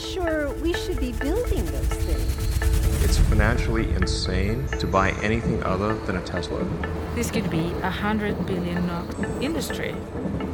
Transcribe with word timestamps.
not 0.00 0.08
sure 0.08 0.48
we 0.62 0.72
should 0.72 0.98
be 0.98 1.12
building 1.12 1.64
those 1.66 1.88
things. 1.88 3.04
It's 3.04 3.18
financially 3.18 3.90
insane 3.90 4.66
to 4.78 4.86
buy 4.86 5.10
anything 5.22 5.62
other 5.62 5.94
than 6.06 6.16
a 6.16 6.20
Tesla. 6.22 6.64
This 7.14 7.30
could 7.30 7.50
be 7.50 7.72
a 7.82 7.90
hundred 7.90 8.46
billion 8.46 8.88
industry. 9.40 9.94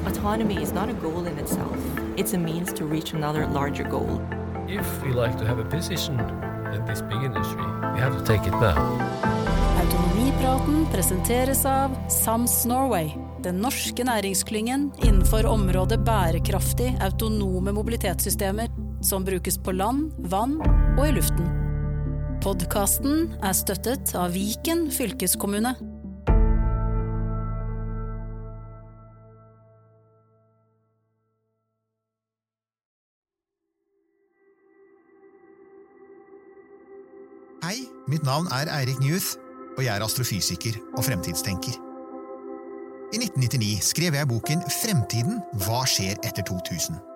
Autonomy 0.07 0.63
is 0.63 0.73
not 0.73 0.89
a 0.89 0.95
goal 0.95 1.27
in 1.27 1.39
itself. 1.39 1.77
It's 2.17 2.33
a 2.35 2.39
means 2.39 2.73
to 2.75 2.85
reach 2.85 3.13
another 3.13 3.47
larger 3.47 3.85
goal. 3.85 4.21
If 4.69 5.03
we 5.03 5.13
like 5.13 5.37
to 5.39 5.45
have 5.47 5.59
a 5.59 5.65
position 5.65 6.19
in 6.75 6.85
this 6.87 7.03
big 7.03 7.23
industry, 7.23 7.67
we 7.95 8.01
have 8.01 8.17
to 8.19 8.25
take 8.25 8.47
it 8.47 8.53
now. 8.53 8.79
Autonomipraten 9.83 10.87
presenteres 10.93 11.65
av 11.65 11.91
Sams 12.09 12.65
Norway, 12.65 13.13
den 13.43 13.61
norske 13.63 14.05
næringsklyngen 14.05 14.91
innenfor 15.05 15.47
området 15.47 16.01
bærekraftig 16.01 16.97
autonome 17.01 17.73
mobilitetssystemer 17.73 18.86
som 19.07 19.25
brukes 19.25 19.59
på 19.59 19.73
land, 19.73 20.11
vann 20.19 20.59
og 20.99 21.05
i 21.07 21.13
luften. 21.15 21.47
Podkasten 22.43 23.31
er 23.43 23.55
støttet 23.55 24.15
av 24.19 24.35
Viken 24.35 24.89
fylkeskommune. 24.95 25.73
Hei, 37.67 37.81
mitt 38.11 38.23
navn 38.27 38.47
er 38.55 38.71
Eirik 38.71 39.01
Newth, 39.03 39.35
og 39.77 39.83
jeg 39.83 39.95
er 39.95 40.07
astrofysiker 40.07 40.79
og 40.95 41.03
fremtidstenker. 41.07 41.83
I 43.15 43.19
1999 43.23 43.83
skrev 43.87 44.19
jeg 44.19 44.31
boken 44.31 44.63
Fremtiden– 44.83 45.39
hva 45.63 45.85
skjer 45.87 46.19
etter 46.27 46.47
2000? 46.47 47.16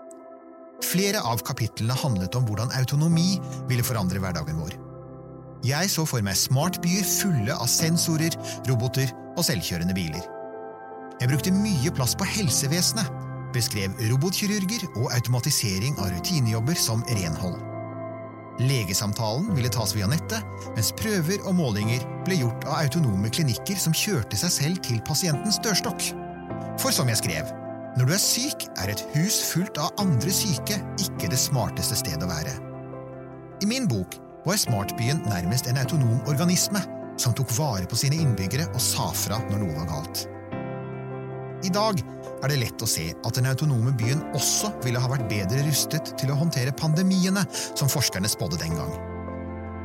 Flere 0.85 1.21
av 1.27 1.43
kapitlene 1.45 1.97
handlet 2.03 2.37
om 2.39 2.47
hvordan 2.49 2.73
autonomi 2.79 3.39
ville 3.69 3.85
forandre 3.87 4.23
hverdagen 4.23 4.61
vår. 4.61 4.77
Jeg 5.67 5.91
så 5.93 6.07
for 6.09 6.25
meg 6.25 6.39
smartbyer 6.41 7.05
fulle 7.05 7.53
av 7.53 7.69
sensorer, 7.69 8.33
roboter 8.69 9.11
og 9.37 9.45
selvkjørende 9.45 9.97
biler. 9.97 10.23
Jeg 11.21 11.29
brukte 11.29 11.53
mye 11.53 11.93
plass 11.93 12.15
på 12.17 12.25
helsevesenet, 12.25 13.11
beskrev 13.53 13.93
robotkirurger 14.09 14.87
og 14.95 15.11
automatisering 15.13 15.99
av 16.01 16.15
rutinejobber 16.15 16.79
som 16.81 17.05
renhold. 17.11 17.59
Legesamtalen 18.61 19.49
ville 19.57 19.71
tas 19.73 19.95
via 19.97 20.09
nettet, 20.09 20.45
mens 20.77 20.93
prøver 20.97 21.41
og 21.49 21.57
målinger 21.57 22.05
ble 22.27 22.41
gjort 22.43 22.65
av 22.69 22.83
autonome 22.83 23.31
klinikker 23.33 23.79
som 23.81 23.97
kjørte 23.97 24.37
seg 24.37 24.53
selv 24.53 24.83
til 24.85 25.01
pasientens 25.05 25.61
dørstokk. 25.65 26.11
For 26.81 26.93
som 26.93 27.09
jeg 27.09 27.21
skrev, 27.21 27.53
når 28.01 28.09
du 28.09 28.15
er 28.17 28.23
syk, 28.23 28.63
er 28.81 28.89
et 28.89 29.01
hus 29.13 29.43
fullt 29.51 29.77
av 29.77 29.91
andre 30.01 30.33
syke 30.33 30.79
ikke 31.05 31.29
det 31.29 31.37
smarteste 31.37 31.99
stedet 32.01 32.25
å 32.25 32.31
være. 32.31 32.55
I 33.61 33.69
min 33.69 33.85
bok 33.91 34.17
var 34.47 34.57
smartbyen 34.57 35.21
nærmest 35.27 35.69
en 35.69 35.77
autonom 35.83 36.23
organisme 36.31 36.81
som 37.21 37.35
tok 37.37 37.53
vare 37.59 37.85
på 37.85 37.99
sine 38.01 38.17
innbyggere 38.17 38.71
og 38.71 38.81
sa 38.81 39.11
fra 39.13 39.37
når 39.51 39.61
noe 39.61 39.77
var 39.83 39.91
galt. 39.91 40.25
I 41.69 41.75
dag 41.77 42.01
er 42.41 42.49
det 42.49 42.63
lett 42.63 42.81
å 42.81 42.89
se 42.89 43.11
at 43.13 43.37
den 43.37 43.51
autonome 43.51 43.93
byen 44.01 44.25
også 44.33 44.73
ville 44.81 45.03
ha 45.05 45.13
vært 45.13 45.29
bedre 45.29 45.61
rustet 45.67 46.15
til 46.17 46.33
å 46.33 46.41
håndtere 46.41 46.73
pandemiene 46.73 47.45
som 47.53 47.93
forskerne 47.93 48.33
spådde 48.33 48.63
den 48.65 48.81
gang. 48.81 48.95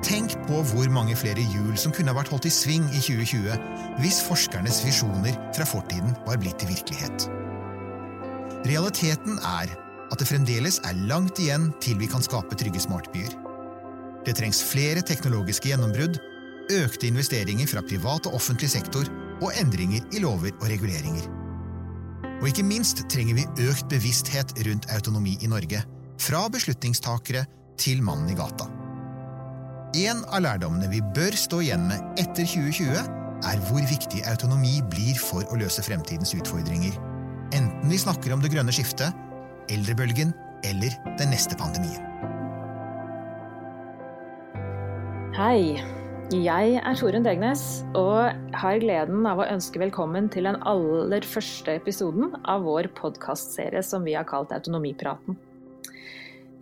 Tenk 0.07 0.37
på 0.47 0.61
hvor 0.71 0.87
mange 0.93 1.19
flere 1.19 1.43
hjul 1.51 1.75
som 1.81 1.91
kunne 1.91 2.15
ha 2.15 2.21
vært 2.21 2.31
holdt 2.31 2.47
i 2.47 2.53
sving 2.63 2.87
i 2.93 3.03
2020 3.03 3.99
hvis 3.99 4.23
forskernes 4.23 4.85
visjoner 4.87 5.35
fra 5.57 5.67
fortiden 5.67 6.15
var 6.23 6.39
blitt 6.39 6.63
til 6.63 6.71
virkelighet. 6.71 7.27
Realiteten 8.65 9.37
er 9.45 9.73
at 10.11 10.21
det 10.21 10.27
fremdeles 10.29 10.79
er 10.87 10.97
langt 11.09 11.37
igjen 11.41 11.69
til 11.83 11.99
vi 11.99 12.09
kan 12.09 12.23
skape 12.25 12.57
trygge 12.57 12.81
smartbyer. 12.81 13.33
Det 14.25 14.33
trengs 14.39 14.63
flere 14.65 15.03
teknologiske 15.05 15.69
gjennombrudd, 15.69 16.17
økte 16.73 17.09
investeringer 17.11 17.69
fra 17.69 17.83
privat 17.85 18.25
og 18.25 18.39
offentlig 18.39 18.71
sektor 18.73 19.05
og 19.43 19.51
endringer 19.61 20.01
i 20.15 20.21
lover 20.23 20.53
og 20.55 20.69
reguleringer. 20.71 21.27
Og 22.41 22.49
ikke 22.49 22.65
minst 22.65 23.03
trenger 23.11 23.37
vi 23.37 23.67
økt 23.69 23.85
bevissthet 23.91 24.55
rundt 24.65 24.89
autonomi 24.95 25.37
i 25.45 25.51
Norge, 25.51 25.83
fra 26.21 26.45
beslutningstakere 26.49 27.45
til 27.77 28.01
mannen 28.01 28.31
i 28.33 28.37
gata. 28.37 28.65
En 29.95 30.23
av 30.25 30.41
lærdommene 30.43 30.89
vi 30.91 31.03
bør 31.15 31.37
stå 31.37 31.61
igjen 31.63 31.85
med 31.91 32.01
etter 32.19 32.47
2020, 32.49 33.05
er 33.45 33.61
hvor 33.67 33.83
viktig 33.91 34.23
autonomi 34.25 34.79
blir 34.89 35.19
for 35.21 35.45
å 35.51 35.59
løse 35.59 35.83
fremtidens 35.85 36.33
utfordringer. 36.35 36.95
Enten 37.53 37.89
vi 37.89 37.97
snakker 38.01 38.33
om 38.33 38.41
det 38.41 38.49
grønne 38.53 38.73
skiftet, 38.73 39.13
eldrebølgen 39.69 40.31
eller 40.65 40.95
den 41.19 41.29
neste 41.29 41.57
pandemien. 41.59 42.01
Hei, 45.35 45.77
jeg 46.33 46.77
er 46.79 46.97
Torunn 46.97 47.25
Degnes 47.27 47.83
og 47.93 48.33
har 48.57 48.79
gleden 48.81 49.27
av 49.29 49.43
å 49.43 49.49
ønske 49.51 49.81
velkommen 49.83 50.29
til 50.33 50.47
den 50.49 50.57
aller 50.65 51.27
første 51.27 51.75
episoden 51.77 52.33
av 52.49 52.65
vår 52.65 52.89
podkastserie 52.97 53.83
som 53.85 54.07
vi 54.07 54.15
har 54.17 54.25
kalt 54.25 54.55
Autonomipraten. 54.55 55.37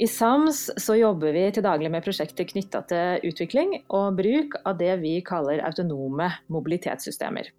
I 0.01 0.07
SAMS 0.09 0.65
så 0.81 0.97
jobber 0.97 1.35
vi 1.37 1.45
til 1.53 1.63
daglig 1.63 1.93
med 1.93 2.03
prosjekter 2.03 2.49
knytta 2.49 2.81
til 2.89 3.29
utvikling 3.29 3.77
og 3.93 4.17
bruk 4.17 4.57
av 4.65 4.81
det 4.81 4.97
vi 5.05 5.19
kaller 5.23 5.61
autonome 5.63 6.31
mobilitetssystemer. 6.51 7.53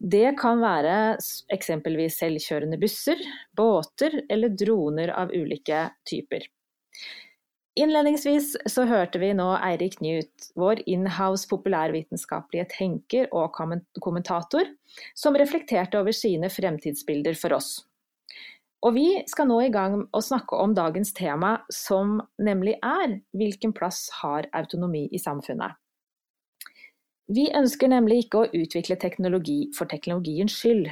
Det 0.00 0.32
kan 0.40 0.62
være 0.62 1.18
eksempelvis 1.52 2.16
selvkjørende 2.22 2.78
busser, 2.80 3.20
båter 3.56 4.22
eller 4.32 4.54
droner 4.56 5.12
av 5.12 5.34
ulike 5.36 5.90
typer. 6.08 6.46
Innledningsvis 7.80 8.54
så 8.68 8.86
hørte 8.88 9.20
vi 9.22 9.30
nå 9.36 9.46
Eirik 9.60 10.00
Newt, 10.00 10.48
vår 10.58 10.80
inhouse 10.90 11.46
populærvitenskapelige 11.52 12.66
tenker 12.72 13.28
og 13.36 13.54
kommentator, 14.00 14.72
som 15.14 15.36
reflekterte 15.38 16.00
over 16.00 16.16
sine 16.16 16.50
fremtidsbilder 16.50 17.36
for 17.38 17.54
oss. 17.60 17.70
Og 18.80 18.96
vi 18.96 19.06
skal 19.28 19.50
nå 19.50 19.60
i 19.66 19.72
gang 19.72 20.00
å 20.16 20.24
snakke 20.24 20.56
om 20.56 20.72
dagens 20.76 21.12
tema, 21.16 21.58
som 21.68 22.18
nemlig 22.40 22.78
er 22.80 23.20
hvilken 23.36 23.76
plass 23.76 24.06
har 24.22 24.48
autonomi 24.56 25.06
i 25.12 25.20
samfunnet? 25.20 25.76
Vi 27.30 27.46
ønsker 27.54 27.90
nemlig 27.92 28.24
ikke 28.24 28.42
å 28.42 28.50
utvikle 28.58 28.96
teknologi 28.98 29.68
for 29.76 29.86
teknologiens 29.90 30.54
skyld, 30.56 30.88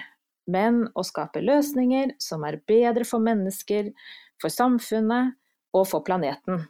men 0.47 0.85
å 0.95 1.03
skape 1.03 1.43
løsninger 1.43 2.15
som 2.23 2.45
er 2.47 2.61
bedre 2.71 3.07
for 3.09 3.23
mennesker, 3.25 3.91
for 4.39 4.55
samfunnet 4.55 5.35
og 5.75 5.89
for 5.91 6.07
planeten. 6.07 6.63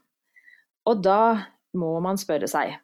Og 0.88 1.02
da 1.04 1.50
må 1.76 1.98
man 2.00 2.16
spørre 2.20 2.48
seg 2.48 2.78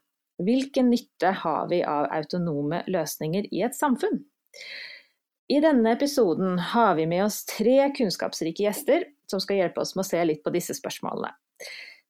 hvilken 0.44 0.90
nytte 0.90 1.30
har 1.44 1.70
vi 1.70 1.80
av 1.86 2.10
autonome 2.12 2.82
løsninger 2.90 3.46
i 3.54 3.62
et 3.64 3.76
samfunn? 3.78 4.20
I 5.48 5.60
denne 5.64 5.92
episoden 5.94 6.58
har 6.72 6.96
vi 6.98 7.06
med 7.08 7.24
oss 7.26 7.44
tre 7.48 7.78
kunnskapsrike 7.96 8.64
gjester 8.66 9.08
som 9.30 9.40
skal 9.40 9.62
hjelpe 9.62 9.80
oss 9.80 9.94
med 9.96 10.04
å 10.04 10.08
se 10.08 10.20
litt 10.24 10.44
på 10.44 10.52
disse 10.52 10.76
spørsmålene. 10.76 11.32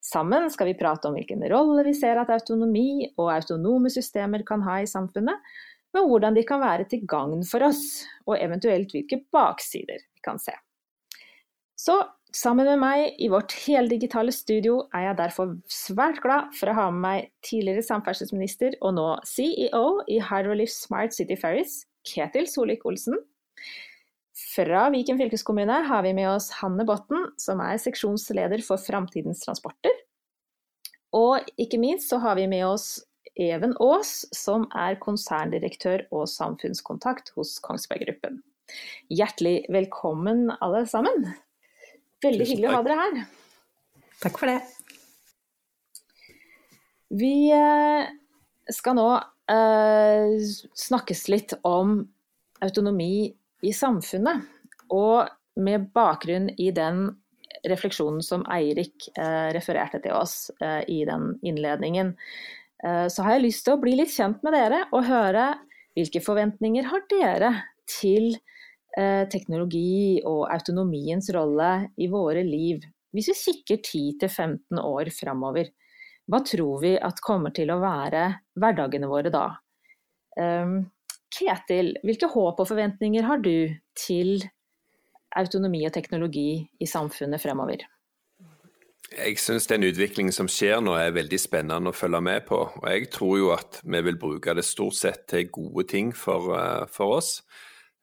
Sammen 0.04 0.50
skal 0.52 0.68
vi 0.68 0.76
prate 0.78 1.08
om 1.08 1.16
hvilken 1.16 1.44
rolle 1.48 1.86
vi 1.86 1.94
ser 1.96 2.20
at 2.20 2.32
autonomi 2.34 3.06
og 3.14 3.30
autonome 3.32 3.92
systemer 3.92 4.44
kan 4.46 4.64
ha 4.66 4.82
i 4.82 4.90
samfunnet, 4.90 5.54
men 5.94 6.08
hvordan 6.10 6.36
de 6.36 6.44
kan 6.44 6.60
være 6.60 6.84
til 6.90 7.06
gagn 7.08 7.44
for 7.48 7.64
oss, 7.64 8.04
og 8.26 8.36
eventuelt 8.36 8.92
hvilke 8.92 9.22
baksider 9.32 10.02
vi 10.02 10.24
kan 10.24 10.42
se. 10.42 10.52
Så 11.78 12.02
Sammen 12.34 12.66
med 12.66 12.80
meg 12.82 13.20
i 13.22 13.28
vårt 13.30 13.52
heldigitale 13.62 14.32
studio 14.34 14.80
er 14.90 15.04
jeg 15.04 15.18
derfor 15.20 15.52
svært 15.70 16.16
glad 16.24 16.48
for 16.58 16.66
å 16.66 16.74
ha 16.74 16.86
med 16.90 17.04
meg 17.04 17.28
tidligere 17.46 17.84
samferdselsminister 17.86 18.74
og 18.80 18.96
nå 18.96 19.04
CEO 19.30 19.84
i 20.10 20.16
Hydrolift 20.18 20.74
Smart 20.74 21.14
City 21.14 21.36
Ferries, 21.38 21.84
Ketil 22.10 22.48
Solvik-Olsen. 22.50 23.20
Fra 24.54 24.90
Viken 24.90 25.18
fylkeskommune 25.18 25.80
har 25.88 26.02
vi 26.02 26.12
med 26.14 26.28
oss 26.30 26.50
Hanne 26.60 26.84
Botten, 26.86 27.24
som 27.40 27.58
er 27.64 27.80
seksjonsleder 27.82 28.62
for 28.62 28.78
Framtidens 28.78 29.40
transporter. 29.42 29.90
Og 31.14 31.42
ikke 31.58 31.80
minst 31.82 32.12
så 32.12 32.20
har 32.22 32.38
vi 32.38 32.46
med 32.50 32.62
oss 32.68 33.00
Even 33.34 33.74
Aas, 33.82 34.20
som 34.36 34.68
er 34.78 35.00
konserndirektør 35.02 36.04
og 36.14 36.28
samfunnskontakt 36.30 37.32
hos 37.34 37.56
Kongsberg 37.64 38.06
Gruppen. 38.06 38.38
Hjertelig 39.10 39.64
velkommen 39.74 40.46
alle 40.60 40.84
sammen. 40.86 41.32
Veldig 42.22 42.46
hyggelig 42.46 42.70
å 42.70 42.76
ha 42.76 42.86
dere 42.86 43.00
her. 43.02 43.20
Takk 44.22 44.38
for 44.38 44.54
det. 44.54 44.60
Vi 47.10 47.36
eh, 47.54 48.06
skal 48.70 49.00
nå 49.02 49.08
uh, 49.18 50.52
snakkes 50.86 51.26
litt 51.32 51.58
om 51.66 52.04
autonomi 52.62 53.34
i 53.64 53.72
samfunnet. 53.74 54.44
Og 54.94 55.28
med 55.60 55.88
bakgrunn 55.94 56.50
i 56.60 56.70
den 56.74 57.06
refleksjonen 57.64 58.20
som 58.24 58.44
Eirik 58.52 59.08
uh, 59.16 59.50
refererte 59.54 60.02
til 60.04 60.16
oss 60.16 60.50
uh, 60.60 60.82
i 60.90 61.04
den 61.08 61.34
innledningen, 61.46 62.16
så 62.84 63.22
har 63.24 63.38
jeg 63.38 63.44
lyst 63.46 63.62
til 63.64 63.78
å 63.78 63.80
bli 63.80 63.94
litt 63.96 64.10
kjent 64.12 64.42
med 64.44 64.52
dere 64.52 64.82
og 64.92 65.06
høre 65.06 65.44
hvilke 65.96 66.20
forventninger 66.20 66.84
har 66.90 67.04
dere 67.08 67.48
til 67.88 68.34
Eh, 68.94 69.24
teknologi 69.26 70.20
og 70.22 70.44
autonomiens 70.54 71.26
rolle 71.34 71.88
i 71.98 72.06
våre 72.06 72.44
liv 72.46 72.84
hvis 73.14 73.26
vi 73.32 73.34
kikker 73.40 73.80
10-15 73.80 74.78
år 74.78 75.08
framover, 75.14 75.66
hva 76.30 76.38
tror 76.46 76.78
vi 76.82 76.92
at 76.94 77.18
kommer 77.22 77.50
til 77.54 77.72
å 77.74 77.80
være 77.82 78.22
hverdagene 78.58 79.10
våre 79.10 79.32
da? 79.34 79.48
Um, 80.38 80.76
Ketil, 81.34 81.96
hvilke 82.06 82.28
håp 82.30 82.60
og 82.62 82.68
forventninger 82.70 83.26
har 83.26 83.42
du 83.42 83.74
til 83.98 84.44
autonomi 85.34 85.82
og 85.88 85.94
teknologi 85.96 86.62
i 86.80 86.86
samfunnet 86.86 87.42
fremover? 87.42 87.82
Jeg 89.14 89.38
syns 89.38 89.68
den 89.70 89.84
utviklingen 89.86 90.34
som 90.34 90.48
skjer 90.50 90.80
nå 90.82 90.94
er 90.98 91.14
veldig 91.14 91.38
spennende 91.38 91.92
å 91.92 91.96
følge 91.96 92.20
med 92.24 92.46
på. 92.48 92.58
Og 92.80 92.86
jeg 92.88 93.10
tror 93.14 93.36
jo 93.38 93.52
at 93.54 93.78
vi 93.82 94.00
vil 94.06 94.18
bruke 94.18 94.54
det 94.56 94.64
stort 94.66 94.96
sett 94.98 95.26
til 95.30 95.50
gode 95.54 95.86
ting 95.90 96.10
for, 96.16 96.54
eh, 96.56 96.86
for 96.90 97.18
oss. 97.18 97.42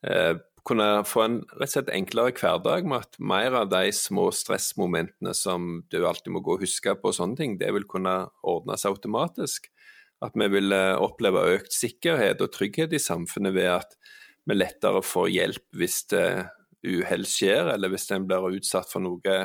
Eh, 0.04 0.36
kunne 0.64 1.04
få 1.04 1.24
en 1.26 1.40
rett 1.58 1.70
og 1.70 1.74
slett 1.74 1.90
enklere 1.90 2.36
hverdag 2.38 2.86
med 2.86 3.02
at 3.02 3.20
mer 3.20 3.56
av 3.64 3.70
de 3.70 3.92
små 3.92 4.30
stressmomentene 4.30 5.34
som 5.34 5.84
du 5.90 6.06
alltid 6.06 6.32
må 6.36 6.44
gå 6.44 6.54
og 6.54 6.62
huske 6.62 6.94
på, 6.94 7.10
og 7.10 7.18
sånne 7.18 7.38
ting, 7.38 7.58
det 7.58 7.74
vil 7.74 7.88
kunne 7.90 8.30
ordnes 8.44 8.86
automatisk. 8.86 9.72
At 10.22 10.38
vi 10.38 10.48
vil 10.54 10.74
eh, 10.76 10.96
oppleve 11.02 11.48
økt 11.58 11.74
sikkerhet 11.74 12.42
og 12.44 12.54
trygghet 12.54 12.94
i 12.94 13.02
samfunnet 13.02 13.56
ved 13.56 13.70
at 13.80 13.96
vi 14.50 14.58
lettere 14.58 15.02
får 15.06 15.32
hjelp 15.34 15.78
hvis 15.78 16.04
det 16.14 16.28
uhell 16.86 17.26
skjer, 17.30 17.74
eller 17.74 17.92
hvis 17.94 18.10
en 18.14 18.28
blir 18.30 18.58
utsatt 18.58 18.90
for 18.90 19.04
noe 19.06 19.38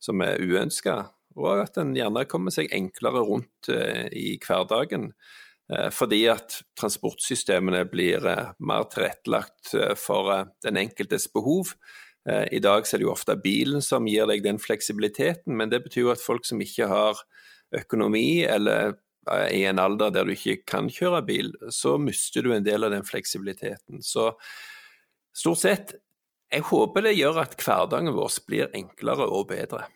som 0.00 0.20
er 0.24 0.40
uønska. 0.40 0.96
Og 1.40 1.62
at 1.62 1.76
en 1.80 1.94
gjerne 1.96 2.26
kommer 2.28 2.52
seg 2.52 2.72
enklere 2.76 3.24
rundt 3.24 3.70
eh, 3.72 4.08
i 4.12 4.36
hverdagen. 4.44 5.10
Eh, 5.72 5.88
fordi 5.94 6.22
at 6.32 6.60
transportsystemene 6.80 7.86
blir 7.88 8.24
mer 8.60 8.88
tilrettelagt 8.92 9.74
for 10.00 10.32
den 10.64 10.80
enkeltes 10.84 11.30
behov. 11.32 11.74
I 12.28 12.60
dag 12.60 12.84
er 12.84 13.00
det 13.00 13.06
jo 13.06 13.14
ofte 13.14 13.32
bilen 13.40 13.80
som 13.80 14.04
gir 14.04 14.26
deg 14.28 14.42
den 14.44 14.58
fleksibiliteten, 14.60 15.54
men 15.56 15.70
det 15.72 15.80
betyr 15.86 16.02
jo 16.02 16.10
at 16.12 16.20
folk 16.20 16.44
som 16.44 16.60
ikke 16.60 16.90
har 16.90 17.22
økonomi 17.72 18.42
eller 18.44 18.98
i 19.50 19.62
en 19.68 19.78
alder 19.78 20.12
der 20.14 20.26
du 20.26 20.34
ikke 20.34 20.60
kan 20.68 20.90
kjøre 20.90 21.22
bil, 21.26 21.52
så 21.70 21.96
mister 22.00 22.44
du 22.44 22.52
en 22.54 22.66
del 22.66 22.86
av 22.86 22.94
den 22.94 23.06
fleksibiliteten. 23.06 24.02
Så 24.02 24.32
stort 25.36 25.62
sett, 25.62 25.94
jeg 26.50 26.66
håper 26.66 27.06
det 27.06 27.14
gjør 27.14 27.44
at 27.44 27.54
hverdagen 27.62 28.10
vår 28.16 28.38
blir 28.48 28.70
enklere 28.74 29.28
og 29.30 29.48
bedre. 29.52 29.86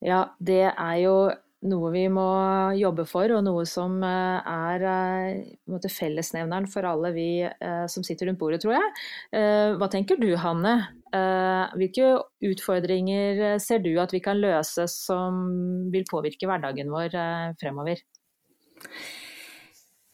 Ja, 0.00 0.30
det 0.40 0.70
er 0.70 0.96
jo 1.02 1.14
noe 1.68 1.90
vi 1.92 2.06
må 2.12 2.26
jobbe 2.78 3.04
for, 3.08 3.32
og 3.36 3.44
noe 3.44 3.66
som 3.68 3.98
eh, 4.06 4.48
er 4.48 4.84
eh, 4.88 5.88
fellesnevneren 5.92 6.68
for 6.72 6.88
alle 6.88 7.12
vi 7.16 7.28
eh, 7.44 7.84
som 7.92 8.04
sitter 8.06 8.30
rundt 8.30 8.40
bordet, 8.40 8.62
tror 8.64 8.78
jeg. 8.78 8.90
Hva 9.80 9.88
tenker 9.92 10.20
du, 10.20 10.30
Hanne? 10.40 10.74
Hvilke 11.74 12.12
utfordringer 12.46 13.58
ser 13.62 13.82
du 13.82 13.92
at 14.00 14.12
vi 14.14 14.20
kan 14.22 14.38
løse 14.38 14.86
som 14.90 15.40
vil 15.92 16.06
påvirke 16.08 16.46
hverdagen 16.48 16.92
vår 16.92 17.16
fremover? 17.60 18.04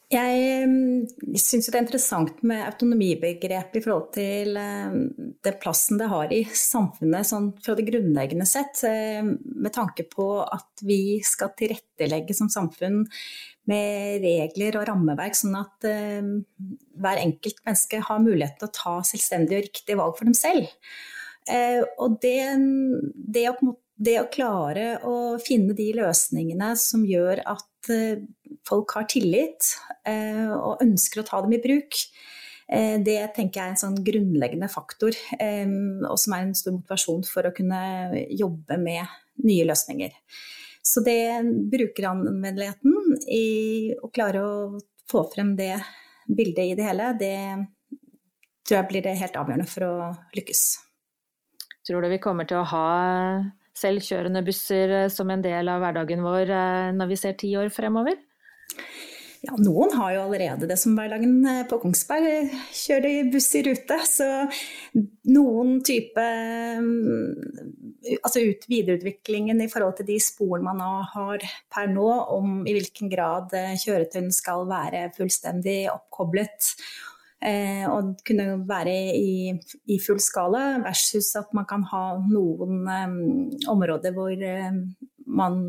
Jeg 0.07 0.67
mm, 0.71 1.33
syns 1.35 1.65
det 1.67 1.75
er 1.75 1.83
interessant 1.83 2.37
med 2.47 2.61
autonomibegrepet 2.63 3.75
i 3.75 3.81
forhold 3.83 4.05
til 4.15 4.55
eh, 4.55 4.93
den 5.43 5.57
plassen 5.59 5.99
det 5.99 6.07
har 6.07 6.31
i 6.31 6.45
samfunnet 6.47 7.27
sånn 7.27 7.49
fra 7.59 7.75
det 7.75 7.83
grunnleggende 7.89 8.47
sett, 8.47 8.79
eh, 8.87 9.19
med 9.27 9.73
tanke 9.75 10.05
på 10.07 10.29
at 10.45 10.85
vi 10.87 11.19
skal 11.27 11.51
tilrettelegge 11.59 12.37
som 12.37 12.47
samfunn 12.51 13.01
med 13.67 14.23
regler 14.23 14.79
og 14.79 14.87
rammeverk, 14.87 15.35
sånn 15.35 15.57
at 15.59 15.83
uh, 15.91 16.29
hver 17.03 17.19
enkelt 17.19 17.57
menneske 17.65 17.99
har 17.99 18.21
mulighet 18.23 18.55
til 18.61 18.69
å 18.69 18.75
ta 18.77 18.93
selvstendige 19.09 19.59
og 19.59 19.65
riktige 19.65 19.97
valg 19.99 20.15
for 20.15 20.29
dem 20.29 20.37
selv. 20.37 20.69
Og 21.99 22.15
det, 22.23 22.39
det, 23.35 23.43
å, 23.51 23.73
det, 23.99 24.15
å, 24.21 24.29
klare 24.31 24.87
å 25.03 25.17
finne 25.43 25.75
de 25.75 25.89
løsningene 25.99 26.71
som 26.79 27.03
gjør 27.07 27.43
at 27.43 27.91
folk 28.67 28.95
har 28.97 29.07
tillit 29.11 29.71
eh, 30.07 30.47
og 30.51 30.83
ønsker 30.83 31.21
å 31.21 31.27
ta 31.27 31.41
dem 31.43 31.55
i 31.57 31.61
bruk. 31.63 31.99
Eh, 32.67 32.97
det 33.03 33.19
tenker 33.35 33.61
jeg 33.61 33.65
er 33.65 33.75
en 33.75 33.79
sånn 33.79 34.01
grunnleggende 34.05 34.69
faktor, 34.71 35.15
eh, 35.39 35.69
og 36.09 36.17
som 36.19 36.35
er 36.35 36.45
en 36.45 36.57
stor 36.57 36.75
motivasjon 36.75 37.23
for 37.27 37.47
å 37.47 37.53
kunne 37.55 38.25
jobbe 38.35 38.79
med 38.81 39.07
nye 39.47 39.67
løsninger. 39.69 40.15
Så 40.87 41.03
det 41.03 41.43
brukeranvendeligheten 41.71 43.17
i 43.31 43.95
å 44.03 44.11
klare 44.11 44.43
å 44.43 44.53
få 45.07 45.25
frem 45.31 45.55
det 45.59 45.75
bildet 46.27 46.73
i 46.73 46.75
det 46.79 46.87
hele, 46.87 47.11
det 47.19 47.35
tror 48.67 48.81
jeg 48.81 48.89
blir 48.91 49.03
det 49.03 49.19
helt 49.19 49.39
avgjørende 49.39 49.67
for 49.71 49.87
å 49.87 49.93
lykkes. 50.35 50.63
Tror 51.87 52.03
du 52.03 52.11
vi 52.11 52.19
kommer 52.23 52.47
til 52.47 52.59
å 52.59 52.67
ha 52.67 52.87
selvkjørende 53.77 54.43
busser 54.43 54.95
som 55.13 55.29
en 55.31 55.43
del 55.43 55.69
av 55.71 55.83
hverdagen 55.83 56.23
vår 56.25 56.51
når 56.97 57.11
vi 57.11 57.19
ser 57.19 57.37
ti 57.39 57.53
år 57.59 57.71
fremover? 57.71 58.17
Ja, 59.45 59.53
noen 59.61 59.93
har 59.93 60.11
jo 60.15 60.21
allerede 60.25 60.67
det 60.67 60.75
som 60.81 60.95
hverdagen 60.97 61.35
eh, 61.45 61.63
på 61.69 61.77
Kongsberg. 61.79 62.51
Kjører 62.73 63.29
buss 63.31 63.51
i 63.55 63.61
rute. 63.67 63.97
Så 64.09 64.27
noen 65.29 65.77
type 65.85 66.23
mm, 66.81 67.35
Altså 68.23 68.41
ut, 68.45 68.63
videreutviklingen 68.71 69.59
i 69.61 69.67
forhold 69.71 69.97
til 69.97 70.07
de 70.07 70.17
sporene 70.23 70.73
man 70.79 71.05
har 71.11 71.43
per 71.73 71.89
nå, 71.91 72.07
om 72.33 72.61
i 72.67 72.73
hvilken 72.77 73.11
grad 73.11 73.53
eh, 73.57 73.75
kjøretøyene 73.79 74.33
skal 74.33 74.65
være 74.69 75.07
fullstendig 75.17 75.79
oppkoblet. 75.93 76.73
Eh, 77.37 77.85
og 77.85 78.15
kunne 78.25 78.49
være 78.65 78.95
i, 79.13 79.53
i, 79.85 79.99
full 80.01 80.21
skala, 80.23 80.79
versus 80.81 81.29
at 81.37 81.51
man 81.53 81.67
kan 81.69 81.83
ha 81.91 82.05
noen 82.25 82.87
eh, 82.89 83.17
områder 83.69 84.15
hvor 84.15 84.33
eh, 84.33 84.81
man 85.27 85.59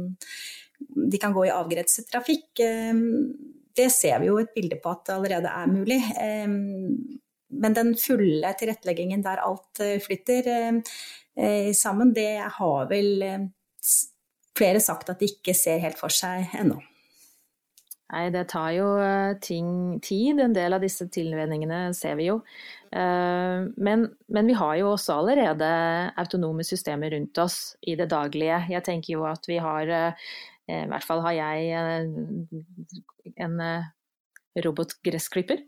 de 0.79 1.19
kan 1.19 1.33
gå 1.33 1.47
i 1.47 1.55
avgrenset 1.55 2.09
trafikk. 2.11 2.61
Ehm, 2.61 3.33
det 3.77 3.91
ser 3.95 4.19
vi 4.23 4.31
jo 4.31 4.39
et 4.41 4.55
bilde 4.55 4.79
på 4.83 4.93
at 4.93 5.07
det 5.07 5.17
allerede 5.17 5.55
er 5.55 5.71
mulig. 5.71 6.01
Ehm, 6.21 7.19
men 7.49 7.77
den 7.77 7.95
fulle 7.97 8.53
tilretteleggingen 8.59 9.23
der 9.25 9.41
alt 9.45 9.81
eh, 9.81 9.97
flytter 10.03 10.51
eh, 10.53 11.73
sammen, 11.75 12.13
det 12.15 12.45
har 12.59 12.91
vel 12.91 13.25
flere 14.59 14.83
sagt 14.83 15.11
at 15.11 15.23
de 15.23 15.31
ikke 15.31 15.55
ser 15.57 15.81
helt 15.81 15.99
for 16.01 16.13
seg 16.13 16.51
ennå. 16.59 16.81
Nei, 18.09 18.23
det 18.33 18.47
tar 18.49 18.71
jo 18.73 18.91
eh, 19.05 19.37
ting, 19.45 19.71
tid. 20.05 20.41
En 20.41 20.57
del 20.57 20.77
av 20.77 20.85
disse 20.85 21.07
tilvenningene 21.13 21.89
ser 21.97 22.19
vi 22.21 22.31
jo. 22.31 22.43
Men, 22.89 24.07
men, 24.33 24.47
vi 24.49 24.55
har 24.57 24.79
jo 24.81 24.95
også 24.95 25.19
allerede 25.21 25.67
autonome 26.17 26.65
systemer 26.65 27.13
rundt 27.13 27.37
oss 27.43 27.59
i 27.85 27.99
det 28.01 28.07
daglige. 28.09 28.63
Jeg 28.73 28.87
tenker 28.87 29.13
jo 29.13 29.27
at 29.29 29.45
vi 29.45 29.59
har 29.61 29.93
Eh, 29.93 30.31
I 30.69 30.85
hvert 30.91 31.07
fall 31.07 31.25
har 31.25 31.37
jeg 31.37 31.73
eh, 31.73 33.35
en 33.47 33.59
eh, 33.65 33.91
robotgressklipper. 34.65 35.65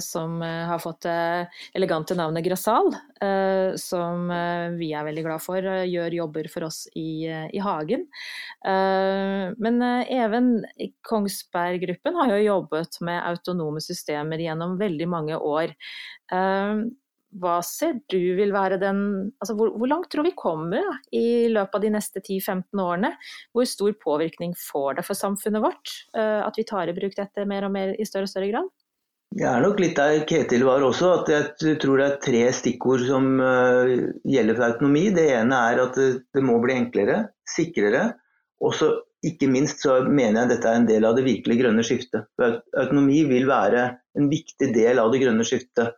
som 0.00 0.40
har 0.40 0.78
fått 0.80 1.04
elegante 1.76 2.14
navnet 2.16 2.46
Grasal, 2.46 2.86
som 3.76 4.30
vi 4.78 4.86
er 4.96 5.04
veldig 5.04 5.24
glad 5.26 5.42
for 5.44 5.60
gjør 5.60 6.16
jobber 6.16 6.48
for 6.48 6.64
oss 6.64 6.78
i, 6.96 7.28
i 7.28 7.60
hagen. 7.60 8.06
men 8.64 9.84
Even 10.08 10.48
Kongsberg-gruppen 11.04 12.16
har 12.22 12.32
jo 12.32 12.40
jobbet 12.46 13.02
med 13.04 13.20
autonome 13.20 13.84
systemer 13.84 14.40
gjennom 14.40 14.78
veldig 14.80 15.10
mange 15.12 15.36
år 15.36 15.76
hva 17.38 17.60
ser 17.62 18.00
du 18.10 18.18
vil 18.38 18.52
være 18.54 18.80
den 18.82 19.02
altså 19.38 19.54
hvor, 19.58 19.70
hvor, 19.78 19.88
langt 19.90 20.10
tror 20.10 20.26
vi 20.26 20.34
kommer 20.38 20.82
i 21.14 21.46
løpet 21.52 21.76
av 21.78 21.84
de 21.84 21.92
neste 21.94 22.22
10-15 22.22 22.82
årene? 22.82 23.12
Hvor 23.54 23.68
stor 23.70 23.94
påvirkning 24.02 24.56
får 24.58 24.98
det 24.98 25.06
for 25.06 25.18
samfunnet 25.18 25.62
vårt 25.62 25.94
uh, 26.18 26.42
at 26.46 26.58
vi 26.58 26.66
tar 26.66 26.90
i 26.90 26.96
bruk 26.96 27.14
dette 27.18 27.46
mer 27.46 27.68
og 27.68 27.74
mer 27.74 27.94
i 27.94 28.06
større 28.08 28.26
og 28.26 28.32
større 28.32 28.50
grad? 28.50 28.70
Det 29.30 29.46
er 29.46 29.62
nok 29.62 29.78
litt 29.78 29.94
der 29.94 30.24
Ketil 30.26 30.64
var 30.66 30.82
også, 30.82 31.12
at 31.20 31.28
jeg 31.30 31.76
tror 31.78 32.00
det 32.00 32.06
er 32.08 32.16
tre 32.24 32.40
stikkord 32.56 33.04
som 33.06 33.36
uh, 33.38 33.92
gjelder 34.26 34.58
for 34.58 34.66
autonomi. 34.72 35.04
Det 35.14 35.28
ene 35.36 35.62
er 35.70 35.84
at 35.84 36.00
det 36.00 36.42
må 36.42 36.58
bli 36.64 36.74
enklere, 36.80 37.22
sikrere. 37.46 38.08
Og 38.60 38.74
så 38.76 38.90
ikke 39.26 39.50
minst 39.52 39.84
så 39.84 40.00
mener 40.08 40.42
jeg 40.42 40.54
dette 40.54 40.68
er 40.68 40.80
en 40.80 40.88
del 40.88 41.06
av 41.06 41.16
det 41.16 41.26
virkelig 41.28 41.60
grønne 41.60 41.84
skiftet. 41.86 42.26
For 42.40 42.58
autonomi 42.80 43.22
vil 43.28 43.46
være 43.48 43.86
en 44.18 44.30
viktig 44.32 44.72
del 44.74 44.98
av 44.98 45.12
det 45.12 45.22
grønne 45.22 45.46
skiftet. 45.46 45.94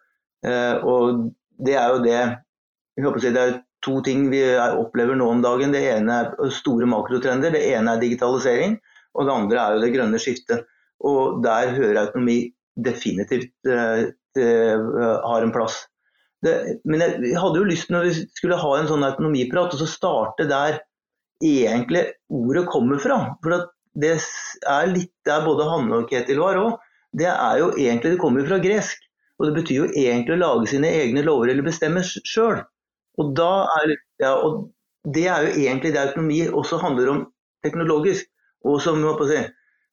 Eh, 0.47 0.77
og 0.83 1.29
det 1.63 1.77
er 1.79 1.93
jo 1.93 2.01
det 2.03 2.17
jeg 2.17 3.05
håper 3.07 3.21
å 3.21 3.23
si, 3.23 3.33
Det 3.35 3.43
er 3.43 3.61
to 3.83 4.01
ting 4.07 4.27
vi 4.31 4.43
opplever 4.57 5.17
nå 5.19 5.29
om 5.33 5.43
dagen. 5.45 5.75
Det 5.75 5.83
ene 5.95 6.19
er 6.23 6.51
store 6.55 6.89
makrotrender. 6.91 7.55
Det 7.55 7.63
ene 7.73 7.95
er 7.95 8.03
digitalisering, 8.03 8.77
og 9.17 9.27
det 9.27 9.37
andre 9.37 9.63
er 9.63 9.77
jo 9.77 9.85
det 9.85 9.93
grønne 9.95 10.21
skiftet. 10.23 10.67
Og 11.03 11.41
der 11.43 11.73
hører 11.75 12.05
autonomi 12.05 12.53
definitivt 12.79 13.53
uh, 13.69 14.05
har 14.39 15.43
en 15.45 15.55
plass. 15.55 15.83
Det, 16.43 16.55
men 16.89 17.03
jeg 17.03 17.35
hadde 17.39 17.61
jo 17.61 17.67
lyst 17.69 17.91
når 17.93 18.07
vi 18.07 18.15
skulle 18.39 18.59
ha 18.59 18.71
en 18.79 18.89
sånn 18.91 19.05
autonomiprat, 19.07 19.75
og 19.75 19.83
så 19.83 19.89
starte 19.91 20.47
der 20.51 20.81
egentlig 21.43 22.07
ordet 22.31 22.65
kommer 22.71 23.03
fra. 23.03 23.19
For 23.43 23.67
det 23.99 24.15
er 24.17 24.91
litt 24.93 25.15
der 25.29 25.45
både 25.47 25.69
Hanne 25.69 26.03
og 26.03 26.11
Ketil 26.11 26.41
var 26.43 26.61
òg. 26.61 26.79
Det 27.13 27.29
er 27.29 27.59
jo 27.61 27.73
egentlig, 27.77 28.15
det 28.15 28.23
kommer 28.23 28.47
fra 28.49 28.61
gresk. 28.63 29.03
Og 29.43 29.49
det 29.49 29.57
betyr 29.57 29.81
jo 29.81 29.89
egentlig 29.91 30.37
å 30.37 30.39
lage 30.39 30.69
sine 30.71 30.91
egne 31.03 31.25
lover 31.27 31.51
eller 31.51 31.67
bestemme 31.67 32.05
sjøl. 32.07 32.61
Og, 33.19 33.41
ja, 34.23 34.37
og 34.39 34.69
det 35.11 35.27
er 35.27 35.49
jo 35.49 35.65
egentlig 35.65 35.91
det 35.97 36.05
autonomi 36.05 36.45
også 36.47 36.79
handler 36.79 37.11
om 37.11 37.25
teknologisk. 37.67 38.29
Og 38.63 38.79
som, 38.85 39.03
si, 39.27 39.41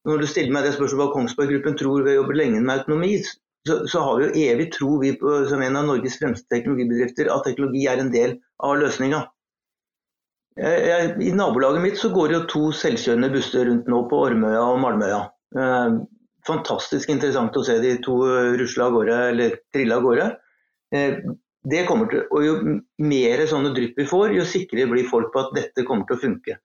når 0.05 0.21
du 0.21 0.27
stiller 0.29 0.53
meg 0.53 0.67
det 0.67 0.75
spørsmålet 0.75 1.01
hva 1.01 1.15
Kongsberg 1.15 1.55
Gruppen 1.55 1.79
tror 1.79 2.05
ved 2.05 2.13
å 2.13 2.19
jobbe 2.21 2.37
lenge 2.37 2.61
med 2.61 2.75
autonomi, 2.75 3.15
så, 3.67 3.79
så, 3.89 4.03
har 4.05 4.19
vi 4.19 4.27
jo 4.27 4.45
evig 4.51 4.69
tro 4.77 4.99
vi 5.01 5.15
på, 5.17 5.33
som 5.49 5.65
en 5.65 5.81
av 5.81 5.89
Norges 5.89 6.19
fremste 6.21 6.47
teknologibedrifter 6.53 7.31
at 7.33 7.43
teknologi 7.49 7.87
er 7.89 8.03
en 8.03 8.13
del 8.13 8.37
av 8.63 8.77
løsninga. 8.83 9.25
I 10.59 11.33
nabolaget 11.33 11.81
mitt 11.81 11.97
så 11.97 12.11
går 12.11 12.29
det 12.29 12.35
jo 12.35 12.47
to 12.51 12.63
selvkjørende 12.75 13.29
busser 13.33 13.65
rundt 13.69 13.89
nå 13.89 14.03
på 14.11 14.21
Ormøya 14.27 14.61
og 14.61 14.79
Malmøya. 14.83 15.19
Eh, 16.49 16.55
fantastisk 16.55 17.09
interessant 17.09 17.57
å 17.57 17.65
se 17.65 17.77
de 17.79 17.97
to 18.01 18.17
rusle 18.57 18.85
av 18.85 18.93
gårde, 18.93 19.19
eller 19.33 19.59
trille 19.73 19.95
av 19.95 20.01
gårde. 20.03 20.31
Eh, 20.95 21.19
det 21.69 21.85
kommer 21.87 22.09
til, 22.09 22.25
og 22.31 22.43
Jo 22.45 22.79
mer 22.97 23.45
sånne 23.45 23.73
drypp 23.75 23.97
vi 23.97 24.05
får, 24.05 24.33
jo 24.33 24.45
sikrere 24.47 24.89
blir 24.89 25.07
folk 25.09 25.33
på 25.33 25.39
at 25.39 25.53
dette 25.55 25.85
kommer 25.85 26.05
til 26.07 26.17
å 26.17 26.23
funke. 26.23 26.57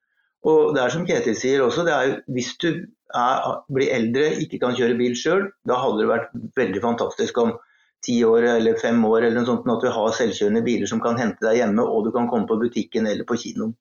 Og 0.44 0.74
det 0.74 0.82
er 0.82 0.90
som 0.92 1.06
Ketil 1.06 1.36
sier 1.36 1.62
også, 1.64 1.84
det 1.84 1.92
er, 1.92 2.22
Hvis 2.28 2.56
du 2.58 2.86
er, 3.14 3.62
blir 3.68 3.90
eldre, 3.90 4.40
ikke 4.40 4.60
kan 4.60 4.74
kjøre 4.76 4.96
bil 4.98 5.14
sjøl, 5.16 5.50
da 5.66 5.78
hadde 5.80 6.00
det 6.00 6.10
vært 6.10 6.30
veldig 6.56 6.82
fantastisk 6.82 7.38
om 7.38 7.56
ti 8.04 8.24
år 8.24 8.44
eller 8.58 8.76
fem 8.76 9.00
år 9.04 9.24
eller 9.24 9.40
noe 9.40 9.48
sånt, 9.48 9.66
at 9.66 9.80
du 9.80 9.88
har 9.88 10.12
selvkjørende 10.12 10.62
biler 10.64 10.86
som 10.86 11.00
kan 11.00 11.16
hente 11.16 11.40
deg 11.40 11.56
hjemme, 11.56 11.82
og 11.82 12.04
du 12.04 12.12
kan 12.12 12.28
komme 12.28 12.46
på 12.46 12.58
butikken 12.60 13.06
eller 13.06 13.24
på 13.24 13.38
kinoen. 13.40 13.72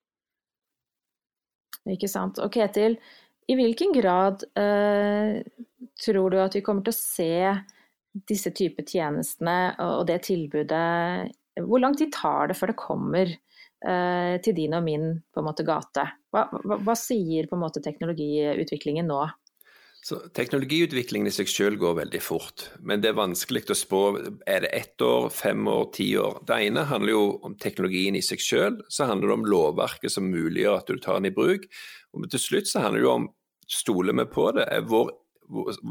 Ikke 1.91 2.07
sant. 2.07 2.39
Og 2.39 2.51
Ketil, 2.53 2.95
i 3.51 3.55
hvilken 3.59 3.91
grad 3.91 4.45
eh, 4.55 5.43
tror 6.01 6.33
du 6.33 6.39
at 6.41 6.55
vi 6.57 6.63
kommer 6.65 6.85
til 6.85 6.93
å 6.93 6.97
se 6.97 7.35
disse 8.29 8.53
typer 8.53 8.85
tjenestene 8.85 9.73
og 9.81 10.05
det 10.09 10.19
tilbudet 10.27 11.31
Hvor 11.65 11.81
lang 11.81 11.95
tid 11.97 12.11
tar 12.13 12.51
det 12.51 12.57
før 12.57 12.69
det 12.69 12.77
kommer 12.81 13.29
eh, 13.29 14.35
til 14.45 14.57
din 14.57 14.75
og 14.77 14.83
min 14.85 15.07
på 15.33 15.41
en 15.41 15.47
måte, 15.47 15.65
gate? 15.65 16.05
Hva, 16.33 16.47
hva, 16.61 16.77
hva 16.81 16.97
sier 16.97 17.49
måte 17.57 17.81
teknologiutviklingen 17.81 19.09
nå? 19.09 19.23
Så 20.03 20.17
Teknologiutviklingen 20.35 21.29
i 21.29 21.31
seg 21.31 21.47
selv 21.47 21.79
går 21.79 21.93
veldig 22.01 22.19
fort, 22.19 22.65
men 22.83 22.99
det 22.99 23.13
er 23.13 23.15
vanskelig 23.15 23.61
å 23.71 23.77
spå. 23.77 24.01
Er 24.43 24.65
det 24.65 24.71
ett 24.75 25.03
år, 25.05 25.29
fem 25.31 25.63
år, 25.71 25.85
ti 25.95 26.09
år? 26.19 26.41
Det 26.43 26.57
ene 26.65 26.83
handler 26.89 27.13
jo 27.13 27.21
om 27.47 27.55
teknologien 27.55 28.17
i 28.19 28.23
seg 28.25 28.43
selv, 28.43 28.81
så 28.91 29.07
handler 29.07 29.31
det 29.31 29.37
om 29.37 29.47
lovverket 29.47 30.11
som 30.11 30.27
muliggjør 30.27 30.81
at 30.81 30.91
du 30.91 30.99
tar 30.99 31.21
den 31.21 31.29
i 31.31 31.35
bruk. 31.37 31.69
Og 32.11 32.27
til 32.33 32.43
slutt 32.43 32.67
så 32.67 32.83
handler 32.83 32.99
det 32.99 33.07
jo 33.07 33.13
om 33.13 33.29
stoler 33.71 34.19
vi 34.19 34.27
på 34.27 34.49
det? 34.57 34.67
Er 34.75 34.83
hvor, 34.91 35.13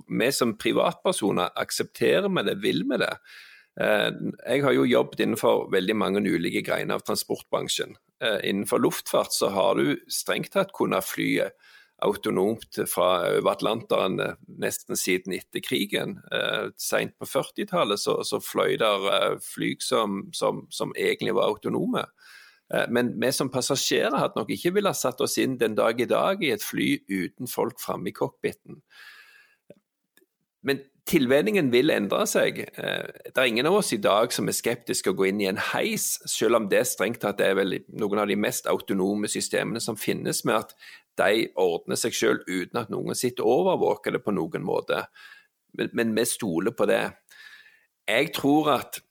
vi 0.09 0.31
som 0.33 0.57
privatpersoner, 0.59 1.55
aksepterer 1.57 2.29
vi 2.29 2.47
det, 2.49 2.59
vil 2.63 2.85
vi 2.91 3.01
det? 3.03 3.15
Eh, 3.81 4.09
jeg 4.47 4.65
har 4.65 4.77
jo 4.77 4.89
jobbet 4.89 5.23
innenfor 5.25 5.69
veldig 5.73 5.97
mange 5.97 6.25
ulike 6.27 6.65
greiner 6.67 6.99
av 6.99 7.07
transportbransjen. 7.07 7.97
Eh, 8.23 8.41
innenfor 8.51 8.79
luftfart 8.79 9.33
så 9.33 9.49
har 9.49 9.75
du 9.81 9.97
strengt 10.13 10.53
tatt 10.53 10.75
kunnet 10.77 11.07
fly 11.07 11.41
autonomt 12.03 12.79
fra 12.91 13.09
over 13.31 13.55
Atlanteren 13.55 14.21
eh, 14.21 14.37
nesten 14.63 14.99
siden 14.99 15.35
etter 15.39 15.65
krigen. 15.65 16.19
Eh, 16.33 16.69
Seint 16.77 17.17
på 17.19 17.29
40-tallet 17.29 18.01
så, 18.01 18.21
så, 18.27 18.43
fløy 18.43 18.77
der 18.83 19.41
fly 19.43 19.75
som, 19.81 20.27
som, 20.37 20.67
som, 20.71 20.95
egentlig 20.99 21.35
var 21.39 21.51
autonome. 21.51 22.07
Men 22.89 23.11
vi 23.21 23.29
som 23.37 23.51
passasjerer 23.53 24.15
hadde 24.17 24.39
nok 24.39 24.49
ikke 24.55 24.71
villet 24.79 24.97
satt 24.97 25.19
oss 25.21 25.35
inn 25.43 25.59
den 25.61 25.75
dag 25.77 25.99
i 26.01 26.07
dag 26.09 26.41
i 26.41 26.55
et 26.55 26.63
fly 26.65 27.03
uten 27.11 27.51
folk 27.51 27.77
framme 27.83 28.09
i 28.09 28.15
cockpiten. 28.17 28.79
Men 30.63 30.81
tilvenningen 31.09 31.71
vil 31.73 31.91
endre 31.91 32.25
seg. 32.31 32.61
Eh, 32.79 33.11
det 33.27 33.35
er 33.35 33.51
ingen 33.51 33.69
av 33.69 33.81
oss 33.81 33.93
i 33.95 34.01
dag 34.03 34.33
som 34.35 34.49
er 34.49 34.57
skeptiske 34.57 35.13
å 35.13 35.19
gå 35.19 35.29
inn 35.31 35.43
i 35.43 35.51
en 35.51 35.61
heis, 35.73 36.17
selv 36.31 36.61
om 36.61 36.69
det 36.71 36.85
strengt 36.91 37.23
tatt 37.25 37.43
er 37.43 37.57
vel 37.59 37.81
noen 37.91 38.23
av 38.23 38.31
de 38.31 38.39
mest 38.39 38.69
autonome 38.71 39.31
systemene 39.31 39.83
som 39.83 39.99
finnes, 39.99 40.45
med 40.49 40.61
at 40.61 40.77
de 41.21 41.49
ordner 41.61 41.99
seg 42.01 42.17
selv 42.17 42.47
uten 42.49 42.81
at 42.81 42.93
noen 42.93 43.19
sitter 43.19 43.45
og 43.45 43.67
overvåker 43.67 44.15
det 44.17 44.23
på 44.25 44.35
noen 44.35 44.65
måte. 44.65 45.05
Men, 45.77 45.91
men 45.99 46.15
vi 46.17 46.25
stoler 46.29 46.75
på 46.77 46.87
det. 46.89 47.05
Jeg 48.09 48.33
tror 48.37 48.71
at 48.79 49.03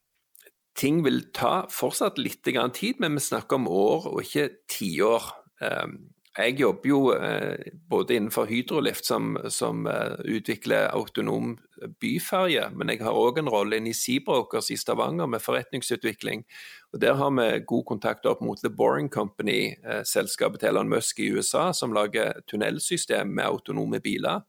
ting 0.77 1.01
vil 1.05 1.27
ta 1.36 1.67
fortsatt 1.72 2.20
litt 2.22 2.43
tid, 2.46 3.00
men 3.00 3.17
vi 3.17 3.24
snakker 3.24 3.60
om 3.60 3.67
år 3.67 4.10
og 4.13 4.24
ikke 4.24 4.50
tiår. 4.72 5.29
Ehm, 5.62 5.98
jeg 6.38 6.59
jobber 6.59 6.88
jo 6.88 7.00
eh, 7.11 7.71
både 7.89 8.15
innenfor 8.15 8.45
Hydrolift, 8.47 9.05
som, 9.05 9.33
som 9.51 9.88
eh, 9.88 10.15
utvikler 10.38 10.88
autonom 10.95 11.57
byferje, 12.00 12.69
men 12.71 12.93
jeg 12.93 13.01
har 13.03 13.17
òg 13.19 13.41
en 13.41 13.51
rolle 13.51 13.81
inne 13.81 13.91
i 13.91 13.97
Seabrokers 13.97 14.69
i 14.71 14.77
Stavanger 14.79 15.27
med 15.27 15.43
forretningsutvikling. 15.43 16.45
Og 16.93 17.01
Der 17.01 17.19
har 17.19 17.33
vi 17.35 17.65
god 17.67 17.83
kontakt 17.85 18.25
opp 18.25 18.41
mot 18.41 18.59
The 18.63 18.71
Boring 18.71 19.09
Company, 19.11 19.75
eh, 19.83 20.03
selskapet 20.07 20.61
til 20.61 20.71
Elon 20.71 20.89
Musk 20.89 21.19
i 21.19 21.31
USA, 21.35 21.73
som 21.73 21.91
lager 21.91 22.39
tunnelsystem 22.47 23.27
med 23.27 23.45
autonome 23.45 24.00
biler. 24.00 24.39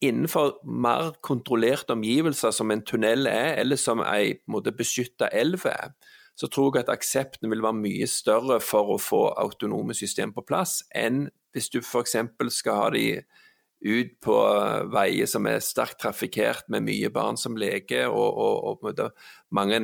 Innenfor 0.00 0.62
mer 0.64 1.16
kontrollerte 1.20 1.98
omgivelser 1.98 2.54
som 2.54 2.70
en 2.70 2.86
tunnel 2.86 3.26
er, 3.26 3.58
eller 3.58 3.76
som 3.76 4.00
ei 4.06 4.38
beskytta 4.46 5.28
elv 5.34 5.66
er, 5.66 5.90
så 6.40 6.48
tror 6.48 6.72
jeg 6.72 6.86
at 6.86 6.94
aksepten 6.94 7.50
vil 7.52 7.60
være 7.60 7.76
mye 7.76 8.06
større 8.08 8.60
for 8.64 8.94
å 8.94 9.00
få 9.00 9.26
autonome 9.42 9.92
system 9.96 10.32
på 10.32 10.44
plass, 10.48 10.80
enn 10.96 11.26
hvis 11.52 11.68
du 11.68 11.80
f.eks. 11.82 12.16
skal 12.54 12.78
ha 12.78 12.90
de 12.94 13.04
ut 13.80 14.12
på 14.24 14.36
veier 14.92 15.28
som 15.28 15.48
er 15.48 15.60
sterkt 15.64 16.00
trafikkert 16.02 16.68
med 16.72 16.86
mye 16.88 17.10
barn 17.12 17.36
som 17.40 17.58
leker, 17.60 18.08
og, 18.08 18.40
og, 18.40 18.88
og 18.88 19.52
mange, 19.56 19.80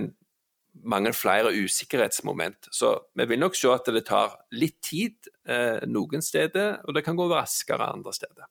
mange, 0.85 1.13
flere 1.17 1.53
usikkerhetsmoment. 1.53 2.71
Så 2.73 2.95
vi 3.17 3.29
vil 3.29 3.41
nok 3.41 3.57
se 3.57 3.73
at 3.73 3.89
det 3.93 4.07
tar 4.09 4.37
litt 4.57 4.79
tid 4.85 5.29
eh, 5.49 5.85
noen 5.89 6.25
steder, 6.25 6.83
og 6.85 6.97
det 6.97 7.05
kan 7.05 7.17
gå 7.17 7.29
raskere 7.33 7.89
andre 7.93 8.17
steder. 8.17 8.49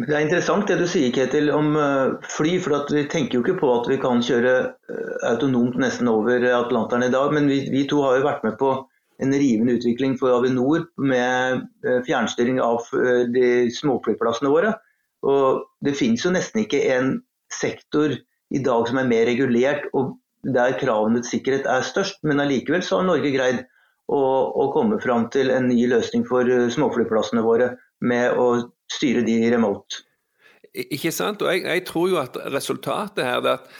Det 0.00 0.14
er 0.16 0.22
interessant 0.24 0.70
det 0.70 0.78
du 0.80 0.86
sier 0.88 1.12
Ketil, 1.12 1.50
om 1.52 1.74
eh, 1.76 2.14
fly. 2.32 2.54
for 2.64 2.88
Vi 2.88 3.04
tenker 3.12 3.36
jo 3.36 3.42
ikke 3.44 3.58
på 3.60 3.72
at 3.74 3.90
vi 3.90 3.98
kan 4.00 4.24
kjøre 4.24 4.54
eh, 4.88 5.10
autonomt 5.28 5.76
nesten 5.80 6.08
over 6.08 6.46
Atlanteren 6.56 7.04
i 7.04 7.12
dag. 7.12 7.34
Men 7.36 7.50
vi, 7.50 7.66
vi, 7.68 7.84
to 7.88 8.00
har 8.00 8.16
jo 8.16 8.24
vært 8.24 8.46
med 8.46 8.56
på 8.60 8.72
en 9.22 9.36
rivende 9.36 9.76
utvikling 9.76 10.16
for 10.18 10.32
Avinor 10.32 10.86
med 10.96 11.60
eh, 11.84 12.00
fjernstyring 12.08 12.62
av 12.64 12.88
de 13.36 13.68
småflyplassene 13.76 14.50
våre. 14.50 14.72
Og 15.28 15.68
Det 15.84 15.94
finnes 15.98 16.24
jo 16.24 16.32
nesten 16.32 16.64
ikke 16.64 16.80
en 16.96 17.14
sektor 17.52 18.16
i 18.52 18.64
dag 18.64 18.88
som 18.88 18.98
er 18.98 19.12
mer 19.12 19.28
regulert 19.28 19.84
og 19.92 20.16
der 20.42 20.72
kravene 20.80 21.20
til 21.20 21.36
sikkerhet 21.36 21.68
er 21.68 21.84
størst. 21.84 22.24
Men 22.24 22.40
allikevel 22.40 22.82
så 22.82 22.98
har 22.98 23.10
Norge 23.12 23.30
greid 23.36 23.60
å, 24.08 24.18
å 24.18 24.70
komme 24.72 24.96
fram 25.04 25.28
til 25.30 25.52
en 25.52 25.68
ny 25.68 25.84
løsning 25.92 26.24
for 26.26 26.48
småflyplassene 26.72 27.44
våre 27.44 27.74
med 28.02 28.40
å 28.40 28.72
styre 28.96 29.24
de 29.26 29.38
remote. 29.54 30.04
Ikke 30.72 31.12
sant. 31.12 31.42
Og 31.42 31.52
jeg, 31.52 31.64
jeg 31.66 31.84
tror 31.88 32.08
jo 32.08 32.20
at 32.22 32.38
resultatet 32.54 33.26
her 33.26 33.42
er 33.42 33.58
at 33.58 33.72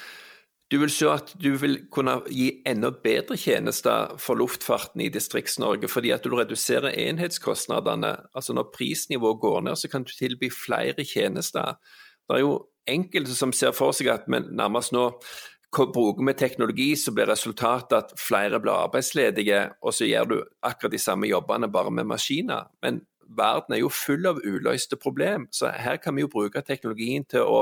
du 0.73 0.78
vil 0.81 0.90
se 0.90 1.09
at 1.12 1.35
du 1.37 1.50
vil 1.61 1.75
kunne 1.92 2.14
gi 2.33 2.47
enda 2.69 2.88
bedre 3.04 3.37
tjenester 3.37 4.14
for 4.21 4.40
luftfarten 4.40 5.02
i 5.04 5.11
Distrikts-Norge, 5.12 5.88
fordi 5.92 6.14
at 6.14 6.25
du 6.25 6.33
reduserer 6.33 6.95
enhetskostnadene. 6.97 8.14
Altså 8.35 8.57
Når 8.57 8.71
prisnivået 8.73 9.40
går 9.40 9.61
ned, 9.61 9.76
så 9.76 9.88
kan 9.88 10.02
du 10.02 10.12
tilby 10.16 10.49
flere 10.49 11.04
tjenester. 11.04 11.76
Det 12.25 12.37
er 12.37 12.40
jo 12.40 12.54
enkelte 12.88 13.37
som 13.37 13.52
ser 13.52 13.76
for 13.76 13.92
seg 13.92 14.09
at 14.14 14.28
men 14.33 14.49
nærmest 14.57 14.95
nå 14.97 15.11
bruker 15.73 16.25
vi 16.25 16.35
teknologi, 16.37 16.97
så 16.97 17.12
blir 17.12 17.28
resultatet 17.28 17.97
at 17.99 18.19
flere 18.21 18.61
blir 18.61 18.73
arbeidsledige, 18.73 19.61
og 19.83 19.95
så 19.95 20.09
gjør 20.09 20.25
du 20.25 20.37
akkurat 20.62 20.92
de 20.92 21.00
samme 21.00 21.28
jobbene 21.28 21.69
bare 21.73 21.90
med 21.90 22.09
maskiner. 22.09 22.69
Men 22.83 23.00
verden 23.29 23.76
er 23.76 23.83
jo 23.83 23.93
full 23.93 24.26
av 24.29 24.41
uløste 24.45 24.99
problem, 25.00 25.49
så 25.52 25.73
her 25.75 26.00
kan 26.02 26.17
vi 26.17 26.25
jo 26.25 26.33
bruke 26.33 26.62
teknologien 26.67 27.25
til 27.29 27.47
å 27.47 27.61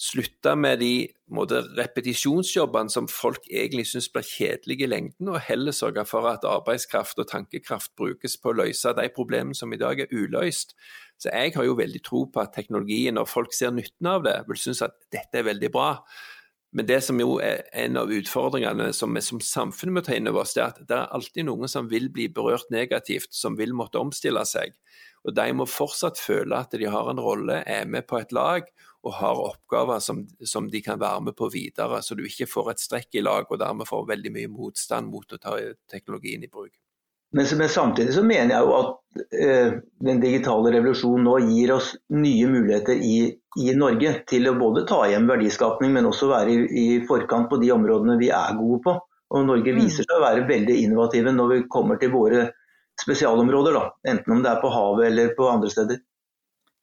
slutte 0.00 0.54
med 0.56 0.80
de 0.80 0.92
måte, 1.36 1.60
repetisjonsjobbene 1.76 2.92
som 2.92 3.08
folk 3.10 3.44
egentlig 3.50 3.84
syns 3.90 4.08
blir 4.12 4.24
kjedelige 4.24 4.86
i 4.86 4.88
lengden, 4.88 5.28
og 5.28 5.42
heller 5.44 5.76
sørge 5.76 6.06
for 6.08 6.28
at 6.30 6.46
arbeidskraft 6.48 7.20
og 7.20 7.28
tankekraft 7.28 7.92
brukes 8.00 8.38
på 8.40 8.52
å 8.52 8.58
løse 8.62 8.94
de 8.96 9.06
problemene 9.12 9.56
som 9.56 9.72
i 9.76 9.80
dag 9.80 10.00
er 10.00 10.14
uløst. 10.14 10.72
Så 11.20 11.28
jeg 11.28 11.52
har 11.52 11.68
jo 11.68 11.76
veldig 11.76 12.00
tro 12.06 12.24
på 12.32 12.40
at 12.40 12.54
teknologien, 12.56 13.18
når 13.18 13.28
folk 13.28 13.52
ser 13.52 13.74
nytten 13.76 14.08
av 14.08 14.24
det, 14.24 14.38
vil 14.48 14.62
synes 14.62 14.80
at 14.88 14.96
dette 15.12 15.42
er 15.42 15.50
veldig 15.50 15.72
bra. 15.74 15.90
Men 16.72 16.86
det 16.86 17.00
som 17.02 17.18
jo 17.18 17.40
er 17.42 17.64
en 17.74 17.98
av 17.98 18.12
utfordringene 18.14 18.92
som 18.94 19.16
vi 19.16 19.22
som 19.26 19.40
samfunn 19.42 19.90
må 19.96 20.04
ta 20.06 20.14
inn 20.14 20.30
over 20.30 20.44
oss, 20.44 20.54
det 20.54 20.62
er 20.62 20.68
at 20.70 20.84
det 20.86 20.96
er 20.96 21.14
alltid 21.16 21.48
noen 21.48 21.70
som 21.70 21.88
vil 21.90 22.06
bli 22.14 22.28
berørt 22.30 22.70
negativt, 22.70 23.32
som 23.34 23.56
vil 23.58 23.74
måtte 23.74 23.98
omstille 23.98 24.44
seg. 24.46 24.76
Og 25.26 25.34
De 25.34 25.48
må 25.52 25.66
fortsatt 25.68 26.20
føle 26.20 26.60
at 26.62 26.76
de 26.78 26.86
har 26.88 27.10
en 27.10 27.20
rolle, 27.20 27.58
er 27.66 27.90
med 27.90 28.06
på 28.06 28.20
et 28.20 28.30
lag 28.32 28.70
og 29.02 29.16
har 29.16 29.42
oppgaver 29.42 29.98
som, 30.04 30.22
som 30.46 30.68
de 30.70 30.82
kan 30.84 31.00
være 31.00 31.24
med 31.30 31.36
på 31.36 31.48
videre, 31.52 32.02
så 32.04 32.14
du 32.14 32.22
ikke 32.26 32.48
får 32.48 32.74
et 32.74 32.84
strekk 32.84 33.18
i 33.18 33.24
lag 33.24 33.48
og 33.48 33.60
dermed 33.60 33.88
får 33.88 34.06
veldig 34.12 34.32
mye 34.36 34.52
motstand 34.52 35.10
mot 35.10 35.32
å 35.32 35.40
ta 35.40 35.56
teknologien 35.90 36.44
i 36.44 36.52
bruk. 36.52 36.76
Men, 37.32 37.46
men, 37.58 37.68
samtidig 37.68 38.14
så 38.14 38.22
mener 38.26 38.54
jeg 38.54 38.66
jo 38.66 38.72
at 38.74 39.20
eh, 39.38 39.74
den 40.02 40.22
digitale 40.22 40.72
revolusjonen 40.74 41.28
nå 41.28 41.36
gir 41.46 41.72
oss 41.76 41.92
nye 42.10 42.48
muligheter 42.50 42.98
i, 42.98 43.18
i, 43.60 43.68
Norge 43.78 44.16
til 44.30 44.50
å 44.50 44.56
både 44.58 44.82
ta 44.88 45.04
hjem 45.06 45.28
verdiskapning, 45.30 45.92
men 45.94 46.08
også 46.10 46.30
være 46.30 46.56
i, 46.56 46.64
i, 46.66 46.86
forkant 47.06 47.50
på 47.52 47.60
de 47.62 47.70
områdene 47.74 48.18
vi 48.18 48.32
er 48.34 48.58
gode 48.58 48.80
på. 48.86 48.96
Og 49.30 49.46
Norge 49.46 49.70
Mm. 49.70 49.78
viser 49.84 50.02
seg 50.02 50.16
å 50.16 50.24
være 50.24 50.48
veldig 50.48 50.80
innovative 50.82 51.30
når 51.36 51.52
vi 51.54 51.60
kommer 51.70 52.00
til 52.02 52.10
våre 52.10 52.48
spesialområder. 52.98 53.78
Da. 53.78 53.84
Enten 54.10 54.34
om 54.34 54.42
det 54.42 54.50
er 54.50 54.62
på 54.62 54.72
havet 54.74 55.06
eller 55.06 55.34
på 55.38 55.46
andre 55.48 55.70
steder. 55.70 56.02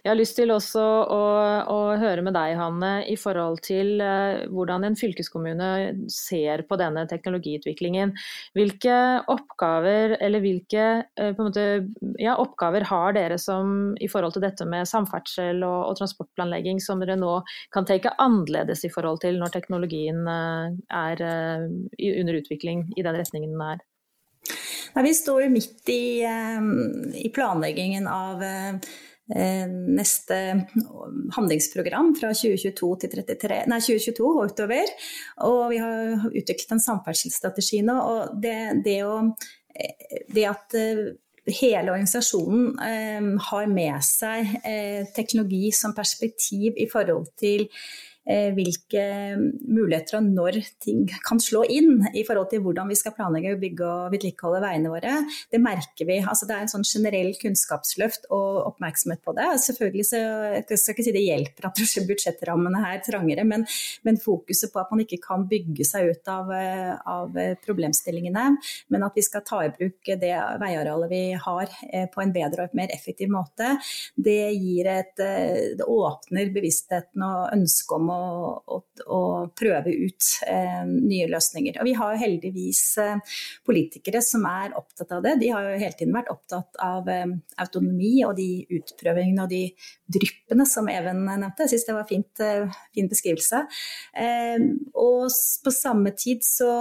Jeg 0.08 0.14
har 0.14 0.20
lyst 0.22 0.38
til 0.40 0.52
også 0.56 0.82
å, 1.12 1.24
å 1.68 1.80
høre 2.00 2.22
med 2.24 2.32
deg, 2.32 2.54
Hanne, 2.56 3.02
i 3.12 3.18
forhold 3.20 3.58
til 3.66 4.00
eh, 4.00 4.46
hvordan 4.48 4.86
en 4.88 4.94
fylkeskommune 4.96 5.72
ser 6.08 6.62
på 6.70 6.78
denne 6.80 7.02
teknologiutviklingen. 7.12 8.14
Hvilke 8.56 8.94
oppgaver, 9.28 10.14
eller 10.24 10.40
hvilke 10.46 10.86
eh, 11.20 11.34
måte, 11.36 11.66
ja, 12.24 12.38
oppgaver 12.40 12.86
har 12.88 13.18
dere 13.18 13.36
som, 13.36 13.98
i 14.00 14.08
forhold 14.08 14.38
til 14.38 14.46
dette 14.46 14.64
med 14.72 14.88
samferdsel 14.88 15.60
og, 15.68 15.90
og 15.90 16.00
transportplanlegging, 16.00 16.80
som 16.80 17.04
dere 17.04 17.20
nå 17.20 17.42
kan 17.76 17.90
tenke 17.90 18.16
annerledes 18.16 18.86
i 18.88 18.92
forhold 18.94 19.20
til 19.26 19.42
når 19.42 19.52
teknologien 19.58 20.24
eh, 20.24 20.78
er 21.02 21.26
under 21.28 22.40
utvikling 22.40 22.86
i 22.96 23.04
den 23.04 23.20
retningen 23.20 23.58
den 23.58 23.66
er? 23.74 23.84
Nei, 24.96 25.04
vi 25.10 25.14
står 25.20 25.44
jo 25.44 25.52
midt 25.52 25.92
i, 25.92 26.24
i 26.24 27.28
planleggingen 27.36 28.08
av 28.08 28.40
neste 29.28 30.36
handlingsprogram 31.36 32.14
fra 32.16 32.32
2022 32.32 32.92
til 33.04 33.14
33, 33.18 33.60
nei, 33.68 33.80
2022 33.84 34.28
og 34.30 34.52
utover. 34.54 34.92
Og 35.48 35.62
vi 35.74 35.82
har 35.84 36.28
utviklet 36.32 36.76
en 36.76 36.84
samferdselsstrategi 36.84 37.82
nå. 37.86 37.98
og 37.98 38.38
det, 38.44 38.58
det, 38.86 39.02
å, 39.04 39.20
eh, 39.76 40.22
det 40.32 40.48
at 40.48 40.78
eh, 40.80 41.04
hele 41.48 41.92
organisasjonen 41.92 42.74
eh, 42.84 43.30
har 43.50 43.72
med 43.72 44.04
seg 44.06 44.58
eh, 44.64 45.08
teknologi 45.16 45.72
som 45.76 45.96
perspektiv 45.96 46.80
i 46.80 46.88
forhold 46.92 47.30
til 47.40 47.68
eh, 47.68 48.07
hvilke 48.28 49.04
muligheter 49.64 50.18
og 50.20 50.26
når 50.28 50.58
ting 50.84 51.06
kan 51.24 51.40
slå 51.40 51.62
inn 51.72 52.02
i 52.12 52.26
forhold 52.28 52.50
til 52.52 52.60
hvordan 52.66 52.90
vi 52.92 52.98
skal 53.00 53.14
planlegge, 53.16 53.54
bygge 53.62 53.88
og 53.88 54.12
vedlikeholde 54.12 54.60
veiene 54.64 54.92
våre. 54.92 55.14
Det 55.52 55.62
merker 55.64 56.10
vi. 56.10 56.18
Altså, 56.20 56.48
det 56.50 56.58
er 56.58 56.66
en 56.66 56.72
sånn 56.72 56.84
generell 56.88 57.32
kunnskapsløft 57.40 58.28
og 58.36 58.66
oppmerksomhet 58.74 59.24
på 59.24 59.36
det. 59.38 59.48
Selvfølgelig 59.64 60.08
så, 60.10 60.22
Jeg 60.58 60.80
skal 60.82 60.96
ikke 60.96 61.08
si 61.08 61.16
det 61.16 61.24
hjelper 61.24 61.70
at 61.70 61.82
budsjettrammene 62.10 62.84
er 62.92 63.02
trangere, 63.06 63.48
men, 63.48 63.64
men 64.08 64.20
fokuset 64.22 64.74
på 64.74 64.82
at 64.82 64.92
man 64.92 65.04
ikke 65.06 65.22
kan 65.24 65.48
bygge 65.50 65.88
seg 65.88 66.12
ut 66.12 66.32
av, 66.32 66.52
eh, 66.56 66.94
av 67.08 67.40
problemstillingene, 67.64 68.46
men 68.94 69.08
at 69.08 69.18
vi 69.18 69.26
skal 69.26 69.46
ta 69.48 69.64
i 69.66 69.72
bruk 69.74 70.12
det 70.20 70.34
veiarealet 70.62 71.12
vi 71.12 71.24
har 71.48 71.66
eh, 71.92 72.08
på 72.12 72.24
en 72.24 72.34
bedre 72.36 72.68
og 72.68 72.78
mer 72.78 72.92
effektiv 72.94 73.32
måte, 73.34 73.76
det 74.16 74.52
gir 74.58 74.92
et 74.92 75.24
eh, 75.24 75.76
Det 75.78 75.86
åpner 75.88 76.52
bevisstheten 76.54 77.24
og 77.26 77.54
ønsket 77.54 77.96
om 77.98 78.10
å 78.14 78.17
å, 78.18 78.80
å, 79.06 79.20
prøve 79.58 79.94
ut 79.94 80.30
eh, 80.48 80.84
nye 80.88 81.28
løsninger. 81.32 81.80
Og 81.82 81.88
vi 81.88 81.94
har 81.98 82.20
heldigvis 82.22 82.82
eh, 83.04 83.38
politikere 83.68 84.22
som 84.26 84.46
er 84.50 84.76
opptatt 84.78 85.14
av 85.18 85.24
det. 85.26 85.36
De 85.42 85.52
har 85.54 85.68
jo 85.68 85.78
hele 85.82 85.98
tiden 85.98 86.16
vært 86.16 86.32
opptatt 86.34 86.82
av 86.84 87.10
eh, 87.12 87.26
autonomi 87.64 88.14
og 88.28 88.36
de 88.40 88.50
utprøvingene 88.80 89.46
og 89.46 89.54
de 89.54 89.64
dryppene 90.18 90.68
som 90.70 90.90
Even 90.92 91.24
nevnte. 91.28 91.66
Jeg 91.66 91.76
syns 91.76 91.88
det 91.88 91.98
var 91.98 92.10
fint, 92.10 92.44
fin 92.96 93.10
beskrivelse. 93.12 93.64
og 94.98 95.24
på 95.64 95.74
samme 95.74 96.14
tid 96.18 96.46
så, 96.46 96.72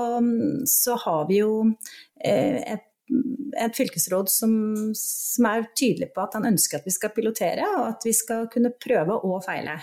så 0.70 0.96
har 1.04 1.26
vi 1.28 1.40
jo 1.42 1.56
et 2.16 2.86
et 3.56 3.76
fylkesråd 3.76 4.28
som, 4.30 4.52
som, 4.98 5.46
er 5.48 5.68
tydelig 5.78 6.10
på 6.14 6.22
at 6.24 6.36
han 6.36 6.48
ønsker 6.48 6.80
at 6.80 6.88
vi 6.88 6.94
skal 6.94 7.12
pilotere, 7.14 7.66
og 7.78 7.86
at 7.92 8.06
vi 8.06 8.12
skal 8.16 8.48
kunne 8.52 8.72
prøve 8.82 9.16
og 9.16 9.38
feile. 9.46 9.76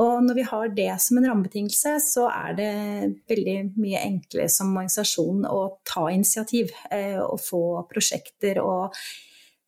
Og 0.00 0.24
når 0.24 0.38
vi 0.38 0.46
har 0.50 0.74
det 0.76 0.90
som 1.02 1.20
en 1.20 1.28
rammebetingelse, 1.30 1.96
så 2.02 2.26
er 2.32 2.56
det 2.58 2.72
veldig 3.30 3.58
mye 3.76 4.02
enklere 4.02 4.50
som 4.52 4.74
organisasjon 4.74 5.46
å 5.50 5.60
ta 5.86 6.08
initiativ 6.14 6.72
eh, 6.90 7.20
og 7.20 7.40
få 7.42 7.62
prosjekter 7.90 8.60
og 8.64 8.96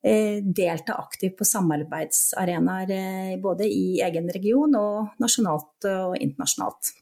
eh, 0.03 0.41
delta 0.43 0.99
aktivt 0.99 1.39
på 1.39 1.49
samarbeidsarenaer 1.49 2.95
eh, 2.97 3.35
både 3.43 3.69
i 3.69 4.01
egen 4.05 4.31
region 4.35 4.79
og 4.79 5.21
nasjonalt 5.23 5.91
og 5.93 6.17
internasjonalt. 6.19 6.95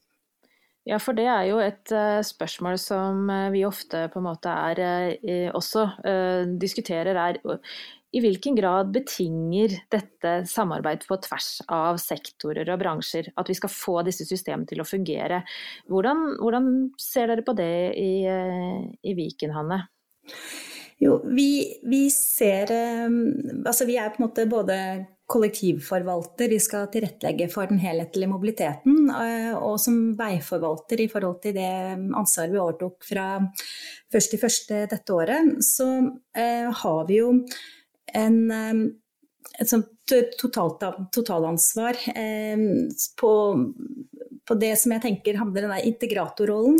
Ja, 0.86 1.00
for 1.02 1.18
det 1.18 1.26
er 1.26 1.48
jo 1.48 1.58
et 1.58 1.90
uh, 1.90 2.22
spørsmål 2.22 2.76
som 2.78 3.26
uh, 3.26 3.50
vi 3.50 3.64
ofte 3.66 4.04
på 4.12 4.20
en 4.20 4.26
måte 4.28 4.52
er 4.52 4.80
uh, 5.18 5.48
også 5.58 5.88
diskuterer, 6.62 7.18
er 7.18 7.40
i 8.14 8.20
hvilken 8.22 8.54
grad 8.56 8.92
betinger 8.94 9.74
dette 9.92 10.36
samarbeid 10.48 11.02
på 11.08 11.18
tvers 11.26 11.58
av 11.74 11.98
sektorer 12.00 12.70
og 12.70 12.78
bransjer? 12.80 13.32
At 13.36 13.50
vi 13.50 13.56
skal 13.58 13.72
få 13.72 13.96
disse 14.06 14.24
systemene 14.28 14.68
til 14.70 14.80
å 14.80 14.86
fungere. 14.88 15.42
Hvordan, 15.90 16.22
hvordan 16.38 16.70
ser 17.02 17.32
dere 17.32 17.44
på 17.44 17.56
det 17.58 17.74
i, 17.98 18.22
i 18.24 19.16
Viken, 19.18 19.52
Hanne? 19.52 19.82
Jo, 21.02 21.18
vi, 21.28 21.76
vi 21.84 22.06
ser 22.14 22.70
Altså 22.72 23.84
vi 23.84 23.98
er 24.00 24.14
på 24.14 24.22
en 24.22 24.28
måte 24.30 24.46
både 24.48 24.78
kollektivforvalter, 25.26 26.50
vi 26.54 26.58
skal 26.62 26.86
tilrettelegge 26.92 27.48
for 27.50 27.66
den 27.70 27.80
helhetlige 27.82 28.30
mobiliteten. 28.30 29.08
Og 29.58 29.78
som 29.82 30.12
veiforvalter 30.18 31.02
i 31.02 31.08
forhold 31.10 31.40
til 31.42 31.56
det 31.56 31.70
ansvaret 32.16 32.54
vi 32.54 32.62
overtok 32.62 33.08
fra 33.08 33.26
1.1. 34.14 34.86
dette 34.92 35.16
året, 35.16 35.56
så 35.66 35.88
har 36.82 37.00
vi 37.08 37.18
jo 37.18 37.32
en, 38.14 38.38
et 39.58 39.70
sånt 39.70 40.14
totalt, 40.38 40.84
totalansvar 41.14 41.98
på, 43.18 43.32
på 44.46 44.58
det 44.62 44.74
som 44.78 44.94
jeg 44.94 45.04
tenker 45.08 45.40
handler 45.42 45.66
om 45.66 45.74
integratorrollen 45.74 45.88
integratorrollen 45.90 46.78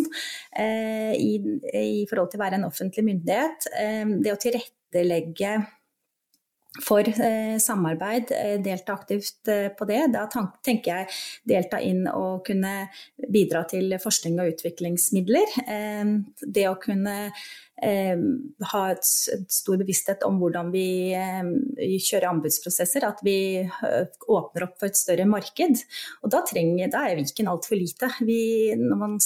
i, 1.18 1.32
i 1.74 2.06
forhold 2.06 2.30
til 2.30 2.38
å 2.38 2.44
være 2.44 2.60
en 2.60 2.68
offentlig 2.70 3.08
myndighet. 3.10 3.66
Det 4.22 4.30
å 4.30 4.38
tilrettelegge 4.38 5.56
for 6.82 7.08
eh, 7.08 7.56
samarbeid, 7.58 8.30
eh, 8.30 8.56
delta 8.62 8.92
aktivt 8.92 9.48
eh, 9.48 9.68
på 9.68 9.86
det. 9.88 10.02
Da 10.14 10.26
tenker 10.30 10.90
jeg 10.90 11.10
delta 11.48 11.80
inn 11.82 12.06
og 12.10 12.44
kunne 12.46 12.88
bidra 13.32 13.64
til 13.70 13.96
forskning 14.02 14.40
og 14.40 14.54
utviklingsmidler. 14.54 15.54
det 16.40 16.66
å 16.68 16.76
kunne 16.80 17.14
ha 17.76 18.82
et, 18.88 19.04
stor 19.52 19.76
bevissthet 19.76 20.22
om 20.24 20.38
hvordan 20.40 20.70
vi 20.72 21.12
kjører 21.12 22.30
anbudsprosesser, 22.30 23.04
at 23.04 23.20
vi 23.24 23.66
åpner 24.32 24.64
opp 24.64 24.78
for 24.80 24.88
et 24.88 24.96
større 24.96 25.26
marked. 25.28 25.82
Og 26.24 26.32
da, 26.32 26.40
trenger, 26.48 26.88
da 26.92 27.04
er 27.04 27.20
Viken 27.20 27.50
altfor 27.52 27.76
lite. 27.76 28.08
Vi, 28.24 28.72
man, 28.76 29.18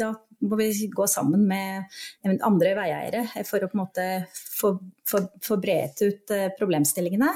da 0.00 0.14
må 0.40 0.58
vi 0.58 0.88
gå 0.92 1.06
sammen 1.10 1.46
med 1.48 2.38
andre 2.44 2.74
veieiere 2.78 3.24
for 3.46 3.64
å 3.64 3.70
på 3.70 3.78
en 3.78 3.82
måte 3.82 4.06
få, 4.32 4.74
få, 5.08 5.20
få 5.44 5.58
bredt 5.62 6.02
ut 6.04 6.32
problemstillingene. 6.58 7.30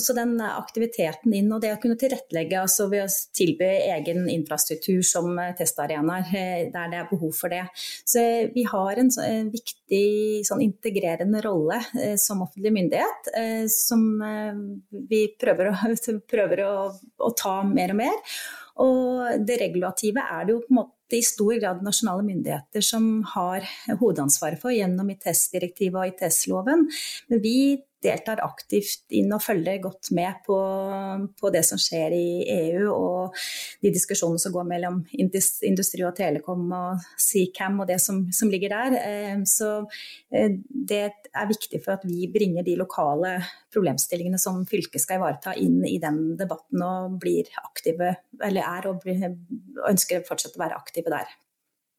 Så 0.00 0.14
den 0.16 0.36
aktiviteten 0.44 1.34
inn 1.34 1.52
og 1.54 1.62
det 1.64 1.72
å 1.74 1.80
kunne 1.82 1.98
tilrettelegge 1.98 2.60
altså 2.60 2.86
ved 2.92 3.06
å 3.06 3.12
tilby 3.34 3.70
egen 3.96 4.28
infrastruktur 4.30 5.02
som 5.06 5.32
testarenaer 5.58 6.70
der 6.74 6.92
det 6.92 7.00
er 7.00 7.10
behov 7.10 7.34
for 7.36 7.52
det. 7.52 7.64
Så 8.06 8.22
vi 8.54 8.66
har 8.70 9.00
en, 9.00 9.10
en 9.24 9.50
viktig 9.52 10.44
sånn 10.46 10.62
integrerende 10.64 11.42
rolle 11.44 11.80
som 12.20 12.44
offentlig 12.46 12.74
myndighet 12.74 13.32
som 13.74 14.04
vi 15.10 15.24
prøver, 15.40 15.72
å, 15.72 15.94
prøver 16.34 16.66
å, 16.66 16.74
å 17.18 17.32
ta 17.38 17.58
mer 17.68 17.94
og 17.94 18.00
mer. 18.04 18.36
Og 18.82 19.46
det 19.46 19.60
regulative 19.60 20.24
er 20.24 20.46
det 20.46 20.54
jo 20.56 20.62
på 20.64 20.72
en 20.72 20.80
måte 20.80 20.92
i 21.18 21.24
stor 21.24 21.56
grad 21.60 21.82
nasjonale 21.84 22.24
myndigheter 22.26 22.84
som 22.84 23.22
har 23.34 23.66
hovedansvaret 24.00 24.60
for 24.62 24.74
gjennom 24.74 25.10
ITS-direktivet 25.14 26.00
og 26.00 26.12
ITS-loven. 26.12 26.86
Men 27.30 27.42
vi 27.44 27.56
deltar 28.04 28.42
aktivt 28.44 29.14
inn 29.16 29.32
og 29.34 29.42
følger 29.42 29.80
godt 29.82 30.10
med 30.16 30.42
på, 30.46 30.58
på, 31.40 31.50
det 31.54 31.64
som 31.66 31.80
skjer 31.80 32.14
i 32.16 32.26
EU 32.54 32.90
og 32.92 33.36
de 33.84 33.92
diskusjonene 33.94 34.42
som 34.42 34.54
går 34.54 34.68
mellom 34.68 35.00
Industri 35.16 36.04
og 36.04 36.14
Telekom 36.18 36.66
og 36.76 37.04
Seacam 37.20 37.80
og 37.82 37.88
det 37.90 38.00
som, 38.04 38.24
som 38.34 38.52
ligger 38.52 38.74
der. 38.74 39.44
Så 39.48 39.70
det 40.30 41.02
er 41.04 41.50
viktig 41.50 41.80
for 41.84 41.96
at 41.96 42.06
vi 42.08 42.28
bringer 42.32 42.66
de 42.66 42.76
lokale 42.80 43.36
problemstillingene 43.74 44.40
som 44.40 44.62
fylket 44.68 45.02
skal 45.02 45.20
ivareta 45.20 45.54
inn 45.58 45.80
i 45.88 45.96
den 46.02 46.34
debatten 46.40 46.84
og 46.84 47.18
blir 47.22 47.48
aktive, 47.64 48.14
eller 48.42 48.68
er 48.68 48.90
og, 48.90 49.08
ønsker 49.90 50.26
fortsatt 50.28 50.58
å 50.58 50.64
være 50.64 50.78
aktive 50.78 51.12
der. 51.12 51.32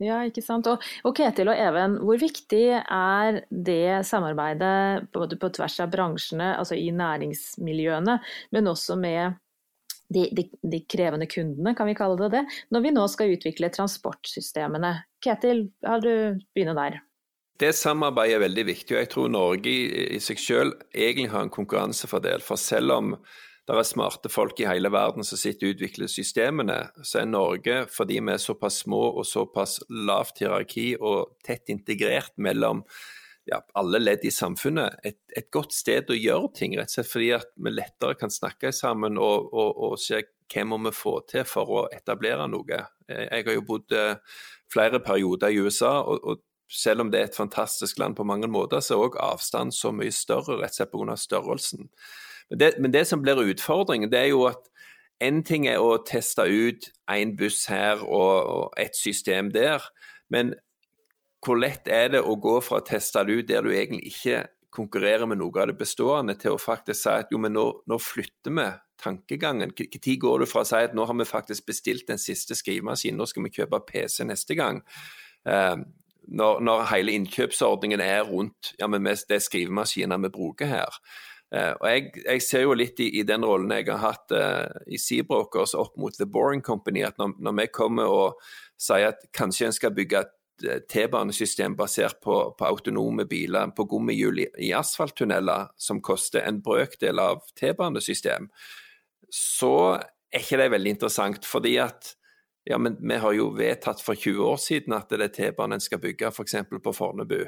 Ja, 0.04 0.20
ikke 0.28 0.44
sant. 0.44 0.68
Og, 0.68 0.84
og, 1.08 1.14
Ketil 1.16 1.48
og 1.48 1.56
Even, 1.56 1.96
hvor 2.04 2.20
viktig 2.20 2.66
er 2.82 3.40
det 3.50 4.04
samarbeidet 4.08 5.08
både 5.16 5.40
på 5.40 5.50
tvers 5.56 5.80
av 5.86 5.94
bransjene, 5.94 6.52
altså 6.60 6.76
i 6.76 6.90
næringsmiljøene, 6.92 8.18
men 8.52 8.72
også 8.72 8.98
med 9.00 9.38
de, 10.12 10.28
de, 10.36 10.46
de, 10.62 10.82
krevende 10.92 11.30
kundene, 11.32 11.74
kan 11.78 11.88
vi 11.88 11.96
kalle 11.98 12.20
det 12.20 12.32
det, 12.36 12.44
når 12.76 12.84
vi 12.84 12.94
nå 12.94 13.08
skal 13.10 13.32
utvikle 13.38 13.72
transportsystemene. 13.74 14.94
Ketil, 15.24 15.70
har 15.86 16.04
du 16.04 16.44
begynner 16.54 16.78
der? 16.78 17.00
Det 17.56 17.72
samarbeidet 17.72 18.36
er 18.36 18.44
veldig 18.44 18.68
viktig, 18.68 18.92
og 18.98 19.00
jeg 19.00 19.12
tror 19.14 19.32
Norge 19.32 19.72
i, 19.72 20.08
i 20.18 20.22
seg 20.22 20.42
selv 20.44 20.76
egentlig 20.92 21.32
har 21.32 21.48
en 21.48 21.54
konkurransefordel. 21.56 22.44
For 22.44 22.60
selv 22.60 22.98
om 22.98 23.14
det 23.65 23.75
er 23.82 23.88
smarte 23.88 24.30
folk 24.30 24.60
i 24.62 24.67
hele 24.69 24.91
verden 24.93 25.25
som 25.25 25.39
sitter 25.41 25.71
og 25.71 25.75
utvikler 25.75 26.10
systemene, 26.12 26.78
så 27.01 27.23
er 27.23 27.30
Norge, 27.32 27.78
fordi 27.89 28.19
vi 28.21 28.34
er 28.36 28.41
såpass 28.41 28.84
små 28.84 29.01
og 29.15 29.25
såpass 29.25 29.80
lavt 29.89 30.43
hierarki 30.43 30.91
og 30.99 31.34
tett 31.45 31.73
integrert 31.73 32.36
mellom 32.38 32.84
ja, 33.49 33.60
alle 33.78 34.01
ledd 34.01 34.25
i 34.25 34.34
samfunnet, 34.34 34.99
et, 35.06 35.19
et, 35.38 35.49
godt 35.54 35.73
sted 35.73 36.10
å 36.10 36.17
gjøre 36.17 36.51
ting. 36.58 36.78
Rett 36.78 36.89
og 36.89 36.97
slett 36.97 37.12
fordi 37.12 37.32
at 37.38 37.51
vi 37.62 37.73
lettere 37.73 38.17
kan 38.17 38.34
snakke 38.34 38.71
sammen 38.73 39.19
og, 39.21 39.51
og, 39.54 39.71
og 39.89 39.99
se 40.01 40.23
hva 40.54 40.65
må 40.69 40.80
vi 40.86 40.93
få 40.93 41.19
til 41.30 41.45
for 41.49 41.73
å 41.73 41.86
etablere 41.93 42.45
noe. 42.49 42.82
Jeg 43.10 43.45
har 43.47 43.54
jo 43.54 43.65
bodd 43.65 43.93
eh, 43.97 44.17
flere 44.71 45.01
perioder 45.01 45.54
i 45.54 45.62
USA, 45.62 45.99
og, 46.01 46.21
og 46.21 46.43
selv 46.69 47.06
om 47.06 47.12
det 47.13 47.21
er 47.21 47.30
et 47.30 47.38
fantastisk 47.38 47.99
land 48.01 48.17
på 48.17 48.25
mange 48.25 48.49
måter, 48.49 48.82
så 48.82 48.95
er 48.95 49.08
òg 49.08 49.17
avstanden 49.21 49.73
så 49.73 49.93
mye 49.93 50.13
større 50.13 50.60
rett 50.62 50.73
og 50.73 50.82
slett 50.82 50.93
pga. 50.93 51.17
størrelsen. 51.21 51.89
Men 52.50 52.60
det, 52.60 52.74
men 52.80 52.94
det, 52.94 53.08
som 53.08 53.22
blir 53.22 53.42
utfordringen, 53.42 54.12
det 54.12 54.20
er 54.20 54.32
jo 54.34 54.46
at 54.50 54.70
en 55.24 55.42
ting 55.48 55.68
er 55.68 55.80
å 55.82 55.98
teste 56.06 56.44
ut 56.44 56.90
én 57.12 57.34
buss 57.40 57.66
her 57.72 58.04
og, 58.04 58.34
og 58.52 58.80
et 58.82 58.96
system 58.98 59.52
der, 59.56 59.84
men 60.30 60.54
hvor 61.46 61.60
lett 61.62 61.88
er 61.88 62.10
det 62.16 62.24
å 62.26 62.36
gå 62.42 62.58
fra 62.66 62.82
å 62.82 62.86
teste 62.86 63.22
det 63.26 63.40
ut 63.40 63.50
der 63.50 63.66
du 63.66 63.72
egentlig 63.72 64.10
ikke 64.12 64.46
konkurrerer 64.76 65.30
med 65.30 65.40
noe 65.40 65.62
av 65.62 65.70
det 65.70 65.78
bestående, 65.80 66.36
til 66.40 66.56
å 66.56 66.62
faktisk 66.62 67.06
si 67.06 67.14
at 67.14 67.32
jo, 67.32 67.40
men 67.42 67.54
nå, 67.56 67.66
nå 67.88 68.00
flytter 68.02 68.56
vi 68.56 68.66
tankegangen. 69.02 69.72
Når 69.76 70.18
går 70.22 70.42
du 70.42 70.48
fra 70.50 70.64
å 70.64 70.68
si 70.68 70.82
at 70.88 70.96
nå 70.98 71.06
har 71.08 71.20
vi 71.20 71.28
faktisk 71.30 71.68
bestilt 71.70 72.10
den 72.10 72.20
siste 72.22 72.58
skrivemaskinen, 72.58 73.20
nå 73.20 73.30
skal 73.30 73.46
vi 73.46 73.54
kjøpe 73.56 73.84
PC 73.88 74.26
neste 74.28 74.58
gang. 74.58 74.82
Uh, 75.48 75.86
når, 76.26 76.60
når, 76.66 76.88
hele 76.90 77.14
innkjøpsordningen 77.20 78.02
er 78.02 78.24
rundt 78.26 78.74
ja, 78.80 78.90
men 78.90 79.06
det 79.06 79.38
er 79.38 79.44
skrivemaskiner 79.46 80.22
vi 80.26 80.34
bruker 80.34 80.72
her. 80.72 81.00
Uh, 81.54 81.74
og 81.78 81.86
jeg, 81.88 82.08
jeg, 82.26 82.42
ser 82.42 82.64
jo 82.66 82.74
litt 82.76 83.00
i, 83.00 83.12
i 83.20 83.24
den 83.28 83.46
rollen 83.46 83.70
jeg 83.76 83.86
har 83.92 84.02
hatt 84.02 84.34
uh, 84.34 84.80
i 84.90 84.98
Seabrokers 85.00 85.76
opp 85.78 85.94
mot 86.02 86.16
The 86.18 86.26
Boring 86.26 86.64
Company, 86.66 87.04
at 87.06 87.20
når, 87.22 87.36
når 87.38 87.60
vi 87.60 87.68
kommer 87.76 88.10
og 88.10 88.42
sier 88.82 89.12
at 89.14 89.28
kanskje 89.36 89.70
en 89.70 89.76
skal 89.76 89.94
bygge 89.96 90.24
et 90.26 90.66
eh, 90.68 90.82
T-banesystem 90.92 91.78
basert 91.78 92.20
på, 92.24 92.40
på, 92.58 92.66
autonome 92.68 93.28
biler 93.30 93.72
på 93.78 93.86
gummihjul 93.92 94.42
i, 94.44 94.50
i 94.68 94.74
asfalttunneler 94.76 95.70
som 95.80 96.02
koster 96.04 96.44
en 96.44 96.60
brøkdel 96.66 97.22
av 97.22 97.46
T-banesystem, 97.60 98.50
så 99.32 99.74
er 99.96 100.44
ikke 100.44 100.60
det 100.60 100.70
veldig 100.74 100.96
interessant. 100.98 101.48
fordi 101.48 101.78
at 101.80 102.16
ja, 102.66 102.78
men 102.82 102.98
vi 103.00 103.18
har 103.22 103.34
jo 103.38 103.52
vedtatt 103.54 104.02
for 104.02 104.18
20 104.18 104.42
år 104.50 104.58
siden 104.58 104.96
at 104.98 105.12
det 105.14 105.22
er 105.22 105.34
T-banen 105.34 105.84
skal 105.84 106.02
bygge 106.02 106.32
f.eks. 106.34 106.56
på 106.84 106.94
Fornebu. 106.98 107.46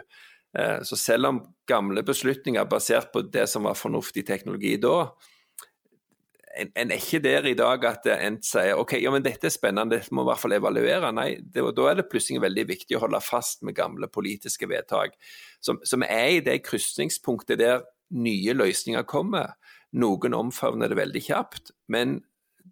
Eh, 0.56 0.84
så 0.88 1.00
selv 1.00 1.32
om 1.32 1.42
gamle 1.68 2.04
beslutninger 2.08 2.70
basert 2.70 3.12
på 3.14 3.26
det 3.28 3.48
som 3.52 3.68
var 3.68 3.76
fornuftig 3.80 4.24
teknologi 4.28 4.78
da, 4.82 5.10
en, 6.58 6.72
en 6.74 6.92
er 6.92 7.02
ikke 7.02 7.22
der 7.22 7.46
i 7.50 7.56
dag 7.58 7.84
at 7.86 8.08
en 8.16 8.40
sier 8.46 8.80
ok, 8.80 8.96
ja, 9.02 9.12
men 9.14 9.26
dette 9.26 9.50
er 9.50 9.54
spennende, 9.54 9.98
dette 9.98 10.16
må 10.16 10.24
i 10.24 10.30
hvert 10.32 10.42
fall 10.42 10.56
evaluere. 10.58 11.12
Nei, 11.14 11.28
det, 11.42 11.62
da 11.78 11.90
er 11.90 12.00
det 12.00 12.08
plutselig 12.12 12.42
veldig 12.44 12.66
viktig 12.72 12.98
å 12.98 13.04
holde 13.04 13.22
fast 13.22 13.62
med 13.68 13.78
gamle 13.78 14.10
politiske 14.10 14.70
vedtak. 14.70 15.18
Som, 15.62 15.82
som 15.86 16.06
er 16.08 16.38
i 16.38 16.42
det 16.46 16.60
krysningspunktet 16.66 17.62
der 17.62 17.86
nye 18.18 18.56
løsninger 18.58 19.06
kommer. 19.10 19.54
Noen 19.98 20.36
omfavner 20.38 20.92
det 20.92 21.00
veldig 21.00 21.24
kjapt, 21.28 21.72
men 21.94 22.22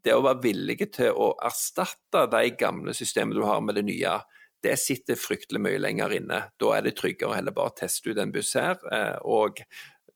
det 0.05 0.15
å 0.15 0.23
være 0.25 0.43
villige 0.43 0.89
til 0.97 1.15
å 1.15 1.33
erstatte 1.45 2.25
de 2.31 2.49
gamle 2.59 2.93
systemene 2.95 3.37
du 3.37 3.45
har 3.47 3.61
med 3.63 3.77
det 3.79 3.85
nye, 3.87 4.17
det 4.63 4.77
sitter 4.81 5.19
fryktelig 5.19 5.61
mye 5.61 5.81
lenger 5.81 6.13
inne. 6.17 6.41
Da 6.61 6.71
er 6.77 6.85
det 6.85 6.95
tryggere 6.99 7.31
å 7.31 7.35
heller 7.37 7.55
bare 7.55 7.75
teste 7.81 8.11
ut 8.11 8.21
en 8.21 8.33
buss 8.33 8.53
her, 8.57 8.79
eh, 8.91 9.17
og 9.21 9.61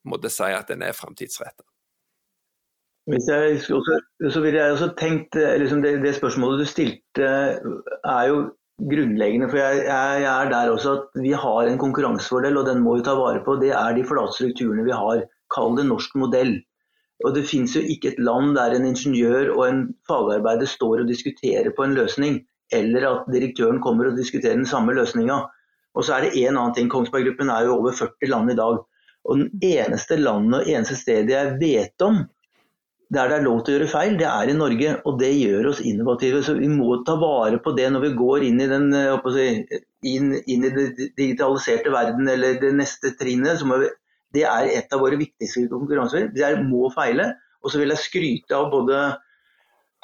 måtte 0.09 0.31
si 0.33 0.47
at 0.53 0.71
den 0.71 0.85
er 0.85 0.97
framtidsrettet. 0.97 1.65
så 4.29 4.41
ville 4.43 4.61
jeg 4.61 4.73
også 4.75 4.93
tenkt, 4.97 5.35
eh, 5.35 5.57
liksom 5.57 5.81
det, 5.81 5.97
det, 6.03 6.15
spørsmålet 6.17 6.61
du 6.61 6.69
stilte 6.69 7.29
er 8.05 8.23
jo 8.29 8.41
grunnleggende. 8.91 9.49
For 9.49 9.57
jeg, 9.57 9.83
jeg, 9.87 10.23
er 10.29 10.51
der 10.53 10.71
også 10.71 10.95
at 10.97 11.21
vi 11.23 11.33
har 11.33 11.67
en 11.67 11.81
konkurransefordel, 11.81 12.57
og 12.57 12.69
den 12.69 12.83
må 12.85 12.97
vi 12.97 13.05
ta 13.07 13.17
vare 13.17 13.41
på. 13.45 13.57
Det 13.61 13.73
er 13.75 13.97
de 13.97 14.05
flate 14.07 14.37
strukturene 14.37 14.85
vi 14.87 14.95
har. 14.95 15.25
Kall 15.53 15.75
det 15.77 15.87
norsk 15.89 16.15
modell. 16.21 16.59
Og 17.25 17.35
Det 17.35 17.47
finnes 17.49 17.73
jo 17.75 17.81
ikke 17.83 18.13
et 18.13 18.21
land 18.23 18.53
der 18.55 18.75
en 18.75 18.85
ingeniør 18.87 19.49
og 19.57 19.63
en 19.67 19.81
fagarbeider 20.07 20.69
står 20.69 21.01
og 21.01 21.09
diskuterer 21.09 21.73
på 21.75 21.83
en 21.83 21.97
løsning, 21.97 22.39
eller 22.75 23.07
at 23.09 23.29
direktøren 23.33 23.81
kommer 23.83 24.09
og 24.09 24.17
diskuterer 24.19 24.57
den 24.57 24.69
samme 24.69 24.93
løsninga. 24.97 25.39
Og 25.97 26.05
så 26.05 26.15
er 26.15 26.27
det 26.27 26.43
en 26.43 26.57
annen 26.57 26.75
ting. 26.77 26.89
Kongsberg 26.91 27.25
Gruppen 27.27 27.51
er 27.53 27.65
jo 27.65 27.77
over 27.79 27.95
40 27.97 28.29
land 28.29 28.53
i 28.53 28.57
dag. 28.59 28.81
Og 29.29 29.39
den 29.41 29.63
eneste 29.65 30.17
landet 30.19 30.61
og 30.61 30.69
eneste 30.69 30.97
stedet 30.99 31.33
jeg 31.33 31.57
vet 31.61 32.05
om 32.05 32.23
der 33.09 33.29
det 33.31 33.39
er 33.39 33.41
lov 33.41 33.63
til 33.65 33.73
å 33.73 33.77
gjøre 33.79 33.89
feil, 33.89 34.17
det 34.19 34.27
er 34.29 34.51
i 34.51 34.57
Norge. 34.57 34.91
Og 35.09 35.15
det 35.21 35.31
gjør 35.33 35.71
oss 35.71 35.79
innovative. 35.81 36.43
Så 36.45 36.53
vi 36.59 36.69
må 36.69 36.99
ta 37.07 37.15
vare 37.17 37.57
på 37.63 37.73
det 37.77 37.87
når 37.89 38.03
vi 38.05 38.11
går 38.19 38.45
inn 38.45 38.61
i 38.61 38.67
den 38.69 38.91
eh, 38.93 39.31
si, 39.33 39.47
inn, 40.11 40.35
inn 40.45 40.67
i 40.67 40.73
det 40.75 40.85
digitaliserte 41.17 41.93
verden 41.93 42.29
eller 42.29 42.59
det 42.61 42.69
neste 42.77 43.15
trinnet. 43.17 43.65
vi 43.65 43.89
det 44.37 44.43
er 44.45 44.69
et 44.77 44.93
av 44.93 45.01
våre 45.01 45.17
viktigste 45.17 45.65
konkurranser. 45.71 46.29
Det 46.35 46.45
er 46.45 46.61
må 46.61 46.91
feile. 46.93 47.31
Og 47.63 47.73
så 47.73 47.81
vil 47.81 47.89
jeg 47.95 48.03
skryte 48.03 48.55
av 48.55 48.69
både 48.71 48.99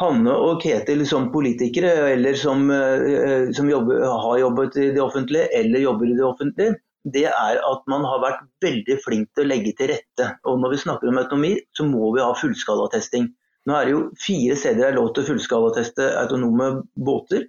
Hanne 0.02 0.34
og 0.34 0.60
Ketil 0.64 1.06
som 1.08 1.30
politikere, 1.32 1.92
eller 2.12 2.36
som, 2.36 2.66
eh, 2.72 3.52
som 3.56 3.70
jobber, 3.70 4.04
har 4.04 4.42
jobbet 4.42 4.78
i 4.78 4.90
det 4.92 5.02
offentlige, 5.02 5.48
eller 5.56 5.80
jobber 5.80 6.10
i 6.10 6.18
det 6.18 6.26
offentlige. 6.28 6.76
Det 7.06 7.26
er 7.30 7.62
at 7.62 7.82
man 7.88 8.04
har 8.04 8.20
vært 8.24 8.44
veldig 8.66 8.98
flink 9.06 9.30
til 9.36 9.46
å 9.46 9.48
legge 9.48 9.76
til 9.78 9.94
rette. 9.94 10.30
Og 10.50 10.60
når 10.60 10.74
vi 10.74 10.84
snakker 10.84 11.08
om 11.08 11.20
autonomi, 11.22 11.54
så 11.78 11.86
må 11.88 12.12
vi 12.16 12.24
ha 12.24 12.34
fullskalatesting. 12.34 13.30
Nå 13.66 13.76
er 13.78 13.86
det 13.86 13.94
jo 13.94 14.02
fire 14.22 14.56
steder 14.58 14.82
det 14.82 14.90
er 14.92 14.98
lov 14.98 15.14
til 15.14 15.24
å 15.24 15.30
fullskalateste 15.30 16.10
autonome 16.20 16.70
båter. 16.98 17.46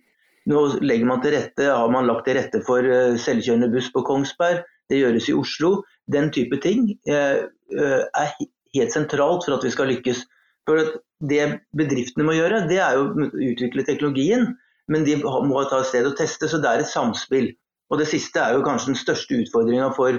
Nå 0.46 0.62
legger 0.84 1.08
man 1.08 1.22
til 1.24 1.34
rette, 1.34 1.66
har 1.66 1.90
man 1.90 2.06
lagt 2.06 2.28
til 2.28 2.38
rette 2.38 2.62
for 2.66 2.86
eh, 2.86 3.16
selvkjørende 3.18 3.72
buss 3.72 3.90
på 3.92 4.04
Kongsberg. 4.06 4.62
Det 4.86 5.00
gjøres 5.00 5.28
i 5.32 5.34
Oslo. 5.34 5.72
Den 6.06 6.30
type 6.34 6.60
ting 6.62 6.92
eh, 7.10 7.42
eh, 7.74 8.02
er 8.06 8.36
helt 8.76 8.94
sentralt 8.94 9.44
for 9.44 9.56
at 9.56 9.66
vi 9.66 9.72
skal 9.74 9.90
lykkes. 9.90 10.22
For 10.68 10.94
Det 11.24 11.42
bedriftene 11.76 12.26
må 12.28 12.36
gjøre, 12.36 12.66
det 12.68 12.80
er 12.84 12.98
jo 12.98 13.08
å 13.08 13.28
utvikle 13.50 13.84
teknologien, 13.86 14.50
men 14.92 15.06
de 15.06 15.16
må 15.22 15.62
ta 15.70 15.80
et 15.80 15.90
sted 15.90 16.06
å 16.06 16.14
teste. 16.16 16.48
Så 16.50 16.60
det 16.62 16.70
er 16.70 16.84
et 16.84 16.90
samspill. 16.90 17.52
Og 17.90 18.00
Det 18.00 18.08
siste 18.10 18.42
er 18.42 18.56
jo 18.56 18.64
kanskje 18.66 18.92
den 18.92 19.00
største 19.00 19.38
utfordringa 19.40 19.92
for 19.96 20.18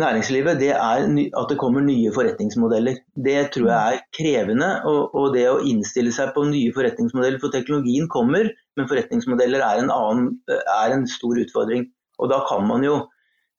næringslivet. 0.00 0.58
Det 0.60 0.72
er 0.74 1.06
at 1.38 1.50
det 1.50 1.58
kommer 1.58 1.84
nye 1.84 2.12
forretningsmodeller. 2.14 3.00
Det 3.14 3.38
tror 3.54 3.70
jeg 3.70 3.94
er 3.94 4.04
krevende. 4.16 4.70
Og, 4.86 5.30
det 5.34 5.46
å 5.50 5.60
innstille 5.66 6.12
seg 6.14 6.34
på 6.34 6.46
nye 6.50 6.74
forretningsmodeller, 6.76 7.40
for 7.42 7.54
teknologien 7.54 8.08
kommer, 8.12 8.50
men 8.76 8.90
forretningsmodeller 8.90 9.64
er 9.66 9.82
en, 9.82 9.94
annen, 9.94 10.34
er 10.50 10.96
en 10.96 11.06
stor 11.10 11.40
utfordring. 11.42 11.88
Og 12.20 12.30
da 12.32 12.42
kan 12.48 12.66
man 12.68 12.84
jo 12.86 13.00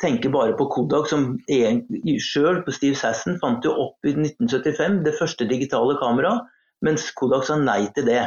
tenker 0.02 0.34
bare 0.34 0.56
på 0.58 0.68
Kodak, 0.74 1.08
som 1.10 1.36
sjøl 1.48 2.62
Steve 2.74 2.98
Sasson 2.98 3.38
fant 3.42 3.66
jo 3.66 3.74
opp 3.86 4.10
i 4.10 4.16
1975 4.16 5.02
det 5.06 5.16
første 5.20 5.48
digitale 5.50 5.98
kameraet, 6.02 6.50
mens 6.86 7.10
Kodak 7.18 7.46
sa 7.48 7.58
nei 7.62 7.86
til 7.96 8.08
det. 8.10 8.24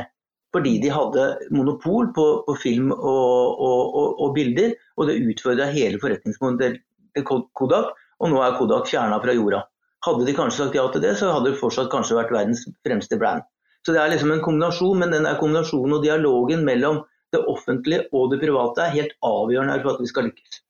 Fordi 0.55 0.77
de 0.79 0.91
hadde 0.95 1.23
monopol 1.51 2.13
på, 2.15 2.27
på 2.47 2.55
film 2.63 2.93
og, 2.95 3.59
og, 3.59 3.81
og, 3.91 4.21
og, 4.23 4.35
bilder, 4.37 4.77
og 4.97 5.11
det 5.11 5.19
utfordra 5.27 5.67
hele 5.75 5.99
forretningsmodellen 6.03 6.79
til 7.17 7.27
Kodak, 7.27 7.91
og 8.23 8.31
nå 8.31 8.43
er 8.43 8.55
Kodak 8.59 8.87
fjerna 8.91 9.19
fra 9.23 9.35
jorda. 9.35 9.65
Hadde 10.07 10.29
de 10.29 10.37
kanskje 10.37 10.63
sagt 10.63 10.79
ja 10.79 10.85
til 10.93 11.03
det, 11.03 11.17
så 11.19 11.33
hadde 11.33 11.51
det 11.51 11.59
fortsatt 11.59 11.91
kanskje 11.91 12.21
vært 12.21 12.33
verdens 12.35 12.63
fremste 12.87 13.19
brand. 13.19 13.43
Så 13.85 13.93
det 13.93 14.01
er 14.01 14.13
liksom 14.13 14.31
en 14.33 14.45
kombinasjon, 14.45 15.01
men 15.01 15.13
den 15.13 15.27
kombinasjonen 15.41 15.99
og 15.99 16.05
dialogen 16.07 16.63
mellom 16.65 17.03
det 17.35 17.43
offentlige 17.51 18.07
og 18.15 18.31
det 18.31 18.39
private 18.45 18.85
er 18.85 18.95
helt 18.95 19.17
avgjørende 19.27 19.81
for 19.83 19.97
at 19.97 20.05
vi 20.05 20.11
skal 20.13 20.29
lykkes. 20.29 20.61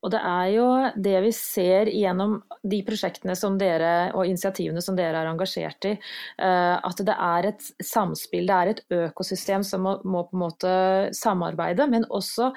Og 0.00 0.12
det 0.14 0.20
er 0.24 0.46
jo 0.54 0.66
det 0.96 1.16
vi 1.26 1.32
ser 1.36 1.90
gjennom 1.92 2.38
de 2.64 2.80
prosjektene 2.86 3.34
som 3.36 3.58
dere, 3.60 4.10
og 4.16 4.28
initiativene 4.28 4.82
som 4.84 4.96
dere 4.96 5.20
er 5.20 5.28
engasjert 5.28 5.90
i, 5.90 5.92
eh, 6.40 6.76
at 6.76 7.04
det 7.04 7.16
er 7.16 7.50
et 7.50 7.68
samspill, 7.84 8.48
det 8.48 8.56
er 8.56 8.72
et 8.72 8.82
økosystem 9.02 9.64
som 9.66 9.84
må, 9.84 9.98
må 10.04 10.24
på 10.28 10.38
en 10.38 10.44
måte 10.46 10.72
samarbeide, 11.16 11.88
men 11.92 12.08
også 12.08 12.52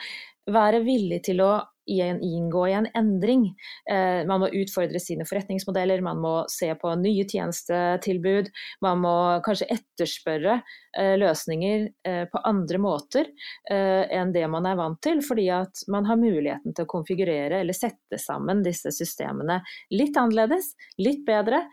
være 0.52 0.84
villig 0.84 1.24
til 1.28 1.44
å 1.44 1.54
inngå 1.88 2.64
i 2.70 2.76
en 2.78 2.88
endring. 2.96 3.50
Eh, 3.92 4.24
man 4.28 4.40
må 4.44 4.52
utfordre 4.56 5.00
sine 5.04 5.28
forretningsmodeller, 5.28 6.02
man 6.02 6.22
må 6.24 6.34
se 6.52 6.72
på 6.80 6.94
nye 7.00 7.26
tjenestetilbud. 7.28 8.52
Man 8.82 9.04
må 9.04 9.16
kanskje 9.44 9.68
etterspørre 9.76 10.62
løsninger 10.94 11.88
eh, 12.08 12.24
på 12.30 12.42
andre 12.46 12.80
måter 12.82 13.30
enn 13.74 14.32
det 14.34 14.44
man 14.52 14.66
er 14.68 14.78
vant 14.78 15.00
til, 15.04 15.22
fordi 15.26 15.46
at 15.54 15.84
man 15.92 16.06
har 16.06 16.20
muligheten 16.20 16.76
til 16.76 16.86
å 16.86 16.90
konfigurere 16.90 17.62
eller 17.62 17.76
sette 17.76 18.20
sammen 18.22 18.62
disse 18.66 18.92
systemene 18.94 19.60
litt 19.94 20.18
annerledes, 20.20 20.74
litt 21.02 21.24
bedre 21.26 21.64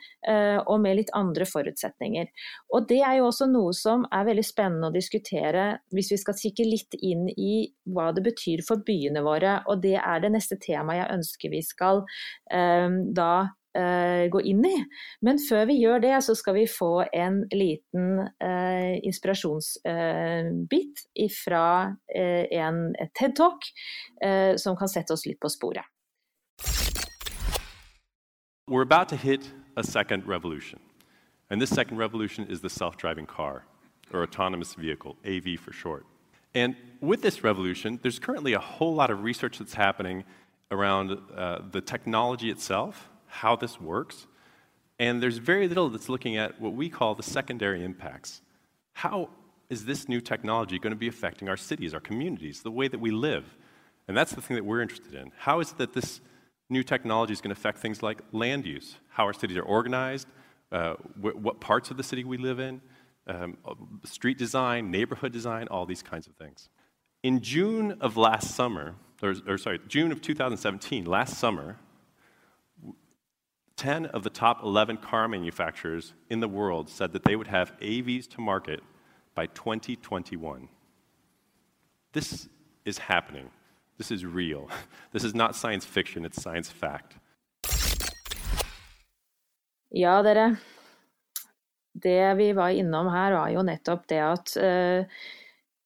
og 0.67 0.81
med 0.83 0.99
litt 0.99 1.13
andre 1.17 1.47
forutsetninger. 1.49 2.29
Og 2.75 2.87
Det 2.89 3.01
er 3.07 3.19
jo 3.19 3.29
også 3.29 3.49
noe 3.51 3.75
som 3.77 4.07
er 4.15 4.27
veldig 4.29 4.47
spennende 4.47 4.91
å 4.91 4.95
diskutere 4.95 5.67
hvis 5.95 6.13
vi 6.15 6.21
skal 6.23 6.39
kikke 6.39 6.67
litt 6.67 6.97
inn 7.01 7.29
i 7.35 7.71
hva 7.91 8.11
det 8.17 8.25
betyr 8.27 8.65
for 8.67 8.85
byene 8.87 9.23
våre. 9.27 9.61
og 9.67 9.83
det 9.83 9.97
er 9.99 10.21
det 10.23 10.33
neste 10.35 10.59
temaet 10.61 11.01
jeg 11.01 11.17
ønsker 11.19 11.53
vi 11.53 11.63
skal 11.65 12.05
eh, 12.53 12.89
da 13.17 13.33
gå 13.75 14.41
inn 14.51 14.65
i. 14.67 14.77
Men 15.23 15.39
før 15.43 15.65
vi 15.71 15.79
gjør 15.81 16.03
det, 16.03 16.15
så 16.27 16.35
skal 16.39 16.55
vi 16.59 16.67
få 16.71 17.05
en 17.15 17.45
liten 17.53 18.29
eh, 18.43 18.99
inspirasjonsbit 19.07 21.05
eh, 21.15 21.31
fra 21.45 21.67
en 22.11 22.95
TED 23.15 23.37
Talk 23.39 23.65
som 24.61 24.77
kan 24.77 24.89
sette 24.91 25.15
oss 25.15 25.27
litt 25.27 25.41
på 25.41 25.49
sporet. 25.53 25.87
We're 28.71 28.83
about 28.83 29.09
to 29.09 29.17
hit 29.17 29.51
a 29.77 29.83
second 29.83 30.27
revolution. 30.27 30.79
And 31.51 31.61
this 31.61 31.71
second 31.71 31.99
revolution 31.99 32.47
is 32.49 32.61
the 32.61 32.71
self 32.71 32.97
driving 32.97 33.27
car, 33.27 33.65
or 34.13 34.23
autonomous 34.23 34.75
vehicle, 34.75 35.17
AV 35.27 35.59
for 35.59 35.73
short. 35.73 36.07
And 36.55 36.77
with 37.01 37.23
this 37.23 37.43
revolution, 37.43 37.99
there's 38.03 38.19
currently 38.19 38.53
a 38.53 38.61
whole 38.61 38.95
lot 38.95 39.11
of 39.11 39.25
research 39.25 39.59
that's 39.59 39.75
happening 39.75 40.25
around 40.71 41.19
uh, 41.37 41.59
the 41.71 41.81
technology 41.81 42.51
itself, 42.51 43.09
how 43.31 43.57
this 43.57 43.81
works, 43.81 44.27
and 44.99 45.23
there's 45.23 45.39
very 45.39 45.67
little 45.67 45.89
that's 45.89 46.09
looking 46.09 46.37
at 46.37 46.61
what 46.61 46.75
we 46.75 46.91
call 46.91 47.15
the 47.15 47.23
secondary 47.23 47.83
impacts. 47.85 48.43
How 48.93 49.31
is 49.71 49.87
this 49.87 50.09
new 50.09 50.21
technology 50.21 50.79
going 50.79 50.93
to 50.93 50.99
be 50.99 51.09
affecting 51.09 51.49
our 51.49 51.57
cities, 51.57 51.95
our 51.95 52.01
communities, 52.01 52.63
the 52.63 52.71
way 52.71 52.87
that 52.89 53.01
we 53.01 53.11
live? 53.11 53.57
And 54.09 54.17
that's 54.17 54.33
the 54.33 54.43
thing 54.43 54.57
that 54.57 54.65
we're 54.65 54.83
interested 54.83 55.15
in. 55.15 55.33
How 55.39 55.61
is 55.61 55.71
it 55.71 55.79
that 55.79 55.95
this 55.95 56.21
new 56.69 56.83
technology 56.83 57.33
is 57.33 57.41
going 57.41 57.55
to 57.55 57.59
affect 57.59 57.79
things 57.79 58.03
like 58.03 58.21
land 58.33 58.67
use, 58.67 58.97
how 59.09 59.25
our 59.25 59.33
cities 59.33 59.57
are 59.57 59.63
organized, 59.63 60.29
uh, 60.73 60.95
wh- 61.21 61.37
what 61.37 61.61
parts 61.61 61.91
of 61.91 61.97
the 61.97 62.03
city 62.03 62.25
we 62.25 62.37
live 62.37 62.61
in, 62.61 62.81
um, 63.27 63.57
street 64.05 64.39
design, 64.39 64.91
neighborhood 64.91 65.33
design, 65.33 65.69
all 65.71 65.87
these 65.87 66.03
kinds 66.03 66.27
of 66.27 66.35
things. 66.35 66.69
In 67.23 67.41
June 67.41 67.97
of 68.01 68.17
last 68.17 68.55
summer, 68.55 68.95
or, 69.23 69.35
or 69.47 69.59
sorry, 69.59 69.81
June 69.89 70.13
of 70.13 70.21
2017, 70.21 71.05
last 71.05 71.39
summer, 71.39 71.77
10 73.81 74.07
of 74.07 74.23
the 74.23 74.31
top 74.31 74.63
11 74.63 74.99
car 74.99 75.27
manufacturers 75.27 76.13
in 76.29 76.41
the 76.41 76.49
world 76.49 76.91
said 76.91 77.15
that 77.15 77.25
they 77.25 77.35
would 77.35 77.47
have 77.47 77.73
AVs 77.81 78.29
to 78.29 78.43
market 78.43 78.81
by 79.35 79.47
2021. 79.47 80.69
This 82.13 82.47
is 82.85 82.99
happening. 82.99 83.49
This 83.97 84.11
is 84.11 84.27
real. 84.27 84.69
This 85.13 85.25
is 85.25 85.35
not 85.35 85.57
science 85.57 85.87
fiction, 85.87 86.27
it's 86.27 86.43
science 86.43 86.71
fact. 86.71 87.17
Ja, 89.91 90.23
dere. 90.23 90.57
Det 91.93 92.35
vi 92.37 92.53
var 92.53 92.69
innom 92.69 93.09
her, 93.09 93.33
var 93.33 93.49
jo 93.49 93.63
nettopp 93.63 94.07
det 94.09 94.21
at 94.21 94.57
uh, 94.57 95.05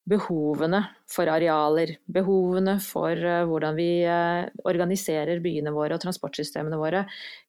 behovene 0.05 0.81
for 1.09 1.29
arealer, 1.29 1.95
behovene 2.13 2.75
for 2.83 3.17
uh, 3.17 3.41
hvordan 3.49 3.77
vi 3.77 3.89
uh, 4.05 4.45
organiserer 4.69 5.41
byene 5.41 5.73
våre 5.73 5.97
og 5.97 6.03
transportsystemene 6.03 6.77
våre, 6.77 7.05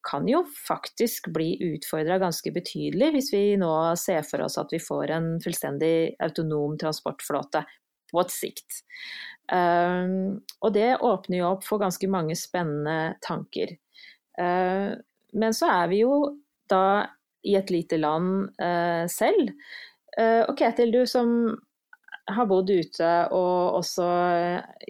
kan 0.07 0.29
jo 0.29 0.41
faktisk 0.49 1.29
bli 1.37 1.53
utfordra 1.75 2.19
ganske 2.23 2.53
betydelig 2.55 3.13
hvis 3.13 3.33
vi 3.35 3.43
nå 3.61 3.73
ser 4.01 4.25
for 4.29 4.47
oss 4.47 4.57
at 4.63 4.73
vi 4.73 4.81
får 4.81 5.13
en 5.19 5.29
fullstendig 5.45 6.17
autonom 6.25 6.79
transportflåte 6.81 7.67
på 8.13 8.23
et 8.23 8.33
sikt. 8.33 8.81
Um, 9.53 10.41
og 10.65 10.73
det 10.75 10.97
åpner 11.05 11.43
jo 11.43 11.51
opp 11.53 11.67
for 11.67 11.83
ganske 11.83 12.09
mange 12.11 12.39
spennende 12.39 13.19
tanker. 13.25 13.77
Uh, 14.41 14.97
men 15.37 15.57
så 15.57 15.69
er 15.83 15.93
vi 15.93 16.01
jo 16.07 16.17
da 16.71 17.05
i 17.47 17.55
et 17.59 17.69
lite 17.71 18.01
land 18.01 18.49
uh, 18.63 19.05
selv. 19.11 19.53
Og 20.17 20.55
Ketil, 20.57 20.95
du 20.95 21.03
som 21.05 21.29
har 22.27 22.49
bodd 22.51 22.71
ute 22.73 23.13
og 23.35 23.79
også 23.81 24.07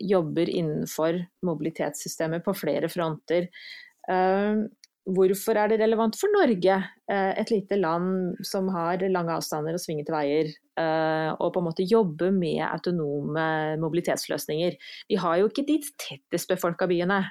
jobber 0.01 0.49
innenfor 0.49 1.19
mobilitetssystemet 1.47 2.45
på 2.47 2.55
flere 2.57 2.89
fronter. 2.93 3.51
Hvorfor 5.07 5.59
er 5.61 5.71
det 5.71 5.79
relevant 5.79 6.17
for 6.19 6.33
Norge, 6.35 6.77
eh, 7.07 7.33
et 7.39 7.51
lite 7.53 7.77
land 7.79 8.41
som 8.43 8.67
har 8.75 9.05
lange 9.07 9.37
avstander 9.37 9.77
og 9.77 9.83
svingete 9.83 10.11
veier, 10.11 10.51
og 10.77 11.45
å 11.47 11.53
på 11.55 11.63
en 11.63 11.69
måte 11.69 11.87
jobbe 11.87 12.33
med 12.35 12.59
autonome 12.67 13.47
mobilitetsløsninger? 13.81 14.75
Vi 15.09 15.21
har 15.23 15.39
jo 15.39 15.47
ikke 15.49 15.67
de 15.69 15.79
tettest 16.03 16.51
befolka 16.51 16.89
byene. 16.91 17.23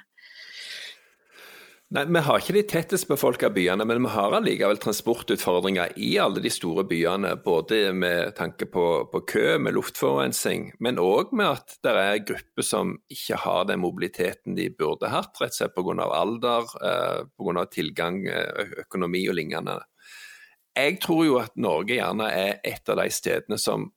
Nei, 1.94 2.02
Vi 2.10 2.18
har 2.18 2.40
ikke 2.42 2.54
de 2.56 2.62
tettest 2.66 3.06
befolka 3.06 3.46
byene, 3.54 3.84
men 3.86 4.00
vi 4.02 4.10
har 4.10 4.32
allikevel 4.34 4.80
transportutfordringer 4.82 5.92
i 6.02 6.16
alle 6.18 6.40
de 6.42 6.50
store 6.50 6.82
byene. 6.82 7.36
Både 7.44 7.92
med 7.94 8.32
tanke 8.34 8.66
på, 8.66 8.86
på 9.12 9.20
kø, 9.30 9.44
med 9.62 9.76
luftforurensning, 9.76 10.72
men 10.82 10.98
òg 10.98 11.30
med 11.30 11.52
at 11.52 11.76
det 11.86 11.92
er 12.00 12.24
grupper 12.26 12.66
som 12.66 12.96
ikke 13.12 13.38
har 13.38 13.68
den 13.70 13.84
mobiliteten 13.84 14.56
de 14.58 14.66
burde 14.74 15.12
hatt, 15.12 15.38
rett 15.38 15.54
og 15.54 15.60
slett 15.60 15.76
pga. 15.76 16.08
alder, 16.10 16.66
eh, 16.90 17.20
pga. 17.38 17.66
tilgang, 17.70 18.18
eh, 18.26 18.80
økonomi 18.82 19.28
og 19.30 19.38
lignende. 19.38 19.78
Jeg 20.76 20.98
tror 21.00 21.24
jo 21.24 21.38
at 21.38 21.54
Norge 21.54 21.94
gjerne 21.94 22.26
er 22.32 22.58
et 22.64 22.88
av 22.88 22.98
de 22.98 23.06
stedene 23.14 23.60
som 23.62 23.92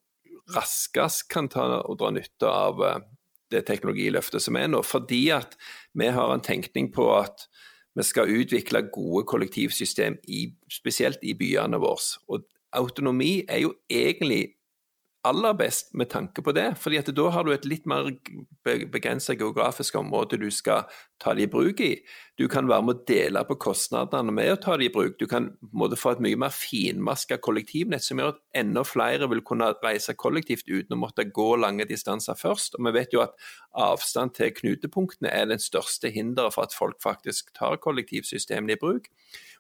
raskest 0.53 1.25
kan 1.27 1.49
ta 1.49 1.81
og 1.81 1.97
dra 1.97 2.13
nytte 2.13 2.45
av 2.45 2.85
eh, 2.85 3.01
det 3.49 3.65
teknologiløftet 3.65 4.45
som 4.45 4.61
er 4.61 4.69
nå, 4.69 4.83
fordi 4.85 5.31
at 5.33 5.57
vi 5.97 6.13
har 6.13 6.35
en 6.35 6.45
tenkning 6.45 6.93
på 6.93 7.09
at 7.17 7.47
vi 7.99 8.07
skal 8.07 8.31
utvikle 8.31 8.85
gode 8.93 9.25
kollektivsystem, 9.27 10.17
i, 10.31 10.45
spesielt 10.71 11.23
i 11.23 11.35
byene 11.35 11.79
våre. 11.81 12.19
Og 12.31 12.45
autonomi 12.79 13.43
er 13.49 13.63
jo 13.65 13.73
egentlig 13.89 14.58
aller 15.27 15.53
best 15.53 15.93
med 15.93 16.09
tanke 16.09 16.41
på 16.41 16.53
det, 16.55 16.77
fordi 16.79 16.99
at 17.01 17.09
da 17.15 17.25
har 17.33 17.43
du 17.43 17.51
et 17.51 17.65
litt 17.67 17.87
mer 17.89 18.07
begrenset 18.63 19.39
geografisk 19.39 19.97
område 19.99 20.39
du 20.39 20.47
skal 20.53 20.87
ta 21.19 21.33
det 21.35 21.47
i 21.47 21.51
bruk 21.51 21.81
i. 21.83 21.91
Du 22.39 22.45
kan 22.51 22.69
være 22.69 22.85
med 22.87 22.95
å 22.95 23.07
dele 23.09 23.41
på 23.47 23.57
kostnadene 23.59 24.31
med 24.31 24.53
å 24.53 24.59
ta 24.63 24.77
det 24.79 24.87
i 24.87 24.93
bruk. 24.93 25.17
Du 25.19 25.27
kan 25.27 25.49
måtte 25.75 25.99
få 25.99 26.13
et 26.15 26.23
mye 26.23 26.39
mer 26.39 26.53
finmaska 26.55 27.39
kollektivnett 27.43 28.05
som 28.05 28.21
gjør 28.21 28.31
at 28.37 28.41
enda 28.61 28.85
flere 28.87 29.27
vil 29.31 29.43
kunne 29.43 29.73
reise 29.83 30.15
kollektivt 30.15 30.69
uten 30.69 30.95
å 30.95 31.01
måtte 31.03 31.27
gå 31.27 31.49
lange 31.59 31.87
distanser 31.89 32.39
først. 32.39 32.79
Og 32.79 32.87
vi 32.87 32.95
vet 32.95 33.15
jo 33.15 33.25
at 33.25 33.35
avstand 33.75 34.37
til 34.39 34.55
knutepunktene 34.55 35.33
er 35.35 35.51
den 35.51 35.59
største 35.59 36.13
hinderet 36.15 36.55
for 36.55 36.69
at 36.69 36.75
folk 36.75 37.03
faktisk 37.03 37.51
tar 37.59 37.81
kollektivsystemene 37.83 38.77
i 38.77 38.79
bruk. 38.79 39.11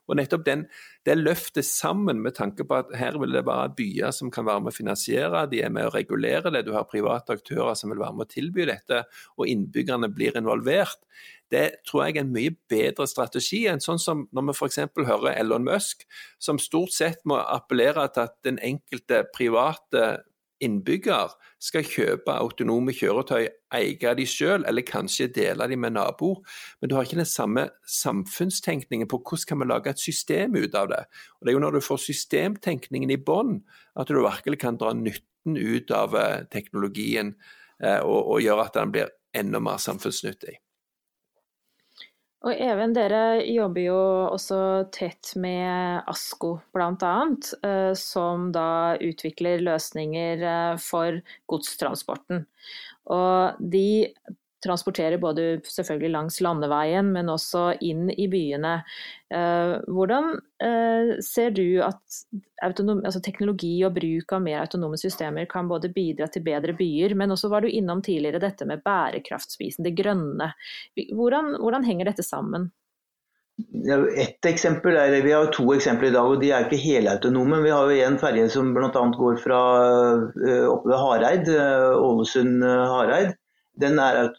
Og 0.09 0.17
nettopp 0.17 0.45
den, 0.47 0.65
det 1.05 1.15
løftet 1.19 1.67
sammen 1.67 2.21
med 2.23 2.35
tanke 2.39 2.65
på 2.67 2.79
at 2.81 2.93
her 2.97 3.17
vil 3.21 3.35
det 3.35 3.45
være 3.47 3.73
byer 3.77 4.13
som 4.15 4.31
kan 4.33 4.47
være 4.47 4.65
med 4.65 4.73
å 4.73 4.77
finansiere, 4.77 5.45
de 5.51 5.61
er 5.63 5.73
med 5.73 5.89
å 5.89 5.93
regulere 5.93 6.51
det, 6.53 6.65
du 6.65 6.73
har 6.75 6.89
private 6.89 7.37
aktører 7.37 7.77
som 7.77 7.93
vil 7.93 8.01
være 8.01 8.17
med 8.17 8.25
å 8.25 8.33
tilby 8.33 8.65
dette, 8.69 9.03
og 9.37 9.51
innbyggerne 9.51 10.09
blir 10.13 10.37
involvert. 10.39 10.97
Det 11.49 11.81
tror 11.87 12.05
jeg 12.05 12.17
er 12.17 12.23
en 12.23 12.33
mye 12.33 12.53
bedre 12.69 13.07
strategi 13.09 13.63
enn 13.69 13.81
sånn 13.81 14.01
som 14.01 14.25
når 14.35 14.49
vi 14.49 14.57
f.eks. 14.57 14.81
hører 14.97 15.33
Elon 15.33 15.65
Musk, 15.65 16.05
som 16.41 16.61
stort 16.61 16.93
sett 16.93 17.23
må 17.29 17.39
appellere 17.41 18.05
til 18.13 18.27
at 18.27 18.37
den 18.45 18.59
enkelte 18.65 19.23
private 19.33 20.03
innbygger 20.63 21.33
skal 21.61 21.87
kjøpe 21.87 22.33
autonome 22.33 22.93
kjøretøy, 22.95 23.47
eie 23.75 24.13
de 24.17 24.25
selv, 24.27 24.65
eller 24.67 24.85
kanskje 24.87 25.29
dele 25.35 25.67
de 25.69 25.77
med 25.79 25.95
naboer. 25.95 26.39
Men 26.79 26.89
du 26.89 26.95
har 26.95 27.07
ikke 27.07 27.19
den 27.21 27.29
samme 27.29 27.67
samfunnstenkningen 27.87 29.09
på 29.11 29.21
hvordan 29.21 29.47
kan 29.49 29.61
vi 29.61 29.69
lage 29.69 29.93
et 29.93 30.03
system 30.03 30.55
ut 30.55 30.75
av 30.75 30.89
det. 30.91 31.03
Og 31.39 31.45
Det 31.45 31.51
er 31.51 31.59
jo 31.59 31.65
når 31.65 31.77
du 31.77 31.81
får 31.85 32.03
systemtenkningen 32.05 33.11
i 33.11 33.19
bånn 33.19 33.59
at 33.95 34.07
du 34.07 34.21
virkelig 34.21 34.59
kan 34.59 34.79
dra 34.79 34.93
nytten 34.93 35.57
ut 35.57 35.91
av 35.91 36.15
eh, 36.15 36.45
teknologien 36.51 37.35
eh, 37.83 37.99
og, 37.99 38.35
og 38.35 38.41
gjøre 38.43 38.65
at 38.65 38.79
den 38.79 38.95
blir 38.95 39.13
enda 39.33 39.61
mer 39.63 39.77
samfunnsnyttig. 39.77 40.59
Og 42.47 42.55
Even, 42.55 42.93
dere 42.95 43.41
jobber 43.51 43.83
jo 43.83 44.01
også 44.31 44.59
tett 44.95 45.33
med 45.35 46.05
ASKO 46.07 46.53
bl.a., 46.71 47.15
eh, 47.67 47.91
som 47.99 48.45
da 48.55 48.95
utvikler 49.03 49.59
løsninger 49.65 50.45
eh, 50.47 50.77
for 50.79 51.19
godstransporten. 51.51 52.45
Og 53.11 53.59
de 53.59 54.13
transporterer 54.63 55.17
både 55.21 55.59
selvfølgelig 55.63 56.11
langs 56.13 56.39
landeveien, 56.43 57.11
men 57.13 57.31
også 57.31 57.73
inn 57.85 58.09
i 58.11 58.27
byene. 58.31 58.79
Eh, 59.31 59.75
hvordan 59.87 60.33
eh, 60.63 61.13
ser 61.23 61.53
du 61.55 61.79
at 61.85 62.19
autonom, 62.65 63.03
altså 63.05 63.21
teknologi 63.23 63.77
og 63.87 63.95
bruk 63.95 64.35
av 64.35 64.43
mer 64.43 64.63
autonome 64.63 64.99
systemer 64.99 65.47
kan 65.51 65.69
både 65.71 65.91
bidra 65.95 66.27
til 66.31 66.43
bedre 66.45 66.75
byer, 66.77 67.15
men 67.15 67.35
også 67.35 67.51
var 67.51 67.63
du 67.63 67.71
innom 67.71 68.03
tidligere 68.05 68.41
dette 68.43 68.67
med 68.67 68.83
bærekraftspisen, 68.85 69.87
det 69.87 69.95
grønne. 69.99 70.51
Hvordan, 71.15 71.55
hvordan 71.61 71.87
henger 71.87 72.11
dette 72.11 72.27
sammen? 72.27 72.69
Et 73.59 74.45
eksempel 74.47 74.95
er, 74.95 75.17
Vi 75.19 75.33
har 75.35 75.49
to 75.51 75.65
eksempler 75.75 76.07
i 76.07 76.15
dag, 76.15 76.23
og 76.23 76.39
de 76.39 76.51
er 76.55 76.63
ikke 76.63 76.79
helautonome. 76.79 77.59
Vi 77.65 77.73
har 77.75 77.89
jo 77.91 78.05
en 78.05 78.15
ferje 78.19 78.45
som 78.51 78.71
bl.a. 78.75 78.91
går 78.91 79.41
fra 79.43 79.59
eh, 80.47 80.63
oppe 80.67 80.91
ved 80.91 80.99
Hareid, 80.99 81.51
Ålesund-Hareid 81.99 83.35
den 83.81 83.99
er 84.01 84.29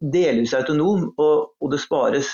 delvis 0.00 0.54
autonom, 0.56 1.10
og, 1.20 1.52
og, 1.60 1.68
det 1.72 1.80
spares 1.82 2.30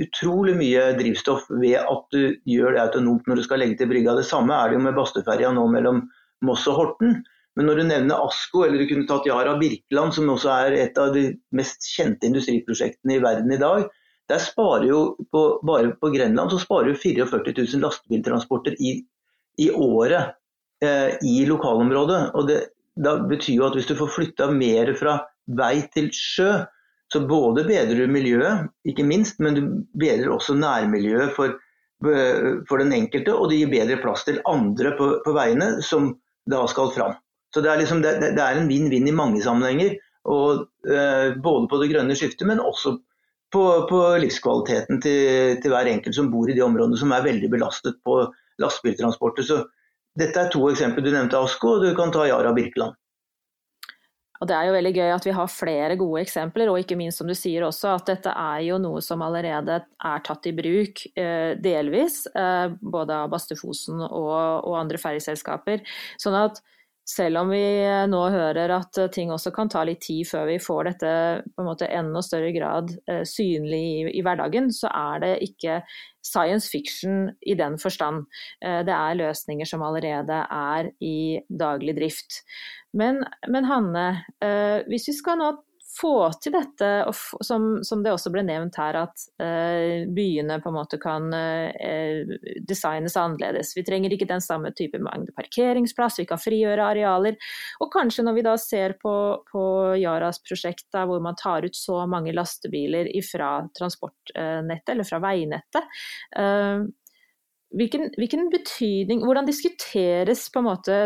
utrolig 0.00 0.54
mye 0.56 0.92
drivstoff 0.98 1.48
ved 1.50 1.80
at 1.80 2.14
du 2.14 2.36
gjør 2.48 2.76
det 2.76 2.82
autonomt 2.84 3.26
når 3.28 3.40
du 3.40 3.46
skal 3.46 3.62
legge 3.62 3.80
til 3.80 3.90
brygga. 3.90 4.16
Det 4.18 4.28
samme 4.28 4.54
er 4.56 4.70
det 4.70 4.78
jo 4.78 4.84
med 4.86 4.96
Bastøferja 4.96 5.50
nå 5.54 5.66
mellom 5.72 6.04
Moss 6.46 6.68
og 6.70 6.78
Horten. 6.78 7.22
Men 7.58 7.68
når 7.68 7.80
du 7.80 7.88
nevner 7.90 8.22
Asko, 8.24 8.62
eller 8.64 8.80
du 8.80 8.88
kunne 8.88 9.08
tatt 9.08 9.26
Yara 9.28 9.56
Birkeland, 9.60 10.14
som 10.16 10.30
også 10.32 10.52
er 10.54 10.76
et 10.86 11.00
av 11.00 11.10
de 11.16 11.26
mest 11.52 11.84
kjente 11.84 12.30
industriprosjektene 12.30 13.18
i 13.18 13.24
verden 13.24 13.52
i 13.52 13.60
dag, 13.60 13.90
Der 14.30 14.38
sparer 14.38 14.86
jo 14.86 14.98
på, 15.34 15.40
bare 15.66 15.90
på 16.00 16.08
Grenland 16.14 16.52
så 16.54 16.60
sparer 16.62 16.92
jo 16.92 16.94
44 16.96 17.52
000 17.58 17.82
lastebiltransporter 17.82 18.76
i, 18.78 18.92
i 19.58 19.66
året 19.74 20.38
eh, 20.80 21.18
i 21.26 21.42
lokalområdet. 21.44 22.20
Og 22.38 22.46
det 22.48 22.60
da 22.96 23.16
betyr 23.24 23.56
jo 23.56 23.66
at 23.66 23.76
hvis 23.76 23.88
du 23.88 23.96
får 23.96 24.12
flytta 24.14 24.50
mer 24.52 24.92
fra 24.98 25.18
vei 25.46 25.82
til 25.94 26.10
sjø, 26.14 26.62
så 27.12 27.20
både 27.28 27.66
bedrer 27.68 27.98
du 27.98 28.08
miljøet, 28.08 28.70
ikke 28.88 29.04
minst, 29.04 29.40
men 29.42 29.58
du 29.58 29.62
bedrer 29.98 30.32
også 30.32 30.56
nærmiljøet 30.56 31.34
for, 31.36 31.58
for 32.00 32.80
den 32.80 32.94
enkelte, 32.96 33.34
og 33.34 33.50
det 33.50 33.60
gir 33.60 33.72
bedre 33.74 33.98
plass 34.00 34.24
til 34.28 34.40
andre 34.48 34.94
på, 34.96 35.10
på 35.24 35.34
veiene 35.36 35.74
som 35.84 36.14
da 36.48 36.64
skal 36.70 36.94
fram. 36.94 37.18
Så 37.54 37.60
det 37.60 37.68
er, 37.68 37.82
liksom, 37.82 38.00
det, 38.02 38.16
det 38.22 38.40
er 38.40 38.58
en 38.58 38.70
vinn-vinn 38.70 39.10
i 39.10 39.14
mange 39.14 39.42
sammenhenger. 39.44 39.98
Og, 40.32 40.68
eh, 40.88 41.34
både 41.42 41.68
på 41.68 41.80
det 41.82 41.90
grønne 41.90 42.16
skiftet, 42.16 42.46
men 42.48 42.62
også 42.62 42.94
på, 43.52 43.62
på 43.90 44.00
livskvaliteten 44.22 45.02
til, 45.04 45.58
til, 45.60 45.72
hver 45.74 45.90
enkelt 45.90 46.16
som 46.16 46.30
bor 46.32 46.48
i 46.48 46.56
de 46.56 46.64
områdene 46.64 46.96
som 46.96 47.12
er 47.12 47.26
veldig 47.26 47.50
belastet 47.52 47.98
på 48.06 48.22
lastebiltransporter. 48.62 49.44
Så 49.44 49.58
dette 50.18 50.40
er 50.40 50.52
to 50.52 50.62
eksempler. 50.70 51.04
Du 51.04 51.12
nevnte 51.12 51.40
Asko, 51.40 51.76
og 51.76 51.84
du 51.84 51.92
kan 51.98 52.14
ta 52.14 52.24
Yara 52.30 52.54
Birkeland. 52.56 52.96
Og 54.42 54.48
Det 54.50 54.56
er 54.58 54.66
jo 54.66 54.74
veldig 54.74 54.90
gøy 54.96 55.10
at 55.14 55.26
vi 55.28 55.34
har 55.36 55.50
flere 55.54 55.96
gode 56.00 56.24
eksempler, 56.24 56.66
og 56.66 56.80
ikke 56.82 56.96
minst 56.98 57.20
som 57.22 57.28
du 57.30 57.34
sier 57.38 57.62
også, 57.62 57.92
at 57.94 58.08
dette 58.10 58.32
er 58.34 58.64
jo 58.66 58.80
noe 58.82 58.98
som 59.04 59.22
allerede 59.22 59.78
er 59.86 60.24
tatt 60.26 60.48
i 60.50 60.54
bruk 60.56 61.04
eh, 61.14 61.54
delvis, 61.62 62.24
eh, 62.34 62.74
både 62.82 63.20
av 63.22 63.30
Bastefosen 63.30 64.02
og, 64.08 64.66
og 64.66 64.74
andre 64.80 64.98
ferjeselskaper. 64.98 65.86
Sånn 66.18 66.40
at 66.40 66.58
selv 67.08 67.40
om 67.40 67.50
vi 67.50 67.62
eh, 67.82 68.04
nå 68.10 68.20
hører 68.30 68.72
at 68.76 68.98
eh, 69.00 69.10
ting 69.12 69.32
også 69.34 69.50
kan 69.54 69.70
ta 69.72 69.82
litt 69.86 70.04
tid 70.04 70.26
før 70.28 70.46
vi 70.52 70.58
får 70.62 70.90
dette 70.90 71.14
på 71.50 71.64
en 71.64 71.68
måte 71.68 71.88
enda 71.90 72.22
større 72.22 72.52
grad 72.54 72.92
eh, 73.10 73.24
synlig 73.26 73.80
i, 73.82 73.96
i, 74.12 74.22
hverdagen, 74.22 74.70
så 74.74 74.90
er 74.92 75.24
det 75.24 75.32
ikke 75.48 75.80
science 76.22 76.70
fiction 76.70 77.32
i 77.42 77.56
den 77.58 77.74
forstand. 77.82 78.28
Det 78.62 78.94
er 78.94 79.16
løsninger 79.18 79.66
som 79.66 79.82
allerede 79.82 80.36
er 80.54 80.92
i 81.02 81.40
daglig 81.50 81.96
drift. 81.96 82.44
Men, 82.94 83.24
men 83.50 83.66
Hanne, 83.66 84.04
hvis 84.86 85.08
vi 85.10 85.16
skal 85.16 85.40
nå 85.40 85.48
få 85.92 86.30
til 86.42 86.54
dette, 86.54 86.88
som, 87.44 87.66
som, 87.84 88.02
det 88.04 88.12
også 88.14 88.32
ble 88.32 88.44
nevnt 88.46 88.78
her, 88.80 88.96
at 89.04 89.24
eh, 89.42 90.08
byene 90.08 90.58
på 90.62 90.70
en 90.70 90.76
måte 90.76 90.98
kan 91.02 91.28
eh, 91.36 92.22
designes 92.68 93.16
annerledes. 93.20 93.74
Vi 93.76 93.84
trenger 93.86 94.14
ikke 94.14 94.28
den 94.30 94.44
samme 94.44 94.72
type 94.76 95.00
mengde 95.02 95.34
parkeringsplass, 95.36 96.20
vi 96.22 96.28
kan 96.30 96.40
frigjøre 96.40 96.88
arealer. 96.94 97.36
Og 97.84 97.92
kanskje 97.92 98.24
når 98.26 98.38
vi 98.38 98.46
da 98.46 98.56
ser 98.60 98.96
på, 99.02 99.14
på 99.50 99.64
Yaras 100.00 100.40
prosjekt 100.46 100.88
hvor 100.92 101.22
man 101.24 101.36
tar 101.38 101.66
ut 101.66 101.76
så 101.76 102.02
mange 102.08 102.34
lastebiler 102.36 103.10
fra 103.26 103.54
transportnettet, 103.76 104.94
eller 104.94 105.08
fra 105.08 105.20
veinettet, 105.22 106.02
uh, 106.38 106.84
Hvilken, 107.72 108.10
hvilken, 108.20 108.48
betydning, 108.52 109.22
Hvordan 109.24 109.46
diskuteres 109.48 110.44
på 110.52 110.60
en 110.60 110.66
måte 110.66 110.96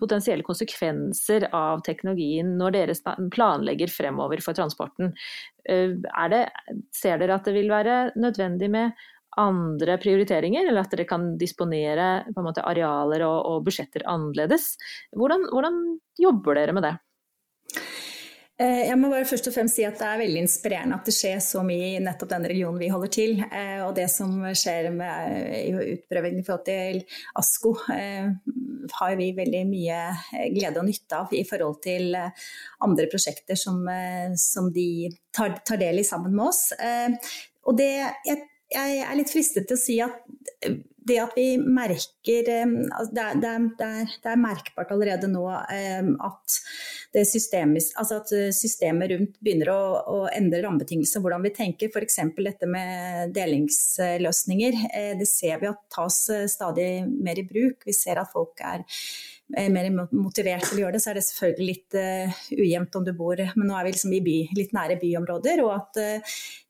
potensielle 0.00 0.46
konsekvenser 0.46 1.48
av 1.52 1.82
teknologien 1.84 2.54
når 2.56 2.76
dere 2.78 3.16
planlegger 3.34 3.92
fremover 3.92 4.40
for 4.44 4.56
transporten? 4.56 5.12
Eh, 5.68 5.92
det, 6.32 6.44
ser 6.96 7.20
dere 7.20 7.36
at 7.36 7.44
det 7.48 7.56
vil 7.58 7.68
være 7.72 8.14
nødvendig 8.16 8.70
med 8.72 9.04
andre 9.40 9.98
prioriteringer, 9.98 10.68
eller 10.68 10.84
at 10.84 10.92
dere 10.94 11.08
kan 11.08 11.32
disponere 11.40 12.24
måte, 12.38 12.64
arealer 12.64 13.26
og, 13.26 13.38
og, 13.50 13.64
budsjetter 13.66 14.06
annerledes? 14.10 14.74
Hvordan, 15.16 15.48
hvordan 15.50 15.80
jobber 16.20 16.60
dere 16.60 16.76
med 16.76 16.86
det? 16.86 16.94
Eh, 18.54 18.84
jeg 18.86 18.94
må 19.00 19.08
bare 19.10 19.26
først 19.26 19.48
og 19.50 19.54
fremst 19.56 19.74
si 19.74 19.82
at 19.82 19.96
Det 19.98 20.06
er 20.06 20.20
veldig 20.20 20.42
inspirerende 20.44 20.94
at 20.94 21.08
det 21.08 21.14
skjer 21.16 21.40
så 21.42 21.64
mye 21.66 21.88
i 21.96 22.02
nettopp 22.02 22.30
den 22.30 22.46
regionen 22.52 22.78
vi 22.78 22.90
holder 22.92 23.10
til. 23.16 23.42
Eh, 23.48 23.80
og 23.82 23.96
det 23.96 24.06
som 24.12 24.30
skjer 24.54 24.92
med 24.94 25.80
utprøving 25.96 26.38
i 26.38 26.44
forhold 26.46 26.64
til 26.68 27.00
ASKO, 27.42 27.74
eh, 27.96 28.30
har 29.00 29.18
vi 29.18 29.32
veldig 29.34 29.64
mye 29.66 29.98
glede 30.54 30.78
og 30.78 30.86
nytte 30.86 31.18
av 31.18 31.34
i 31.34 31.42
forhold 31.48 31.80
til 31.82 32.14
andre 32.14 33.10
prosjekter 33.10 33.58
som, 33.58 33.80
som 34.38 34.70
de 34.70 35.10
tar, 35.34 35.58
tar, 35.66 35.80
del 35.80 35.98
i 35.98 36.06
sammen 36.06 36.34
med 36.36 36.46
oss. 36.46 36.68
Og 37.64 37.78
det, 37.78 37.90
jeg, 38.28 38.42
jeg 38.70 38.98
er 39.02 39.16
litt 39.18 39.32
fristet 39.32 39.66
til 39.66 39.78
å 39.78 39.80
si 39.80 39.96
at 40.04 40.20
det 41.04 41.18
at 41.20 41.34
vi 41.36 41.56
merker 41.58 42.46
altså 42.48 43.10
det, 43.12 43.24
er, 43.24 43.40
det, 43.40 43.50
er, 43.50 43.64
det, 44.14 44.30
er, 44.30 44.40
merkbart 44.40 44.92
allerede 44.94 45.28
nå 45.28 45.42
at, 45.48 46.58
systemet, 47.22 47.92
altså 48.00 48.16
at 48.18 48.30
systemet 48.56 49.12
rundt 49.12 49.36
begynner 49.44 49.70
å, 49.70 49.80
å 50.10 50.16
endre 50.34 50.62
rammebetingelser, 50.64 51.22
hvordan 51.22 51.44
vi 51.46 51.52
tenker. 51.54 51.92
F.eks. 51.92 52.18
dette 52.38 52.68
med 52.70 53.34
delingsløsninger. 53.36 54.80
Eh, 54.90 55.12
det 55.20 55.28
ser 55.30 55.60
vi 55.62 55.70
at 55.70 55.84
tas 55.94 56.18
eh, 56.34 56.48
stadig 56.50 56.88
mer 57.06 57.38
i 57.40 57.46
bruk. 57.46 57.86
Vi 57.86 57.94
ser 57.96 58.20
at 58.22 58.32
folk 58.32 58.60
er 58.64 58.82
eh, 58.82 59.70
mer 59.72 59.90
motivert 60.10 60.66
til 60.68 60.80
å 60.80 60.84
gjøre 60.84 60.96
det, 60.96 61.04
så 61.04 61.12
er 61.12 61.20
det 61.20 61.26
selvfølgelig 61.28 61.70
litt 61.70 61.98
uh, 61.98 62.42
ujevnt 62.58 62.98
om 62.98 63.06
du 63.06 63.12
bor 63.16 63.40
Men 63.54 63.68
nå 63.68 63.78
er 63.78 63.86
vi 63.86 63.94
liksom 63.94 64.18
by, 64.24 64.36
litt 64.58 64.74
nære 64.76 64.98
byområder. 65.02 65.64
og 65.64 65.74
at 65.78 66.02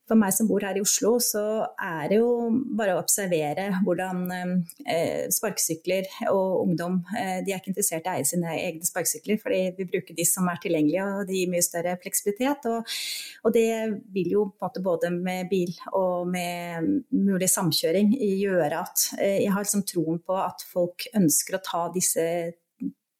for 0.09 0.21
meg 0.21 0.35
som 0.37 0.49
bor 0.49 0.65
her 0.65 0.77
i 0.77 0.83
Oslo, 0.85 1.15
så 1.23 1.43
er 1.81 2.11
det 2.11 2.19
jo 2.19 2.31
bare 2.77 2.97
å 2.97 3.01
observere 3.01 3.71
hvordan 3.85 4.25
eh, 4.31 5.31
sparkesykler 5.33 6.09
og 6.33 6.65
ungdom 6.65 6.99
eh, 7.17 7.41
de 7.45 7.55
er 7.55 7.61
ikke 7.61 7.73
interessert 7.73 8.05
i 8.05 8.11
å 8.11 8.17
eie 8.19 8.29
sine 8.29 8.53
egne 8.59 8.85
sparkesykler, 8.85 9.41
fordi 9.41 9.63
vi 9.79 9.89
bruker 9.89 10.17
de 10.17 10.27
som 10.29 10.49
er 10.51 10.61
tilgjengelige 10.63 11.07
og 11.09 11.31
de 11.31 11.41
gir 11.41 11.53
mye 11.53 11.65
større 11.65 11.97
fleksibilitet. 12.03 12.69
Og, 12.69 12.97
og, 13.45 13.55
det 13.55 13.69
vil 14.15 14.35
jo 14.35 14.45
på 14.51 14.61
en 14.61 14.67
måte 14.67 14.85
både 14.85 15.13
med 15.15 15.49
bil 15.53 15.73
og 15.97 16.29
med 16.29 16.91
mulig 17.15 17.49
samkjøring 17.53 18.13
gjøre 18.19 18.83
at 18.83 19.07
eh, 19.19 19.41
jeg 19.45 19.55
har 19.55 19.65
liksom 19.65 19.87
troen 19.89 20.21
på 20.25 20.37
at 20.41 20.67
folk 20.69 21.09
ønsker 21.17 21.57
å 21.57 21.65
ta 21.65 21.87
disse 21.95 22.27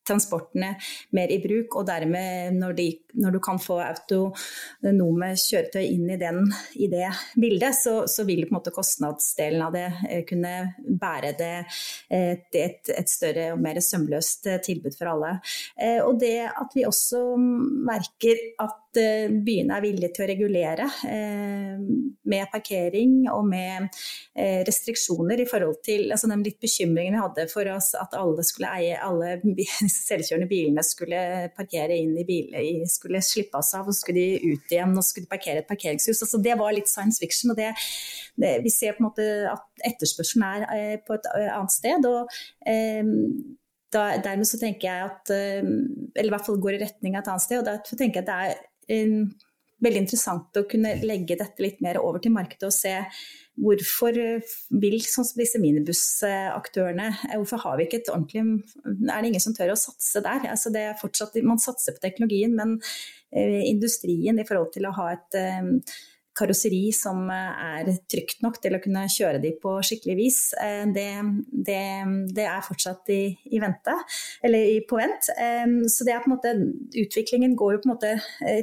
transportene 0.07 0.75
mer 1.17 1.33
i 1.33 1.41
bruk. 1.43 1.79
Og 1.81 1.87
dermed, 1.89 2.55
når, 2.59 2.77
de, 2.79 2.89
når 3.21 3.37
du 3.37 3.41
kan 3.45 3.61
få 3.63 3.79
autonome 3.85 5.33
kjøretøy 5.41 5.83
inn 5.85 6.07
i, 6.15 6.19
den, 6.21 6.45
i 6.81 6.89
det 6.93 7.09
bildet, 7.41 7.79
så, 7.81 7.97
så, 8.11 8.27
vil 8.29 8.45
på 8.47 8.55
en 8.55 8.59
måte 8.59 8.75
kostnadsdelen 8.75 9.65
av 9.67 9.75
det 9.75 9.87
eh, 10.09 10.23
kunne 10.29 10.55
bære 10.79 11.35
det 11.39 11.53
eh, 11.61 12.33
et, 12.35 12.93
et 12.95 13.11
større 13.11 13.51
og 13.55 13.61
mer 13.65 13.81
sømløst 13.85 14.49
eh, 14.51 14.63
tilbud 14.65 14.97
for 14.99 15.13
alle. 15.15 15.35
Og 16.05 16.17
det 16.21 16.47
at 16.49 16.73
vi 16.77 16.85
også 16.87 17.21
merker 17.39 18.41
at 18.63 18.84
byene 18.97 19.77
er 19.77 19.85
villige 19.85 20.13
til 20.15 20.25
å 20.25 20.29
regulere 20.31 20.89
med 22.25 22.51
parkering 22.53 23.25
og 23.33 23.47
med 23.49 23.89
restriksjoner 24.69 25.43
i 25.43 25.47
forhold 25.49 25.81
til 25.85 26.13
altså 26.15 26.31
den 26.31 26.45
litt 26.47 26.61
bekymringen 26.63 27.17
vi 27.17 27.23
hadde 27.23 27.47
for 27.53 27.69
oss 27.75 27.91
at 27.99 28.15
alle 28.19 28.45
skulle 28.47 28.71
eie 28.79 28.99
alle 29.05 29.37
selvkjørende 30.09 30.49
bilene 30.51 30.85
skulle 30.87 31.21
parkere 31.57 31.97
inn 31.99 32.15
i 32.19 32.27
biler, 32.29 32.85
skulle 32.91 33.23
slippe 33.25 33.59
oss 33.61 33.73
av, 33.77 33.89
og 33.89 33.97
skulle 33.97 34.21
de 34.21 34.53
ut 34.55 34.73
igjen 34.73 34.95
og 34.97 35.07
skulle 35.07 35.31
parkere 35.31 35.63
et 35.63 35.71
parkeringshus. 35.71 36.23
Altså, 36.27 36.41
det 36.45 36.57
var 36.61 36.75
litt 36.77 36.91
science 36.91 37.21
fiction. 37.23 37.53
og 37.53 37.59
det, 37.61 37.73
det, 38.41 38.57
Vi 38.65 38.73
ser 38.73 38.97
på 38.97 39.05
en 39.05 39.09
måte 39.11 39.29
at 39.51 39.85
etterspørselen 39.93 40.47
er 40.49 40.67
eh, 40.77 40.97
på 41.05 41.17
et 41.19 41.29
eh, 41.35 41.51
annet 41.55 41.75
sted. 41.75 42.09
og 42.09 42.29
eh, 42.67 43.03
da, 43.95 44.05
dermed 44.23 44.49
så 44.51 44.59
tenker 44.59 44.89
jeg 44.89 45.11
at 45.11 45.35
eh, 45.35 45.63
Eller 46.17 46.31
i 46.31 46.35
hvert 46.35 46.47
fall 46.47 46.63
går 46.63 46.79
i 46.79 46.85
retning 46.85 47.17
av 47.17 47.25
et 47.25 47.35
annet 47.35 47.47
sted. 47.47 47.61
og 47.61 47.69
derfor 47.69 48.01
tenker 48.01 48.23
jeg 48.23 48.27
at 48.27 48.33
det 48.33 48.39
er 48.45 48.55
eh, 48.55 48.71
veldig 48.89 50.05
interessant 50.05 50.57
å 50.57 50.67
kunne 50.69 50.97
legge 51.05 51.39
dette 51.41 51.65
litt 51.65 51.81
mer 51.85 52.01
over 52.03 52.23
til 52.23 52.35
markedet 52.35 52.69
og 52.71 52.77
se 52.77 52.99
Hvorfor 53.55 54.17
vil 54.83 54.97
sånn 55.07 55.27
som 55.29 55.39
disse 55.39 55.61
minibussaktørene, 55.63 57.05
hvorfor 57.37 57.61
har 57.63 57.77
vi 57.79 57.85
ikke 57.87 58.01
et 58.01 58.11
ordentlig 58.11 58.43
Er 58.43 59.21
det 59.23 59.29
ingen 59.29 59.45
som 59.45 59.55
tør 59.55 59.77
å 59.77 59.79
satse 59.79 60.23
der? 60.25 60.49
Altså 60.51 60.73
det 60.75 60.83
er 60.89 60.99
fortsatt, 60.99 61.39
man 61.47 61.63
satser 61.63 61.95
på 61.95 62.03
teknologien, 62.03 62.57
men 62.59 62.81
eh, 63.31 63.63
industrien 63.71 64.41
i 64.43 64.47
forhold 64.49 64.73
til 64.75 64.89
å 64.91 64.95
ha 64.99 65.07
et 65.13 65.39
eh, 65.39 65.71
karosseri 66.37 66.89
som 66.95 67.29
eh, 67.31 67.65
er 67.79 67.91
trygt 68.11 68.43
nok 68.45 68.59
til 68.63 68.77
å 68.77 68.81
kunne 68.83 69.05
kjøre 69.11 69.41
de 69.43 69.55
på 69.61 69.75
skikkelig 69.87 70.17
vis, 70.19 70.39
eh, 70.61 70.83
det, 70.95 71.09
det, 71.69 71.81
det 72.35 72.47
er 72.51 72.65
fortsatt 72.67 73.11
i, 73.15 73.21
i, 73.53 73.61
vente, 73.63 73.95
eller 74.45 74.87
på 74.91 74.99
vent. 75.01 75.31
Eh, 75.35 75.77
så 75.91 76.07
det 76.07 76.15
er 76.15 76.25
på 76.25 76.31
en 76.31 76.37
måte, 76.37 76.55
utviklingen 77.05 77.57
går 77.59 77.77
jo 77.77 77.83
på 77.83 77.91
en 77.91 77.95
måte, 77.95 78.15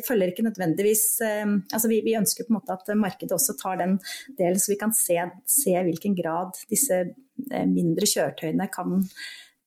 følger 0.07 0.31
ikke 0.31 0.45
nødvendigvis 0.45 1.03
altså 1.21 1.89
vi, 1.89 2.01
vi 2.05 2.15
ønsker 2.17 2.45
på 2.45 2.53
en 2.53 2.57
måte 2.59 2.75
at 2.75 2.89
markedet 2.97 3.33
også 3.35 3.55
tar 3.59 3.79
den 3.81 3.97
delen, 4.37 4.59
så 4.59 4.73
vi 4.73 4.79
kan 4.79 4.93
se, 4.95 5.17
se 5.49 5.75
hvilken 5.85 6.15
grad 6.17 6.57
disse 6.71 7.03
mindre 7.71 8.07
kjøretøyene 8.09 8.67
kan 8.73 8.99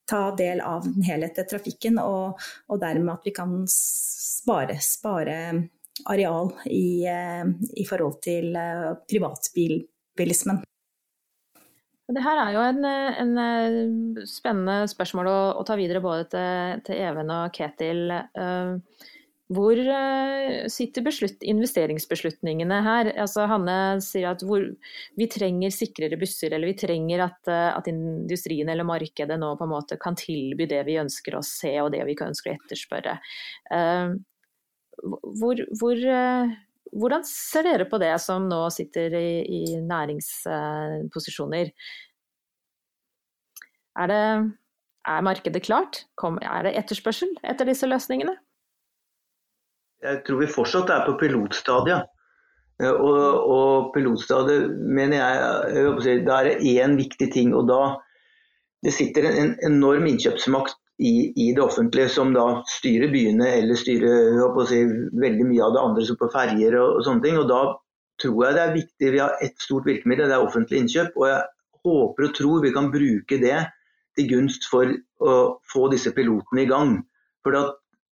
ta 0.08 0.26
del 0.36 0.60
av 0.64 0.84
den 0.84 1.04
helhetlige 1.06 1.48
trafikken, 1.54 1.98
og, 2.02 2.40
og 2.68 2.82
dermed 2.82 3.14
at 3.14 3.24
vi 3.26 3.32
kan 3.34 3.56
spare, 3.70 4.76
spare 4.84 5.38
areal 6.04 6.52
i, 6.66 7.06
eh, 7.06 7.46
i 7.80 7.86
forhold 7.88 8.20
til 8.24 8.54
eh, 8.58 8.92
privatbilismen. 9.10 10.62
Det 12.14 12.20
her 12.20 12.36
er 12.36 12.52
jo 12.52 12.62
en, 12.68 12.84
en 12.84 14.24
spennende 14.28 14.90
spørsmål 14.90 15.30
å, 15.30 15.38
å, 15.56 15.62
ta 15.64 15.76
videre 15.80 16.02
både 16.04 16.26
til, 16.34 16.82
til, 16.84 16.98
Even 17.00 17.32
og 17.32 17.54
Ketil. 17.56 18.12
hvor 19.56 19.80
sitter 20.68 21.06
sitter 21.06 21.46
investeringsbeslutningene 21.48 22.82
her? 22.84 23.08
Altså, 23.16 23.46
Hanne 23.48 24.02
sier 24.04 24.34
at 24.34 24.44
hvor, 24.44 24.66
vi 25.16 25.30
trenger 25.32 25.72
sikrere 25.72 26.20
busser, 26.20 26.52
eller 26.52 26.74
vi 26.74 26.76
trenger 26.84 27.24
at, 27.30 27.40
at, 27.48 27.88
industrien 27.88 28.68
eller 28.68 28.84
markedet 28.84 29.40
nå 29.40 29.54
på 29.56 29.64
en 29.64 29.72
måte 29.72 29.96
kan 29.96 30.20
tilby 30.20 30.68
det 30.68 30.84
vi 30.84 31.00
ønsker 31.00 31.40
å 31.40 31.44
se 31.46 31.72
og 31.80 31.94
det 31.96 32.04
vi 32.04 32.20
ønsker 32.20 32.52
å 32.52 32.58
etterspørre. 32.58 33.16
Hvor, 35.02 35.60
hvor, 35.80 36.00
hvordan 36.94 37.24
ser 37.26 37.66
dere 37.66 37.86
på 37.90 37.98
det 38.02 38.12
som 38.22 38.48
nå 38.50 38.60
sitter 38.74 39.14
i, 39.18 39.28
i 39.42 39.62
næringsposisjoner? 39.82 41.72
Er, 43.94 44.10
det, 44.10 44.22
er 45.06 45.26
markedet 45.26 45.62
klart? 45.66 46.04
Kom, 46.18 46.38
er 46.42 46.66
det 46.66 46.76
etterspørsel 46.80 47.34
etter 47.46 47.68
disse 47.68 47.88
løsningene? 47.90 48.36
Jeg 50.04 50.20
tror 50.26 50.42
vi 50.42 50.50
fortsatt 50.50 50.90
er 50.92 51.06
på 51.06 51.16
pilotstadiet. 51.20 52.10
Eh, 52.82 52.90
og, 52.90 53.50
og 53.54 53.92
pilotstadiet 53.94 54.72
mener 54.82 55.20
jeg, 55.20 55.94
jeg 56.04 56.24
Da 56.26 56.40
er 56.40 56.50
det 56.50 56.74
én 56.74 56.98
viktig 56.98 57.30
ting. 57.32 57.54
og 57.54 57.68
da 57.70 57.96
Det 58.84 58.92
sitter 58.92 59.30
en 59.30 59.54
enorm 59.64 60.06
innkjøpsmakt 60.06 60.76
i, 60.98 61.32
i, 61.36 61.52
det 61.54 61.62
offentlige 61.62 62.08
som 62.08 62.32
da 62.34 62.62
styrer 62.70 63.10
byene 63.10 63.48
eller 63.58 63.78
styrer 63.78 64.36
si, 64.68 64.82
veldig 65.18 65.46
mye 65.48 65.64
av 65.66 65.74
det 65.74 65.82
andre 65.82 66.04
som 66.06 66.18
på 66.20 66.28
ferjer 66.30 66.76
og, 66.78 66.98
og, 66.98 67.06
sånne 67.06 67.24
ting. 67.24 67.38
og 67.40 67.48
Da 67.50 67.62
tror 68.22 68.44
jeg 68.44 68.56
det 68.56 68.62
er 68.62 68.76
viktig. 68.76 69.12
Vi 69.16 69.22
har 69.22 69.38
ett 69.42 69.58
stort 69.62 69.88
virkemiddel, 69.90 70.30
det 70.30 70.36
er 70.36 70.46
offentlig 70.46 70.84
innkjøp. 70.84 71.16
og 71.18 71.26
jeg 71.32 71.42
håper 71.84 72.28
og 72.28 72.36
tror 72.36 72.62
vi 72.62 72.74
kan 72.76 72.92
bruke 72.92 73.40
det 73.42 73.56
til 74.14 74.30
gunst 74.30 74.68
for 74.70 74.92
å 75.24 75.34
få 75.72 75.88
disse 75.92 76.14
pilotene 76.14 76.62
i 76.62 76.70
gang. 76.70 77.00
For 77.42 77.58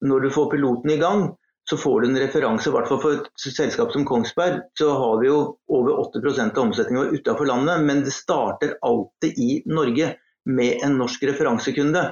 når 0.02 0.26
du 0.26 0.34
får 0.34 0.50
pilotene 0.50 0.96
i 0.96 1.00
gang, 1.00 1.28
så 1.70 1.76
får 1.78 2.00
du 2.00 2.08
en 2.08 2.18
referanse. 2.18 2.66
I 2.68 2.74
hvert 2.74 2.88
fall 2.90 3.00
for 3.04 3.20
et 3.20 3.44
selskap 3.54 3.92
som 3.94 4.04
Kongsberg, 4.08 4.64
så 4.78 4.90
har 4.98 5.20
vi 5.20 5.28
jo 5.28 5.38
over 5.70 6.02
8% 6.02 6.58
av 6.58 6.64
omsetningen 6.64 7.14
utenfor 7.14 7.46
landet. 7.46 7.84
Men 7.86 8.02
det 8.02 8.14
starter 8.16 8.74
alltid 8.82 9.38
i 9.38 9.62
Norge 9.70 10.16
med 10.50 10.82
en 10.82 10.98
norsk 10.98 11.22
referansekunde. 11.30 12.02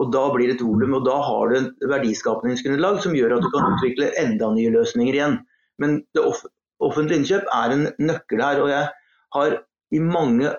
Og 0.00 0.12
Da 0.12 0.22
blir 0.32 0.48
det 0.48 0.56
et 0.56 0.64
volum, 0.64 0.94
og 0.96 1.04
da 1.04 1.18
har 1.20 1.50
du 1.50 1.56
et 1.58 1.84
verdiskapningsgrunnlag 1.90 3.02
som 3.04 3.14
gjør 3.16 3.36
at 3.36 3.44
du 3.44 3.50
kan 3.52 3.74
utvikle 3.74 4.08
enda 4.18 4.48
nye 4.54 4.72
løsninger 4.72 5.18
igjen. 5.18 5.36
Men 5.78 6.00
det 6.16 6.24
off 6.24 6.44
offentlige 6.82 7.20
innkjøp 7.20 7.50
er 7.54 7.74
en 7.74 7.84
nøkkel 8.02 8.40
her. 8.42 8.60
og 8.62 8.70
jeg 8.70 8.88
har 9.36 9.58
i 9.92 9.98
mange, 10.00 10.50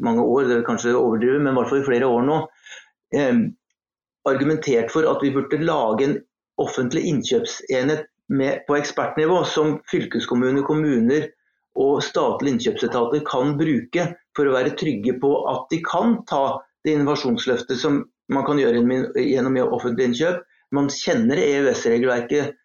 mange 0.00 0.22
år, 0.22 0.46
det 0.48 0.56
er 0.56 0.64
kanskje 0.64 0.94
overdrivet, 0.94 1.42
men 1.42 1.52
i 1.52 1.58
hvert 1.58 1.68
fall 1.68 1.82
i 1.82 1.88
flere 1.88 2.06
år 2.06 2.22
nå, 2.22 2.38
eh, 3.18 3.40
argumentert 4.30 4.92
for 4.94 5.08
at 5.10 5.22
vi 5.22 5.34
burde 5.34 5.58
lage 5.58 6.06
en 6.06 6.16
offentlig 6.62 7.02
innkjøpsenhet 7.10 8.06
med, 8.28 8.62
på 8.68 8.78
ekspertnivå 8.78 9.42
som 9.44 9.80
fylkeskommuner, 9.90 10.62
kommuner 10.62 11.28
og 11.82 12.02
statlige 12.04 12.56
innkjøpsetater 12.56 13.24
kan 13.26 13.56
bruke 13.58 14.06
for 14.36 14.48
å 14.48 14.54
være 14.54 14.76
trygge 14.78 15.16
på 15.20 15.32
at 15.50 15.66
de 15.72 15.80
kan 15.84 16.20
ta 16.28 16.60
det 16.84 16.96
innovasjonsløftet 16.96 17.78
som 17.78 18.02
man 18.32 18.46
kan 18.46 18.60
gjøre 18.60 18.82
gjennom 19.18 19.58
offentlig 19.68 20.10
innkjøp. 20.10 20.42
Man 20.72 20.88
kjenner 20.92 21.40
EØS-regelverket, 21.40 22.56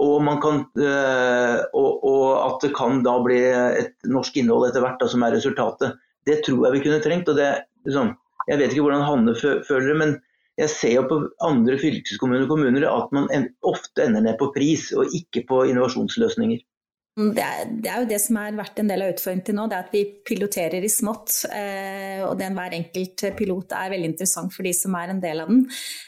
og, 0.00 0.24
kan, 0.40 0.62
øh, 0.80 1.58
og, 1.76 2.04
og, 2.08 2.26
at 2.46 2.64
det 2.64 2.72
kan 2.76 3.02
da 3.04 3.18
bli 3.22 3.38
et 3.44 3.94
norsk 4.08 4.38
innhold 4.40 4.70
etter 4.70 4.84
hvert 4.84 5.00
da, 5.02 5.08
som 5.12 5.22
er 5.22 5.36
resultatet. 5.36 5.98
Det 6.26 6.40
tror 6.46 6.66
jeg 6.66 6.78
vi 6.78 6.82
kunne 6.86 7.02
trengt. 7.04 7.28
og 7.28 7.36
det, 7.36 7.50
liksom, 7.86 8.14
Jeg 8.48 8.58
vet 8.58 8.72
ikke 8.72 8.86
hvordan 8.88 9.06
Hanne 9.06 9.34
føler 9.36 9.88
det, 9.92 9.98
men 10.00 10.14
jeg 10.58 10.70
ser 10.72 10.94
jo 10.96 11.02
på 11.08 11.18
andre 11.44 11.78
fylkeskommuner 11.80 12.44
og 12.44 12.50
kommuner 12.52 12.86
at 12.88 13.12
man 13.14 13.28
ofte 13.62 14.04
ender 14.04 14.24
ned 14.24 14.36
på 14.40 14.50
pris, 14.56 14.90
og 14.92 15.12
ikke 15.14 15.44
på 15.48 15.62
innovasjonsløsninger. 15.70 16.60
Det 17.12 17.42
er, 17.44 17.66
det 17.68 17.90
er, 17.90 18.00
jo 18.00 18.08
det 18.08 18.18
som 18.24 18.38
har 18.40 18.54
vært 18.56 18.78
en 18.80 18.88
del 18.88 19.02
av 19.04 19.10
utfordringen 19.12 19.44
til 19.44 19.56
nå, 19.58 19.66
det 19.68 19.76
er 19.76 19.84
at 19.84 19.92
vi 19.92 20.00
piloterer 20.24 20.84
i 20.86 20.88
smått. 20.88 21.42
Eh, 21.52 22.22
og 22.24 22.38
den 22.40 22.56
hver 22.56 22.72
enkelt 22.72 23.24
pilot 23.36 23.74
er 23.76 23.92
veldig 23.92 24.08
interessant 24.14 24.54
for 24.54 24.64
de 24.64 24.72
som 24.76 24.96
er 24.96 25.12
en 25.12 25.20
del 25.20 25.42
av 25.44 25.52
den. 25.52 25.66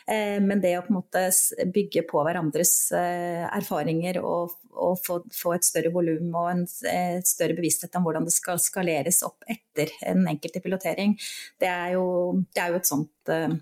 Eh, 0.08 0.38
men 0.40 0.62
det 0.64 0.72
å 0.78 0.86
på 0.86 0.94
en 0.94 0.98
måte 1.02 1.26
bygge 1.74 2.06
på 2.08 2.24
hverandres 2.24 2.72
eh, 2.96 3.44
erfaringer 3.50 4.22
og, 4.24 4.56
og 4.72 4.96
få, 5.04 5.18
få, 5.28 5.52
et 5.58 5.68
større 5.68 5.92
volum 5.92 6.32
og 6.40 6.50
en 6.54 6.64
et 6.64 7.28
større 7.28 7.58
bevissthet 7.58 8.00
om 8.00 8.08
hvordan 8.08 8.24
det 8.24 8.32
skal 8.38 8.62
skaleres 8.62 9.20
opp 9.28 9.44
etter 9.44 9.92
en 10.08 10.24
enkelte 10.30 10.64
pilotering, 10.64 11.18
det 11.60 11.68
er 11.68 11.98
jo, 11.98 12.06
det 12.48 12.64
er 12.64 12.72
jo 12.72 12.80
et 12.80 12.88
sånt 12.88 13.34
eh, 13.34 13.60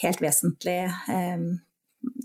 helt 0.00 0.24
vesentlig 0.24 0.80
eh, 0.88 1.48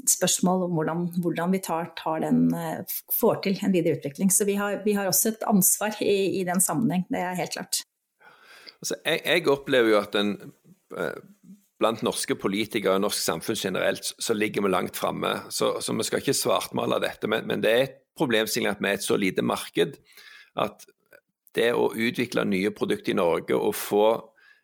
spørsmål 0.09 0.65
om 0.67 0.75
hvordan, 0.77 1.05
hvordan 1.23 1.53
vi 1.55 1.61
tar, 1.63 1.91
tar, 1.97 2.19
den, 2.23 2.45
eh, 2.53 2.83
får 3.19 3.41
til 3.43 3.59
en 3.63 3.73
videre 3.73 3.97
utvikling. 3.97 4.31
Så 4.31 4.45
vi 4.45 4.55
har, 4.59 4.81
vi 4.85 4.93
har 4.93 5.07
også 5.07 5.33
et 5.33 5.45
ansvar 5.47 5.95
i, 6.01 6.39
i, 6.39 6.43
den 6.47 6.61
sammenheng, 6.61 7.05
det 7.09 7.21
er 7.23 7.39
helt 7.39 7.55
klart. 7.55 7.83
Altså, 8.81 8.99
jeg, 9.05 9.21
jeg, 9.25 9.47
opplever 9.47 9.93
jo 9.93 9.99
at 10.01 10.13
den, 10.13 10.35
eh, 10.97 11.21
blant 11.79 12.03
norske 12.03 12.35
politikere 12.35 12.97
og 12.97 13.05
norsk 13.05 13.19
samfunn 13.23 13.59
generelt, 13.59 14.13
så 14.19 14.35
ligger 14.35 14.63
vi 14.63 14.73
langt 14.73 14.99
framme. 14.99 15.35
Så, 15.49 15.77
så, 15.81 15.95
vi 15.95 16.07
skal 16.07 16.23
ikke 16.23 16.37
svartmale 16.37 16.99
dette, 17.03 17.27
men, 17.27 17.47
men 17.47 17.63
det 17.63 17.71
er 17.71 17.87
et 17.87 17.97
problemstilling 18.17 18.71
at 18.71 18.83
vi 18.83 18.91
er 18.91 18.99
et 18.99 19.07
så 19.07 19.17
lite 19.17 19.41
marked 19.41 19.97
at 20.59 20.85
det 21.57 21.71
å 21.73 21.89
utvikle 21.93 22.45
nye 22.45 22.71
produkter 22.73 23.13
i 23.13 23.17
Norge 23.17 23.57
og 23.57 23.75
få 23.77 24.07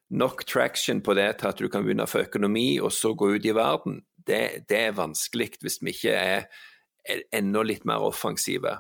nok 0.10 0.44
traction 0.50 1.02
på 1.06 1.14
det 1.18 1.28
til 1.40 1.50
at 1.52 1.60
du 1.62 1.70
kan 1.70 1.86
begynne 1.86 2.06
å 2.06 2.10
få 2.10 2.24
økonomi 2.26 2.80
og 2.82 2.94
så 2.94 3.14
gå 3.18 3.30
ut 3.36 3.46
i 3.46 3.54
verden, 3.54 4.00
det, 4.30 4.42
det 4.70 4.82
er 4.88 4.98
vanskelig 4.98 5.52
hvis 5.64 5.80
vi 5.82 5.94
ikke 5.96 6.16
er, 6.16 6.50
enda 7.34 7.64
litt 7.66 7.86
mer 7.90 8.04
offensive. 8.06 8.78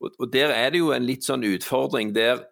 Og, 0.00 0.12
og, 0.18 0.28
Der 0.32 0.52
er 0.54 0.70
det 0.70 0.82
jo 0.82 0.92
en 0.94 1.06
litt 1.06 1.26
sånn 1.26 1.46
utfordring 1.48 2.12
der 2.14 2.44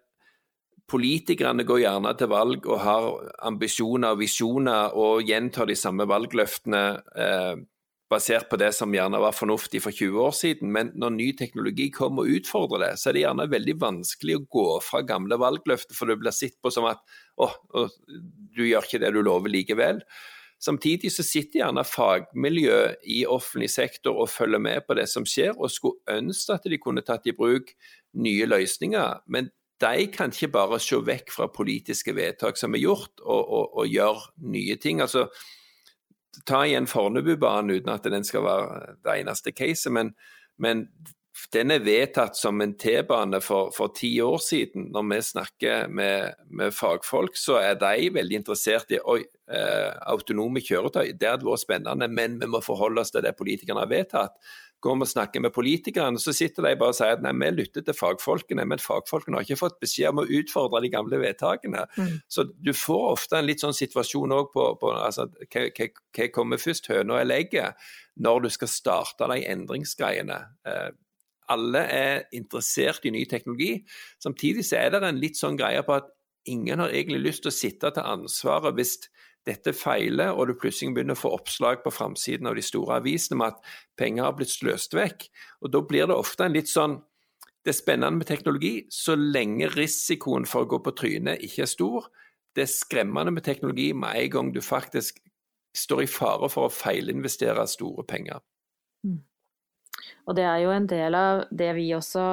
politikerne 0.89 1.63
går 1.65 1.85
gjerne 1.85 2.11
til 2.19 2.29
valg 2.31 2.65
og 2.67 2.81
har 2.83 3.05
ambisjoner 3.47 4.13
og 4.13 4.19
visjoner 4.19 4.97
og 4.99 5.23
gjentar 5.25 5.69
de 5.69 5.77
samme 5.79 6.05
valgløftene 6.09 6.83
eh, 7.15 7.61
basert 8.13 8.49
på 8.51 8.59
det 8.61 8.71
som 8.75 8.93
gjerne 8.93 9.21
var 9.21 9.35
fornuftig 9.35 9.81
for 9.83 9.95
20 9.95 10.19
år 10.27 10.35
siden. 10.37 10.71
Men 10.75 10.91
når 10.99 11.15
ny 11.15 11.29
teknologi 11.39 11.89
kommer 11.93 12.27
og 12.27 12.37
utfordrer 12.39 12.85
det, 12.85 12.91
så 12.99 13.09
er 13.09 13.17
det 13.17 13.23
gjerne 13.25 13.49
veldig 13.51 13.77
vanskelig 13.81 14.37
å 14.37 14.45
gå 14.57 14.67
fra 14.85 15.01
gamle 15.07 15.39
valgløfter, 15.41 15.97
for 15.97 16.11
det 16.11 16.19
blir 16.21 16.35
sett 16.35 16.59
på 16.61 16.71
som 16.73 16.87
at 16.89 17.01
å, 17.41 17.49
du 18.53 18.63
gjør 18.67 18.85
ikke 18.85 19.01
det 19.01 19.13
du 19.15 19.23
lover 19.25 19.53
likevel. 19.53 20.03
Samtidig 20.63 21.11
så 21.11 21.25
sitter 21.27 21.59
gjerne 21.59 21.83
fagmiljø 21.83 22.77
i 23.11 23.23
offentlig 23.27 23.67
sektor 23.73 24.21
og 24.23 24.31
følger 24.31 24.61
med 24.63 24.85
på 24.87 24.95
det 24.95 25.09
som 25.11 25.25
skjer, 25.27 25.57
og 25.57 25.71
skulle 25.71 26.15
ønske 26.15 26.55
at 26.55 26.69
de 26.71 26.79
kunne 26.79 27.03
tatt 27.03 27.27
i 27.27 27.35
bruk 27.35 27.73
nye 28.15 28.47
løsninger. 28.47 29.25
Men 29.27 29.49
de 29.83 30.07
kan 30.13 30.31
ikke 30.31 30.53
bare 30.53 30.79
se 30.79 31.01
vekk 31.03 31.33
fra 31.35 31.49
politiske 31.51 32.15
vedtak 32.15 32.59
som 32.59 32.77
er 32.77 32.85
gjort, 32.85 33.11
og, 33.19 33.41
og, 33.43 33.73
og 33.81 33.91
gjøre 33.91 34.29
nye 34.55 34.77
ting. 34.79 35.01
Altså, 35.03 35.25
ta 36.47 36.63
igjen 36.63 36.87
Fornebubanen 36.87 37.75
uten 37.75 37.91
at 37.91 38.07
den 38.07 38.23
skal 38.23 38.47
være 38.47 38.95
det 39.03 39.17
eneste 39.19 39.51
caset, 39.51 39.91
men, 39.91 40.13
men 40.55 40.87
den 41.53 41.73
er 41.73 41.83
vedtatt 41.83 42.37
som 42.37 42.61
en 42.61 42.75
T-bane 42.77 43.39
for, 43.41 43.73
ti 43.97 44.15
år 44.21 44.37
siden. 44.37 44.89
Når 44.93 45.07
vi 45.09 45.21
snakker 45.21 45.87
med, 45.89 46.33
med, 46.47 46.73
fagfolk, 46.73 47.37
så 47.37 47.57
er 47.61 47.79
de 47.81 48.09
veldig 48.13 48.43
interessert 48.43 48.93
i 48.93 49.01
oi, 49.01 49.23
autonome 49.53 50.61
kjøretøy. 50.63 51.13
Det 51.19 51.29
hadde 51.29 51.47
vært 51.47 51.63
spennende, 51.63 52.07
men 52.09 52.39
vi 52.41 52.49
må 52.49 52.61
forholde 52.63 53.03
oss 53.03 53.13
til 53.13 53.25
det 53.25 53.35
politikerne 53.39 53.83
har 53.83 53.91
vedtatt. 53.91 54.37
Går 54.83 54.97
vi 54.99 55.05
og 55.05 55.07
snakker 55.07 55.39
med 55.39 55.53
politikerne, 55.55 56.19
så 56.19 56.33
sitter 56.35 56.65
de 56.65 56.73
bare 56.79 56.91
og 56.91 56.97
sier 56.97 57.13
at 57.15 57.21
nei, 57.23 57.31
vi 57.39 57.51
lytter 57.55 57.85
til 57.87 57.95
fagfolkene, 57.95 58.65
men 58.67 58.81
fagfolkene 58.83 59.39
har 59.39 59.45
ikke 59.45 59.61
fått 59.61 59.77
beskjed 59.79 60.11
om 60.11 60.23
å 60.23 60.27
utfordre 60.39 60.81
de 60.83 60.91
gamle 60.91 61.19
vedtakene. 61.21 61.85
Mm. 61.95 62.17
Så 62.27 62.49
du 62.51 62.73
får 62.75 63.05
ofte 63.13 63.39
en 63.39 63.47
litt 63.47 63.63
sånn 63.63 63.77
situasjon 63.77 64.35
òg 64.35 64.51
på, 64.51 64.65
på 64.81 64.91
altså, 64.97 65.29
hva, 65.45 65.69
hva, 65.69 65.87
hva 66.17 66.27
kommer 66.35 66.59
først, 66.59 66.91
høna 66.91 67.21
eller 67.21 67.45
egget, 67.45 67.87
når 68.19 68.43
du 68.43 68.49
skal 68.57 68.71
starte 68.73 69.29
de 69.31 69.39
endringsgreiene. 69.53 70.41
Eh, 70.67 70.89
alle 71.53 71.85
er 71.91 72.25
interessert 72.35 73.07
i 73.07 73.13
ny 73.15 73.23
teknologi. 73.29 73.77
Samtidig 74.23 74.67
så 74.67 74.81
er 74.81 74.91
det 74.93 75.03
en 75.07 75.21
litt 75.21 75.39
sånn 75.39 75.59
greie 75.59 75.83
på 75.87 75.95
at 75.95 76.11
ingen 76.51 76.83
har 76.83 76.91
egentlig 76.91 77.23
lyst 77.23 77.45
til 77.45 77.53
å 77.53 77.55
sitte 77.55 77.91
til 77.95 78.03
ansvaret 78.03 78.75
hvis 78.75 78.97
dette 79.47 79.73
feiler, 79.75 80.31
og 80.31 80.47
du 80.47 80.55
plutselig 80.59 80.93
begynner 80.95 81.17
å 81.17 81.19
få 81.19 81.33
oppslag 81.35 81.81
på 81.83 81.91
framsiden 81.91 82.47
av 82.47 82.55
de 82.55 82.63
store 82.63 82.99
avisene 83.01 83.39
med 83.41 83.53
at 83.53 83.73
penger 83.99 84.27
har 84.27 84.37
blitt 84.37 84.53
sløst 84.53 84.95
vekk. 84.95 85.27
Og 85.61 85.73
Da 85.73 85.81
blir 85.81 86.07
det 86.07 86.15
ofte 86.15 86.45
en 86.45 86.55
litt 86.55 86.71
sånn 86.71 87.01
Det 87.63 87.71
er 87.71 87.79
spennende 87.79 88.19
med 88.19 88.27
teknologi 88.27 88.87
så 88.91 89.15
lenge 89.15 89.69
risikoen 89.71 90.43
for 90.43 90.65
å 90.65 90.67
gå 90.67 90.81
på 90.83 90.91
trynet 90.99 91.39
ikke 91.47 91.61
er 91.63 91.69
stor. 91.71 92.09
Det 92.51 92.65
er 92.65 92.67
skremmende 92.67 93.31
med 93.31 93.45
teknologi 93.45 93.93
med 93.95 94.17
en 94.19 94.29
gang 94.29 94.49
du 94.51 94.59
faktisk 94.59 95.21
står 95.71 96.01
i 96.03 96.09
fare 96.11 96.49
for 96.51 96.67
å 96.67 96.73
feilinvestere 96.73 97.63
store 97.71 98.03
penger. 98.03 98.43
Mm. 99.07 99.21
Og 100.27 100.35
det 100.35 100.43
er 100.43 100.59
jo 100.65 100.73
en 100.75 100.89
del 100.91 101.15
av 101.15 101.45
det 101.55 101.71
vi 101.77 101.87
også 101.95 102.23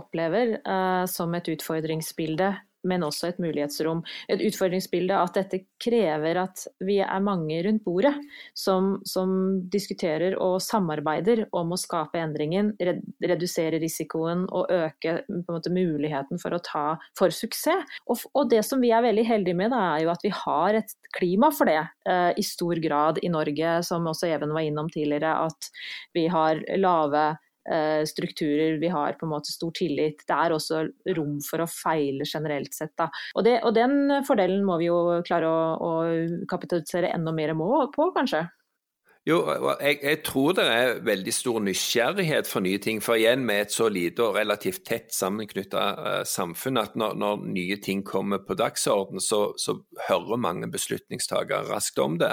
opplever 0.00 0.56
uh, 0.64 1.04
som 1.04 1.34
et 1.36 1.52
utfordringsbilde 1.52 2.54
men 2.86 3.04
også 3.04 3.30
et 3.30 3.40
mulighetsrom. 3.42 4.02
Et 4.32 4.42
utfordringsbilde 4.46 5.16
at 5.16 5.36
dette 5.36 5.62
krever 5.82 6.40
at 6.42 6.64
vi 6.84 6.98
er 7.04 7.24
mange 7.24 7.60
rundt 7.66 7.84
bordet 7.84 8.14
som, 8.56 8.96
som 9.08 9.32
diskuterer 9.72 10.36
og 10.40 10.58
samarbeider 10.64 11.46
om 11.56 11.74
å 11.74 11.80
skape 11.80 12.20
endringen, 12.20 12.72
redusere 12.80 13.80
risikoen 13.82 14.46
og 14.48 14.72
øke 14.74 15.20
måte, 15.48 15.70
muligheten 15.70 16.40
for 16.42 16.56
å 16.56 16.62
ta 16.64 16.86
for 17.18 17.32
suksess. 17.34 17.84
Og, 18.10 18.24
og, 18.34 18.48
det 18.50 18.62
som 18.66 18.80
vi 18.82 18.90
er 18.94 19.04
veldig 19.04 19.26
heldige 19.28 19.58
med, 19.58 19.70
da, 19.74 19.82
er 19.94 20.04
jo 20.04 20.12
at 20.12 20.24
vi 20.24 20.32
har 20.34 20.80
et 20.80 20.94
klima 21.16 21.50
for 21.54 21.70
det 21.70 21.80
eh, 22.08 22.32
i 22.40 22.44
stor 22.46 22.80
grad 22.82 23.20
i 23.22 23.30
Norge, 23.32 23.76
som 23.86 24.08
også 24.10 24.30
Even 24.30 24.54
var 24.56 24.66
innom 24.66 24.90
tidligere. 24.90 25.36
At 25.46 25.70
vi 26.16 26.26
har 26.30 26.62
lave 26.80 27.24
strukturer, 28.08 28.78
vi 28.80 28.88
har 28.88 29.18
på 29.18 29.26
en 29.26 29.32
måte 29.34 29.52
stor 29.52 29.70
tillit. 29.76 30.24
Det 30.26 30.36
er 30.36 30.54
også 30.54 30.80
rom 31.16 31.36
for 31.44 31.62
å 31.62 31.68
feile 31.70 32.24
generelt 32.26 32.72
sett. 32.74 32.94
Da. 32.98 33.10
Og, 33.36 33.44
det, 33.46 33.58
og 33.68 33.74
den 33.76 34.24
fordelen 34.26 34.64
må 34.66 34.78
vi 34.80 34.88
jo 34.88 35.20
klare 35.26 35.50
å, 35.50 35.60
å 35.76 35.92
kapitalisere 36.50 37.12
enda 37.14 37.34
mer 37.36 37.52
på, 37.52 38.08
kanskje. 38.16 38.46
Jo, 39.28 39.42
jeg, 39.82 39.98
jeg, 40.00 40.18
tror 40.24 40.54
det 40.56 40.64
er 40.64 41.00
veldig 41.04 41.32
stor 41.34 41.58
nysgjerrighet 41.60 42.48
for 42.48 42.64
nye 42.64 42.80
ting. 42.80 43.02
For 43.04 43.20
igjen, 43.20 43.42
med 43.44 43.66
et 43.66 43.74
så 43.74 43.90
lite 43.92 44.24
og 44.24 44.38
relativt 44.38 44.86
tett 44.88 45.12
sammenknytta 45.12 45.82
uh, 45.98 46.06
eh, 46.12 46.22
samfunn, 46.28 46.80
at 46.80 46.96
når, 46.96 47.18
når, 47.20 47.42
nye 47.52 47.76
ting 47.84 48.00
kommer 48.06 48.40
på 48.46 48.56
dagsorden, 48.56 49.20
så, 49.20 49.50
så 49.60 49.76
hører 50.08 50.40
mange 50.40 50.70
beslutningstakere 50.72 51.68
raskt 51.68 52.00
om 52.00 52.16
det. 52.20 52.32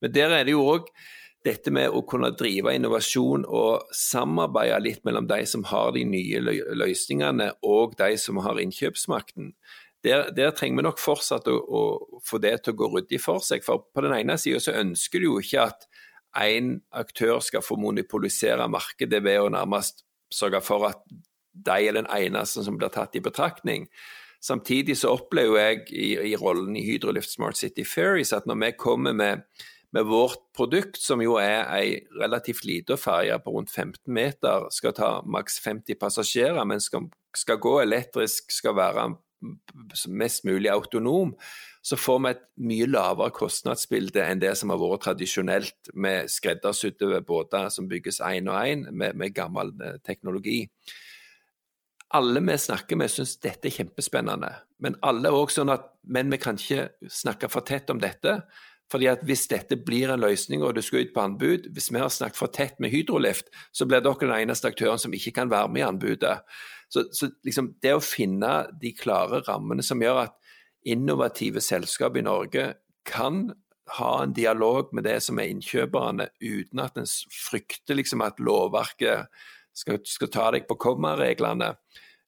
Men 0.00 0.16
der 0.16 0.32
er 0.38 0.48
det 0.48 0.56
jo 0.56 0.64
òg 0.64 0.88
dette 1.44 1.72
med 1.74 1.92
å 1.92 2.00
kunne 2.08 2.32
drive 2.38 2.72
innovasjon 2.72 3.44
og 3.44 3.90
samarbeide 3.92 4.80
litt 4.80 5.02
mellom 5.04 5.26
de 5.28 5.42
som 5.48 5.64
har 5.68 5.92
de 5.92 6.04
nye 6.08 6.40
løsningene 6.40 7.50
og 7.68 7.96
de 8.00 8.14
som 8.20 8.40
har 8.44 8.60
innkjøpsmakten. 8.62 9.52
Der, 10.04 10.30
der 10.36 10.52
trenger 10.56 10.80
vi 10.80 10.86
nok 10.86 11.00
fortsatt 11.00 11.48
å, 11.48 11.56
å, 11.56 11.82
få 12.24 12.40
det 12.40 12.56
til 12.64 12.74
å 12.74 12.78
gå 12.80 12.88
ryddig 12.96 13.20
for 13.24 13.44
seg. 13.44 13.64
For 13.64 13.86
på 13.92 14.04
den 14.04 14.16
ene 14.16 14.36
sida 14.40 14.60
så 14.60 14.76
ønsker 14.80 15.20
du 15.20 15.30
jo 15.30 15.38
ikke 15.40 15.68
at 15.68 15.86
én 16.40 16.74
aktør 16.96 17.38
skal 17.44 17.64
få 17.64 17.78
monopolisere 17.80 18.66
markedet 18.68 19.22
ved 19.24 19.40
å 19.40 19.52
nærmest 19.54 20.04
sørge 20.32 20.60
for 20.64 20.88
at 20.90 21.04
de 21.54 21.76
er 21.76 21.96
den 21.96 22.08
eneste 22.10 22.64
som 22.66 22.76
blir 22.80 22.92
tatt 22.92 23.16
i 23.16 23.22
betraktning. 23.24 23.86
Samtidig 24.44 24.96
så 25.00 25.14
opplever 25.14 25.60
jeg 25.60 25.84
i, 25.92 26.08
i 26.32 26.34
rollen 26.36 26.74
i 26.76 26.84
Hydrolift 26.84 27.32
Smart 27.32 27.56
City 27.56 27.84
Ferries 27.88 28.34
at 28.36 28.48
når 28.48 28.60
vi 28.60 28.72
kommer 28.80 29.16
med 29.16 29.44
med 29.94 30.08
vårt 30.10 30.40
produkt, 30.56 30.98
som 30.98 31.22
jo 31.22 31.36
er 31.38 31.68
ei 31.76 32.00
relativt 32.18 32.64
lita 32.66 32.96
ferje 32.98 33.36
på 33.42 33.52
rundt 33.54 33.70
15 33.70 34.10
meter, 34.14 34.66
skal 34.74 34.94
ta 34.96 35.10
maks 35.22 35.60
50 35.62 36.00
passasjerer, 36.00 36.64
men 36.66 36.82
skal, 36.82 37.06
skal, 37.36 37.60
gå 37.62 37.76
elektrisk, 37.84 38.50
skal 38.50 38.74
være 38.74 39.12
mest 40.08 40.44
mulig 40.48 40.72
autonom, 40.72 41.34
så 41.84 41.98
får 42.00 42.20
vi 42.24 42.32
et 42.32 42.44
mye 42.64 42.88
lavere 42.88 43.34
kostnadsbilde 43.36 44.24
enn 44.24 44.42
det 44.42 44.54
som 44.58 44.72
har 44.72 44.80
vært 44.80 45.04
tradisjonelt 45.04 45.92
med 45.94 46.30
skreddersydde 46.32 47.20
båter 47.28 47.68
som 47.70 47.90
bygges 47.90 48.22
én 48.24 48.48
og 48.50 48.56
én 48.64 48.86
med, 48.90 49.14
med, 49.14 49.34
gammel 49.36 49.74
eh, 49.84 49.98
teknologi. 50.02 50.64
Alle 52.14 52.40
vi 52.40 52.56
snakker 52.58 52.98
med 52.98 53.12
syns 53.12 53.36
dette 53.42 53.68
er 53.68 53.78
kjempespennende, 53.78 54.54
men 54.82 54.96
alle 55.06 55.28
er 55.28 55.36
også 55.36 55.60
sånn 55.60 55.74
at 55.76 55.90
men 56.04 56.32
vi 56.32 56.40
kan 56.40 56.58
ikke 56.58 56.88
snakke 57.10 57.52
for 57.52 57.66
tett 57.68 57.90
om 57.92 58.00
dette. 58.00 58.40
Fordi 58.92 59.08
at 59.10 59.24
Hvis 59.24 59.46
dette 59.48 59.76
blir 59.80 60.12
en 60.12 60.20
løsning 60.20 60.62
og 60.62 60.74
det 60.76 60.84
skal 60.84 61.06
ut 61.06 61.14
på 61.14 61.20
anbud, 61.24 61.70
hvis 61.72 61.90
vi 61.92 61.98
har 61.98 62.12
snakket 62.12 62.38
for 62.38 62.52
tett 62.52 62.78
med 62.78 62.90
Hydrolift, 62.92 63.48
så 63.72 63.86
blir 63.86 64.04
dere 64.04 64.20
den 64.20 64.36
eneste 64.36 64.68
aktøren 64.68 64.98
som 64.98 65.14
ikke 65.14 65.32
kan 65.40 65.50
være 65.50 65.68
med 65.68 65.80
i 65.80 65.88
anbudet. 65.88 66.38
Så, 66.88 67.08
så 67.12 67.30
liksom 67.44 67.74
det 67.82 67.94
å 67.96 68.04
finne 68.04 68.66
de 68.80 68.92
klare 68.94 69.40
rammene 69.48 69.82
som 69.82 70.02
gjør 70.02 70.26
at 70.26 70.36
innovative 70.84 71.62
selskap 71.64 72.16
i 72.16 72.22
Norge 72.22 72.74
kan 73.08 73.52
ha 73.98 74.22
en 74.22 74.32
dialog 74.32 74.92
med 74.92 75.04
det 75.04 75.18
som 75.24 75.38
er 75.38 75.50
innkjøperne, 75.52 76.28
uten 76.40 76.80
at 76.80 76.96
en 77.00 77.08
frykter 77.32 77.98
liksom 77.98 78.24
at 78.24 78.40
lovverket 78.40 79.28
skal, 79.76 80.00
skal 80.08 80.30
ta 80.32 80.50
deg 80.54 80.68
på 80.68 80.78
kommareglene 80.80 81.74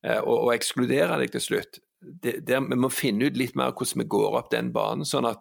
eh, 0.04 0.20
og, 0.20 0.34
og, 0.36 0.50
ekskludere 0.56 1.20
deg 1.22 1.32
til 1.36 1.44
slutt. 1.44 1.80
Det, 2.00 2.40
det, 2.46 2.60
vi 2.68 2.78
må 2.78 2.90
finne 2.92 3.30
ut 3.30 3.38
litt 3.38 3.56
mer 3.56 3.72
hvordan 3.72 4.04
vi 4.04 4.10
går 4.16 4.36
opp 4.40 4.52
den 4.52 4.72
banen, 4.74 5.06
sånn 5.08 5.28
at 5.30 5.40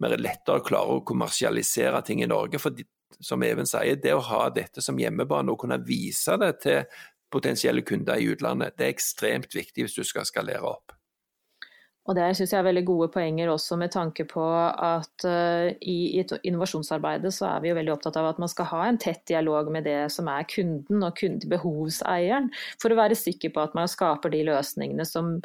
vi 0.00 0.16
lettere 0.16 0.64
klarer 0.64 1.00
å 1.00 1.04
kommersialisere 1.06 2.02
ting 2.06 2.22
i 2.22 2.30
Norge. 2.30 2.60
For 2.62 2.76
som 3.22 3.42
Even 3.44 3.68
sier, 3.68 3.98
det 4.00 4.14
å 4.16 4.24
ha 4.24 4.46
dette 4.50 4.82
som 4.82 4.98
hjemmebane 4.98 5.52
og 5.52 5.60
kunne 5.62 5.80
vise 5.86 6.36
det 6.40 6.52
til 6.64 6.82
potensielle 7.32 7.84
kunder 7.86 8.20
i 8.20 8.32
utlandet, 8.32 8.76
det 8.76 8.86
er 8.86 8.94
ekstremt 8.94 9.54
viktig 9.54 9.86
hvis 9.86 9.96
du 9.96 10.04
skal 10.04 10.26
skalere 10.28 10.64
opp. 10.68 10.96
Og 12.10 12.16
Det 12.18 12.24
synes 12.34 12.50
jeg 12.50 12.58
er 12.58 12.66
veldig 12.66 12.82
gode 12.82 13.06
poenger 13.14 13.50
også 13.52 13.76
med 13.78 13.92
tanke 13.94 14.24
på 14.26 14.42
at 14.42 15.26
uh, 15.26 15.68
i, 15.78 16.18
i 16.18 16.22
innovasjonsarbeidet 16.48 17.30
så 17.30 17.46
er 17.46 17.62
vi 17.62 17.70
jo 17.70 17.76
veldig 17.78 17.92
opptatt 17.94 18.16
av 18.18 18.26
at 18.32 18.40
man 18.42 18.50
skal 18.50 18.66
ha 18.72 18.80
en 18.88 18.98
tett 18.98 19.22
dialog 19.30 19.70
med 19.70 19.86
det 19.86 20.10
som 20.10 20.26
er 20.32 20.48
kunden 20.50 21.04
og 21.06 21.14
kundebehovseieren, 21.20 22.48
for 22.82 22.90
å 22.90 22.98
være 22.98 23.18
sikker 23.18 23.54
på 23.54 23.62
at 23.62 23.76
man 23.78 23.90
skaper 23.90 24.34
de 24.34 24.40
løsningene 24.48 25.06
som 25.06 25.36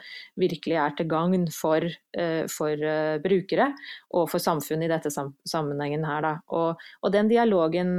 virkelig 0.41 0.79
er 0.81 0.97
til 0.97 1.09
gagn 1.11 1.45
for, 1.53 1.85
uh, 2.17 2.43
for 2.49 2.73
uh, 2.73 3.21
brukere 3.21 3.69
og 4.17 4.25
for 4.33 4.41
samfunnet 4.41 4.89
i 4.89 4.91
dette 4.95 5.13
sam 5.13 5.35
sammenhengen 5.45 6.09
her. 6.09 6.25
Da. 6.25 6.33
Og, 6.57 6.81
og 7.05 7.13
den 7.13 7.29
dialogen, 7.29 7.93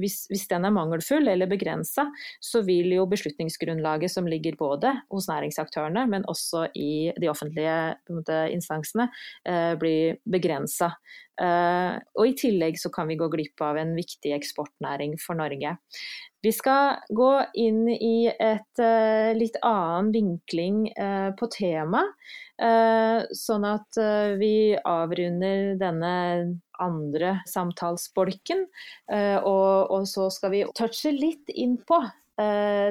hvis, 0.00 0.24
hvis, 0.30 0.46
den 0.50 0.66
er 0.66 0.72
mangelfull 0.74 1.28
eller 1.30 1.48
begrensa, 1.48 2.08
så 2.42 2.64
vil 2.66 2.90
jo 2.96 3.06
beslutningsgrunnlaget 3.08 4.12
som 4.12 4.26
ligger 4.28 4.58
både 4.58 4.90
hos 5.12 5.28
næringsaktørene, 5.30 6.06
men 6.10 6.26
også 6.30 6.66
i 6.74 7.12
de 7.20 7.30
offentlige 7.30 7.83
måte, 8.10 8.38
instansene 8.54 9.08
eh, 9.48 9.74
blir 9.80 10.18
begrensa. 10.24 10.92
Eh, 11.40 11.96
og 12.14 12.30
i 12.30 12.36
tillegg 12.38 12.78
så 12.78 12.90
kan 12.94 13.08
vi 13.10 13.18
gå 13.18 13.28
glipp 13.32 13.62
av 13.64 13.78
en 13.80 13.94
viktig 13.96 14.34
eksportnæring 14.36 15.16
for 15.22 15.38
Norge. 15.38 15.76
Vi 16.44 16.52
skal 16.52 17.00
gå 17.08 17.30
inn 17.56 17.86
i 17.88 18.28
et 18.28 18.80
uh, 18.82 19.32
litt 19.32 19.54
annen 19.64 20.10
vinkling 20.12 20.82
på 21.40 21.46
temaet, 21.48 22.10
sånn 23.34 23.64
at 23.66 23.96
vi 24.38 24.76
avrunder 24.76 25.72
denne 25.80 26.12
andre 26.84 27.30
samtalsbolken. 27.48 28.60
Og, 29.08 29.72
og, 29.88 30.04
så 30.06 30.28
skal 30.30 30.52
vi 30.52 30.60
touche 30.76 31.14
litt 31.16 31.50
inn 31.50 31.78
på 31.88 31.98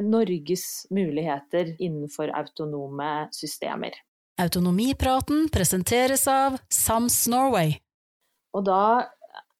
Norges 0.04 0.66
muligheter 0.92 1.76
innenfor 1.78 2.34
autonome 2.36 3.14
systemer. 3.38 3.96
Autonomipraten 4.42 5.46
presenteres 5.54 6.26
av 6.28 6.58
Sams 6.74 7.28
Norway. 7.30 7.76
Og 8.58 8.66
da 8.66 9.06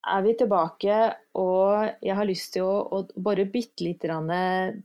er 0.04 0.24
vi 0.26 0.34
tilbake, 0.38 0.96
og 1.40 1.92
jeg 2.04 2.18
har 2.18 2.28
lyst 2.28 2.56
til 2.56 2.66
å, 2.66 2.80
å 2.90 3.04
bore 3.16 3.46
bitte 3.50 3.86
litt 3.86 4.04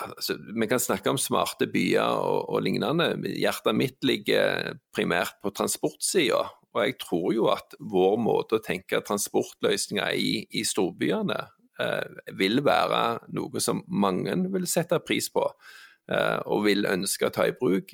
altså, 0.00 0.36
Vi 0.60 0.68
kan 0.68 0.80
snakke 0.80 1.10
om 1.10 1.20
smarte 1.20 1.68
byer 1.70 2.16
og, 2.22 2.48
og 2.48 2.64
lignende. 2.64 3.12
Hjertet 3.36 3.76
mitt 3.76 3.98
ligger 4.06 4.76
primært 4.94 5.38
på 5.42 5.52
transportsida. 5.54 6.44
Og 6.72 6.84
jeg 6.86 6.98
tror 7.02 7.32
jo 7.36 7.48
at 7.52 7.76
vår 7.80 8.16
måte 8.22 8.56
å 8.56 8.64
tenke 8.64 9.02
transportløsninger 9.04 10.14
i, 10.16 10.34
i 10.56 10.64
storbyene 10.64 11.40
eh, 11.82 12.20
vil 12.38 12.62
være 12.64 13.02
noe 13.36 13.60
som 13.60 13.82
mange 13.92 14.36
vil 14.54 14.68
sette 14.70 15.02
pris 15.04 15.28
på 15.32 15.44
eh, 15.44 16.38
og 16.46 16.64
vil 16.64 16.88
ønske 16.88 17.28
å 17.28 17.34
ta 17.34 17.44
i 17.48 17.56
bruk. 17.58 17.92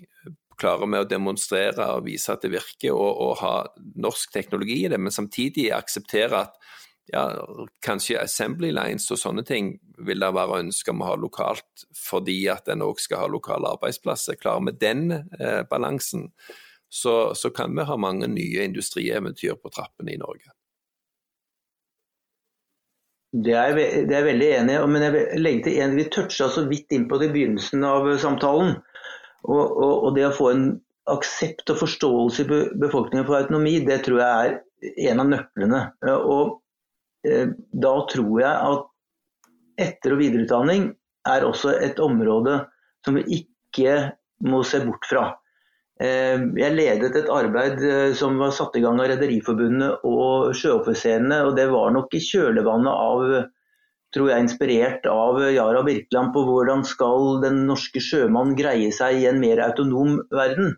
Klarer 0.58 0.90
vi 0.90 1.00
å 1.02 1.08
demonstrere 1.10 1.90
og 1.96 2.06
vise 2.06 2.34
at 2.34 2.46
det 2.46 2.52
virker, 2.54 2.94
og, 2.94 3.18
og 3.18 3.34
ha 3.42 3.54
norsk 3.98 4.32
teknologi 4.34 4.84
i 4.84 4.92
det, 4.92 4.98
men 5.02 5.14
samtidig 5.14 5.72
akseptere 5.74 6.46
at 6.46 6.70
ja, 7.12 7.24
kanskje 7.84 8.20
assembly 8.20 8.70
lines 8.74 9.08
og 9.14 9.20
sånne 9.20 9.44
ting 9.46 9.74
vil 10.04 10.22
det 10.22 10.30
være 10.36 10.62
ønske 10.64 10.92
om 10.92 11.02
å 11.02 11.10
ha 11.10 11.16
lokalt, 11.18 11.86
fordi 11.96 12.40
at 12.52 12.68
en 12.72 12.84
òg 12.86 13.00
skal 13.02 13.24
ha 13.24 13.30
lokale 13.32 13.72
arbeidsplasser. 13.76 14.38
Klarer 14.40 14.68
vi 14.68 14.76
den 14.80 15.04
eh, 15.16 15.62
balansen, 15.70 16.28
så, 16.88 17.34
så, 17.34 17.50
kan 17.50 17.74
vi 17.76 17.84
ha 17.84 17.96
mange 18.00 18.28
nye 18.32 18.64
industrieventyr 18.68 19.58
på 19.60 19.72
trappene 19.72 20.14
i 20.14 20.20
Norge. 20.20 20.52
Det 23.36 23.52
er, 23.52 23.76
jeg, 23.76 24.04
det 24.08 24.14
er 24.14 24.22
jeg 24.22 24.28
veldig 24.30 24.52
enig 24.56 24.76
i. 24.76 24.84
Men 24.88 25.04
jeg 25.04 25.14
vil 25.14 25.42
legge 25.44 25.64
til 25.66 25.80
en, 25.84 25.96
vi 25.98 26.06
toucha 26.12 26.48
så 26.52 26.64
vidt 26.68 26.94
inn 26.96 27.04
på 27.10 27.18
det 27.20 27.28
i 27.28 27.34
begynnelsen 27.34 27.84
av 27.84 28.08
samtalen. 28.22 28.78
Og, 29.48 29.64
og, 29.64 29.92
og, 29.92 30.08
det 30.16 30.24
å 30.30 30.34
få 30.34 30.48
en 30.54 30.64
aksept 31.08 31.68
og 31.72 31.82
forståelse 31.82 32.44
i 32.44 32.62
befolkningen 32.80 33.26
for 33.28 33.38
autonomi, 33.38 33.78
det 33.84 34.02
tror 34.06 34.22
jeg 34.22 34.56
er 34.56 35.12
en 35.12 35.22
av 35.22 35.30
nøklene. 35.34 35.82
Og 36.08 36.42
eh, 36.48 36.56
da 37.22 37.94
tror 38.10 38.40
jeg 38.40 38.52
at 38.72 38.84
etter- 39.78 40.14
og 40.14 40.20
videreutdanning 40.22 40.88
er 41.28 41.46
også 41.46 41.74
et 41.82 41.98
område 42.02 42.60
som 43.06 43.18
vi 43.18 43.42
ikke 43.42 43.94
må 44.48 44.62
se 44.66 44.80
bort 44.84 45.06
fra. 45.08 45.24
Eh, 45.98 46.38
jeg 46.60 46.76
ledet 46.76 47.16
et 47.18 47.30
arbeid 47.32 47.80
eh, 47.82 48.12
som 48.18 48.38
var 48.38 48.52
satt 48.54 48.76
i 48.78 48.82
gang 48.84 49.00
av 49.02 49.08
Rederiforbundet 49.10 50.04
og 50.06 50.52
sjøoffiserene. 50.54 51.40
og 51.48 51.56
Det 51.58 51.66
var 51.72 51.90
nok 51.94 52.14
i 52.14 52.22
kjølvannet 52.22 52.92
av, 52.92 53.24
tror 54.14 54.30
jeg, 54.30 54.46
inspirert 54.46 55.08
av 55.10 55.40
Yara 55.50 55.82
Birkeland 55.86 56.30
på 56.36 56.44
hvordan 56.46 56.86
skal 56.86 57.40
den 57.42 57.64
norske 57.70 58.02
sjømann 58.02 58.54
greie 58.58 58.92
seg 58.94 59.18
i 59.18 59.26
en 59.30 59.42
mer 59.42 59.64
autonom 59.66 60.20
verden. 60.30 60.76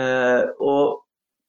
Eh, 0.00 0.48
og 0.56 0.99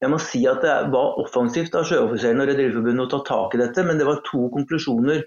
jeg 0.01 0.09
må 0.09 0.17
si 0.21 0.41
at 0.49 0.63
Det 0.65 0.77
var 0.93 1.19
offensivt 1.21 1.75
av 1.77 1.85
sjøoffiserene 1.85 2.43
og 2.43 2.49
Rederiforbundet 2.49 3.05
å 3.05 3.11
ta 3.11 3.21
tak 3.27 3.55
i 3.55 3.61
dette, 3.61 3.83
men 3.85 3.99
det 3.99 4.07
var 4.07 4.23
to 4.25 4.47
konklusjoner 4.53 5.21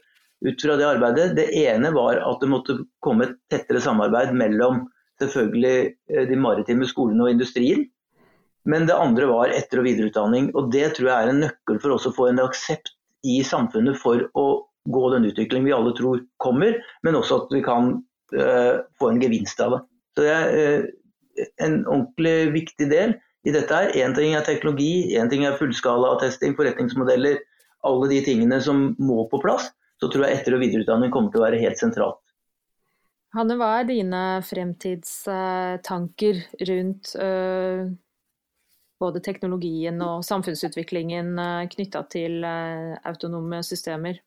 ut 0.44 0.64
fra 0.66 0.76
det 0.80 0.88
arbeidet. 0.88 1.34
Det 1.38 1.46
ene 1.62 1.92
var 1.94 2.18
at 2.18 2.42
det 2.42 2.50
måtte 2.50 2.80
komme 3.04 3.28
et 3.28 3.36
tettere 3.52 3.82
samarbeid 3.84 4.34
mellom 4.36 4.82
selvfølgelig 5.22 5.76
eh, 6.10 6.24
de 6.28 6.38
maritime 6.40 6.88
skolene 6.90 7.26
og 7.26 7.34
industrien. 7.36 7.86
Men 8.68 8.88
det 8.88 8.96
andre 8.96 9.28
var 9.30 9.52
etter- 9.54 9.82
og 9.82 9.86
videreutdanning. 9.86 10.50
og 10.56 10.72
Det 10.72 10.88
tror 10.96 11.10
jeg 11.10 11.16
er 11.22 11.32
en 11.32 11.42
nøkkel 11.44 11.80
for 11.82 11.94
å 11.94 12.14
få 12.16 12.30
en 12.30 12.42
aksept 12.42 12.94
i 13.24 13.42
samfunnet 13.46 14.00
for 14.00 14.26
å 14.34 14.46
gå 14.90 15.04
den 15.14 15.28
utviklingen 15.30 15.68
vi 15.68 15.76
alle 15.76 15.94
tror 15.96 16.24
kommer, 16.42 16.76
men 17.04 17.16
også 17.16 17.44
at 17.44 17.54
vi 17.54 17.62
kan 17.64 17.94
uh, 18.36 18.74
få 19.00 19.08
en 19.10 19.20
gevinst 19.22 19.60
av 19.64 19.76
det. 19.76 19.78
Så 20.12 20.24
det 20.26 20.34
er 20.34 20.50
uh, 20.58 21.46
en 21.64 21.78
ordentlig 21.86 22.34
viktig 22.52 22.88
del 22.90 23.14
i 23.44 23.52
dette 23.52 23.76
her. 23.76 23.92
Én 24.00 24.14
ting 24.16 24.34
er 24.34 24.44
teknologi, 24.44 25.14
én 25.18 25.30
ting 25.30 25.44
er 25.44 25.58
fullskalatesting, 25.60 26.56
forretningsmodeller, 26.56 27.40
alle 27.84 28.10
de 28.12 28.20
tingene 28.24 28.60
som 28.64 28.92
må 28.98 29.28
på 29.30 29.40
plass. 29.42 29.70
Så 30.00 30.10
tror 30.10 30.26
jeg 30.26 30.40
etter- 30.40 30.56
og 30.56 30.62
videreutdanning 30.64 31.12
kommer 31.14 31.32
til 31.32 31.42
å 31.42 31.46
være 31.46 31.60
helt 31.62 31.80
sentralt. 31.80 32.20
Hanne, 33.34 33.56
hva 33.58 33.80
er 33.80 33.88
dine 33.88 34.22
fremtidstanker 34.46 36.40
rundt 36.68 37.14
uh, 37.18 37.82
både 39.02 39.22
teknologien 39.26 39.98
og 40.06 40.22
samfunnsutviklingen 40.26 41.34
uh, 41.38 41.64
knytta 41.70 42.04
til 42.14 42.44
uh, 42.46 42.94
autonome 43.04 43.62
systemer? 43.66 44.22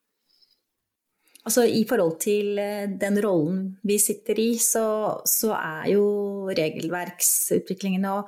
Altså, 1.48 1.64
I 1.64 1.86
forhold 1.88 2.18
til 2.20 2.60
den 3.00 3.22
rollen 3.24 3.78
vi 3.88 3.96
sitter 4.04 4.36
i, 4.44 4.50
så, 4.60 4.84
så 5.24 5.54
er 5.56 5.94
jo 5.94 6.04
regelverksutviklingen 6.52 8.04
og, 8.12 8.28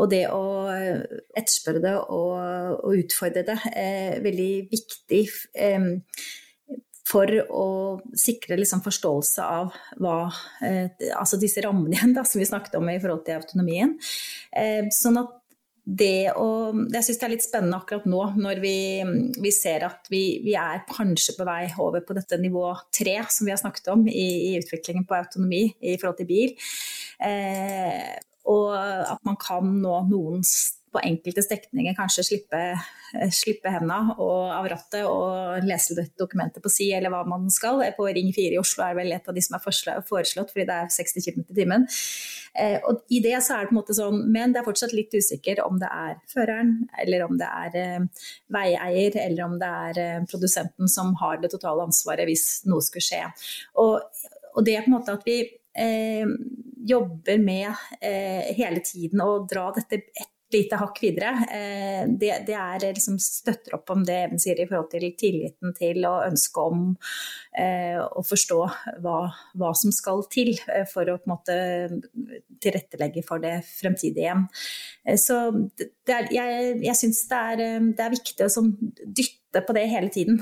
og 0.00 0.08
det 0.12 0.22
å 0.32 0.44
etterspørre 0.72 1.82
det 1.84 1.96
og, 2.00 2.78
og 2.78 3.02
utfordre 3.02 3.44
det 3.44 3.58
er 3.76 4.22
veldig 4.24 4.52
viktig. 4.70 5.26
Eh, 5.52 5.90
for 7.12 7.28
å 7.52 7.66
sikre 8.16 8.56
liksom 8.56 8.80
forståelse 8.84 9.44
av 9.44 9.76
hva, 10.00 10.30
eh, 10.64 10.88
altså 11.18 11.38
disse 11.40 11.62
rammene 11.64 11.96
igjen 11.96 12.14
da, 12.16 12.24
som 12.28 12.40
vi 12.40 12.48
snakket 12.48 12.78
om 12.78 12.88
i 12.88 12.98
forhold 13.02 13.24
til 13.26 13.40
autonomien. 13.42 13.96
Eh, 14.56 14.88
sånn 14.94 15.20
at 15.20 15.38
det 15.82 16.30
å, 16.38 16.70
jeg 16.94 17.02
syns 17.02 17.18
det 17.18 17.24
er 17.26 17.32
litt 17.32 17.44
spennende 17.44 17.78
akkurat 17.80 18.04
nå, 18.06 18.20
når 18.38 18.60
vi, 18.62 18.76
vi 19.42 19.50
ser 19.50 19.82
at 19.88 20.06
vi, 20.12 20.38
vi, 20.44 20.54
er 20.54 20.84
kanskje 20.86 21.34
på 21.34 21.46
vei 21.48 21.64
over 21.82 22.04
på 22.06 22.14
dette 22.14 22.38
nivå 22.38 22.68
tre, 22.94 23.16
som 23.34 23.48
vi 23.48 23.50
har 23.50 23.58
snakket 23.58 23.90
om 23.90 24.04
i, 24.06 24.28
i 24.52 24.52
utviklingen 24.60 25.08
på 25.08 25.18
autonomi 25.18 25.64
i 25.82 25.96
forhold 25.98 26.20
til 26.22 26.30
bil. 26.30 26.54
Eh, 27.18 28.14
og 28.50 28.72
at 28.76 29.20
man 29.26 29.38
kan 29.40 29.68
nå 29.82 29.98
noen 30.10 30.42
på 30.92 31.00
enkelte 31.00 31.42
strekninger 31.44 31.94
kanskje 31.96 32.24
slippe, 32.26 32.60
eh, 33.16 33.30
slippe 33.32 33.70
hendene 33.72 34.14
av 34.18 34.66
rattet 34.68 35.06
og 35.08 35.64
lese 35.64 35.96
dokumentet 36.20 36.62
på 36.64 36.72
si, 36.72 36.90
eller 36.92 37.12
hva 37.12 37.22
man 37.28 37.48
skal. 37.52 37.80
På 37.96 38.08
Ring 38.12 38.32
4 38.34 38.56
i 38.56 38.60
Oslo 38.60 38.84
er 38.84 38.98
vel 38.98 39.12
et 39.12 39.28
av 39.28 39.34
de 39.34 39.44
som 39.44 39.56
er 39.56 39.64
foreslått, 39.64 40.52
fordi 40.52 40.66
det 40.68 40.76
er 40.76 40.92
60 40.92 41.24
km 41.24 41.40
i 41.46 41.56
timen. 41.62 41.86
Eh, 42.58 42.78
og 42.84 43.06
i 43.08 43.22
det 43.24 43.38
så 43.40 43.56
er 43.56 43.64
det 43.64 43.70
på 43.70 43.76
en 43.76 43.80
måte 43.80 43.96
sånn, 43.96 44.20
Men 44.32 44.52
det 44.52 44.60
er 44.60 44.68
fortsatt 44.68 44.92
litt 44.92 45.14
usikker 45.14 45.64
om 45.64 45.78
det 45.80 45.88
er 45.88 46.20
føreren, 46.28 46.86
eller 47.00 47.24
om 47.24 47.38
det 47.38 47.48
er 47.48 47.80
eh, 47.80 48.28
veieier, 48.52 49.16
eller 49.24 49.44
om 49.46 49.58
det 49.58 49.72
er 49.88 50.02
eh, 50.04 50.26
produsenten 50.28 50.88
som 50.88 51.14
har 51.22 51.40
det 51.40 51.50
totale 51.50 51.88
ansvaret 51.88 52.28
hvis 52.28 52.66
noe 52.68 52.84
skulle 52.84 53.08
skje. 53.08 53.24
Og, 53.80 54.02
og 54.52 54.64
det 54.64 54.82
på 54.82 54.92
en 54.92 54.98
måte 54.98 55.16
at 55.16 55.24
vi 55.24 55.40
eh, 55.78 56.26
jobber 56.82 57.38
med 57.38 57.74
eh, 58.00 58.54
hele 58.56 58.80
tiden 58.80 59.20
å 59.20 59.46
dra 59.46 59.70
dette 59.76 59.96
ett 59.96 60.31
lite 60.52 60.78
hakk 60.80 60.98
videre. 61.02 61.32
Eh, 61.50 62.02
det, 62.08 62.32
det 62.46 62.56
er 62.58 62.84
liksom 62.92 63.18
støtter 63.22 63.76
opp 63.78 63.90
om 63.94 64.04
det 64.06 64.18
Even 64.22 64.40
sier 64.42 64.60
i 64.60 64.66
forhold 64.68 64.90
til 64.92 65.08
tilliten 65.18 65.74
til 65.76 66.04
og 66.08 66.26
ønsket 66.28 66.62
om 66.62 66.84
eh, 67.58 67.98
å 67.98 68.22
forstå 68.26 68.58
hva, 69.04 69.18
hva, 69.58 69.72
som 69.78 69.94
skal 69.94 70.24
til 70.32 70.52
eh, 70.68 70.86
for 70.88 71.08
å 71.08 71.18
på 71.18 71.28
en 71.28 71.34
måte 71.34 71.56
tilrettelegge 72.62 73.24
for 73.26 73.42
det 73.42 73.58
fremtidige 73.66 74.28
igjen. 74.28 74.44
Så 75.18 75.38
er, 76.06 76.28
jeg, 76.30 76.74
jeg 76.84 76.98
syns 76.98 77.24
det, 77.30 77.70
det, 77.96 78.04
er 78.04 78.12
viktig 78.12 78.46
å 78.46 78.50
sånn, 78.52 78.70
dytte 79.02 79.64
på 79.66 79.74
det 79.76 79.86
hele 79.90 80.12
tiden, 80.14 80.38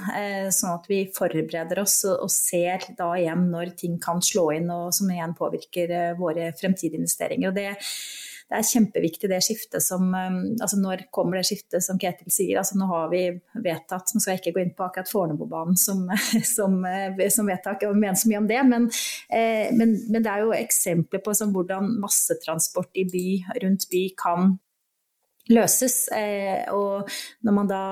sånn 0.55 0.75
at 0.75 0.85
vi 0.91 1.01
forbereder 1.17 1.81
oss 1.83 2.03
og 2.11 2.29
ser 2.31 2.85
da 2.99 3.09
igjen 3.19 3.49
når 3.51 3.73
ting 3.81 3.97
kan 4.03 4.21
slå 4.23 4.51
inn 4.59 4.69
og 4.75 4.93
som 4.95 5.09
igjen 5.11 5.33
påvirker 5.39 5.95
våre 6.21 6.51
fremtidige 6.61 7.01
investeringer. 7.01 7.51
Og 7.51 7.57
det 7.57 7.73
det 8.51 8.59
er 8.59 8.67
kjempeviktig 8.67 9.29
det 9.31 9.39
skiftet 9.47 9.85
som 9.85 10.09
um, 10.11 10.39
altså 10.59 10.79
Når 10.81 11.05
kommer 11.15 11.39
det 11.39 11.47
skiftet 11.47 11.85
som 11.87 11.99
Ketil 12.03 12.33
sier? 12.35 12.59
altså 12.59 12.79
Nå 12.81 12.89
har 12.91 13.11
vi 13.13 13.23
vedtatt, 13.55 14.11
nå 14.11 14.23
skal 14.23 14.35
jeg 14.35 14.43
ikke 14.43 14.55
gå 14.57 14.65
inn 14.65 14.73
på 14.75 14.87
akkurat 14.89 15.11
Fornebubanen 15.11 15.79
som, 15.79 16.03
som, 16.57 16.81
eh, 16.89 17.21
som 17.31 17.51
vedtak 17.51 17.87
og 17.87 17.99
mene 17.99 18.19
så 18.19 18.31
mye 18.31 18.41
om 18.43 18.49
det, 18.51 18.59
men, 18.67 18.89
eh, 19.31 19.71
men, 19.77 19.95
men, 20.11 20.25
det 20.25 20.33
er 20.33 20.43
jo 20.43 20.57
eksempler 20.57 21.23
på 21.23 21.35
sånn, 21.37 21.55
hvordan 21.55 21.95
massetransport 22.03 22.99
i 22.99 23.07
by, 23.11 23.25
rundt 23.63 23.87
by 23.93 24.03
kan 24.19 24.57
løses. 25.51 26.09
Eh, 26.15 26.67
og 26.75 27.09
når 27.47 27.57
man 27.57 27.71
da 27.71 27.83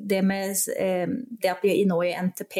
Det 0.00 0.22
med 0.24 0.56
eh, 0.76 1.06
det 1.42 1.50
at 1.50 1.62
vi 1.62 1.84
nå 1.88 1.98
i 2.04 2.14
NTP 2.14 2.56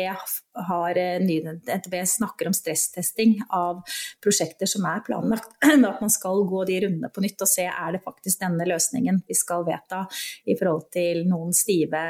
har 0.68 0.98
eh, 1.00 1.18
NTP 1.20 1.96
snakker 2.06 2.48
om 2.48 2.56
stresstesting 2.56 3.38
av 3.50 3.82
prosjekter 4.22 4.66
som 4.70 4.86
er 4.88 5.04
planlagt, 5.06 5.50
at 5.90 6.00
man 6.00 6.12
skal 6.12 6.44
gå 6.48 6.64
de 6.68 6.80
rundene 6.86 7.10
på 7.12 7.24
nytt 7.24 7.42
og 7.42 7.50
se 7.50 7.66
er 7.66 7.92
det 7.96 8.04
faktisk 8.04 8.40
denne 8.42 8.66
løsningen 8.68 9.22
vi 9.26 9.36
skal 9.36 9.66
vedta 9.66 10.06
i 10.46 10.56
forhold 10.56 10.90
til 10.94 11.26
noen 11.28 11.54
stive 11.56 12.02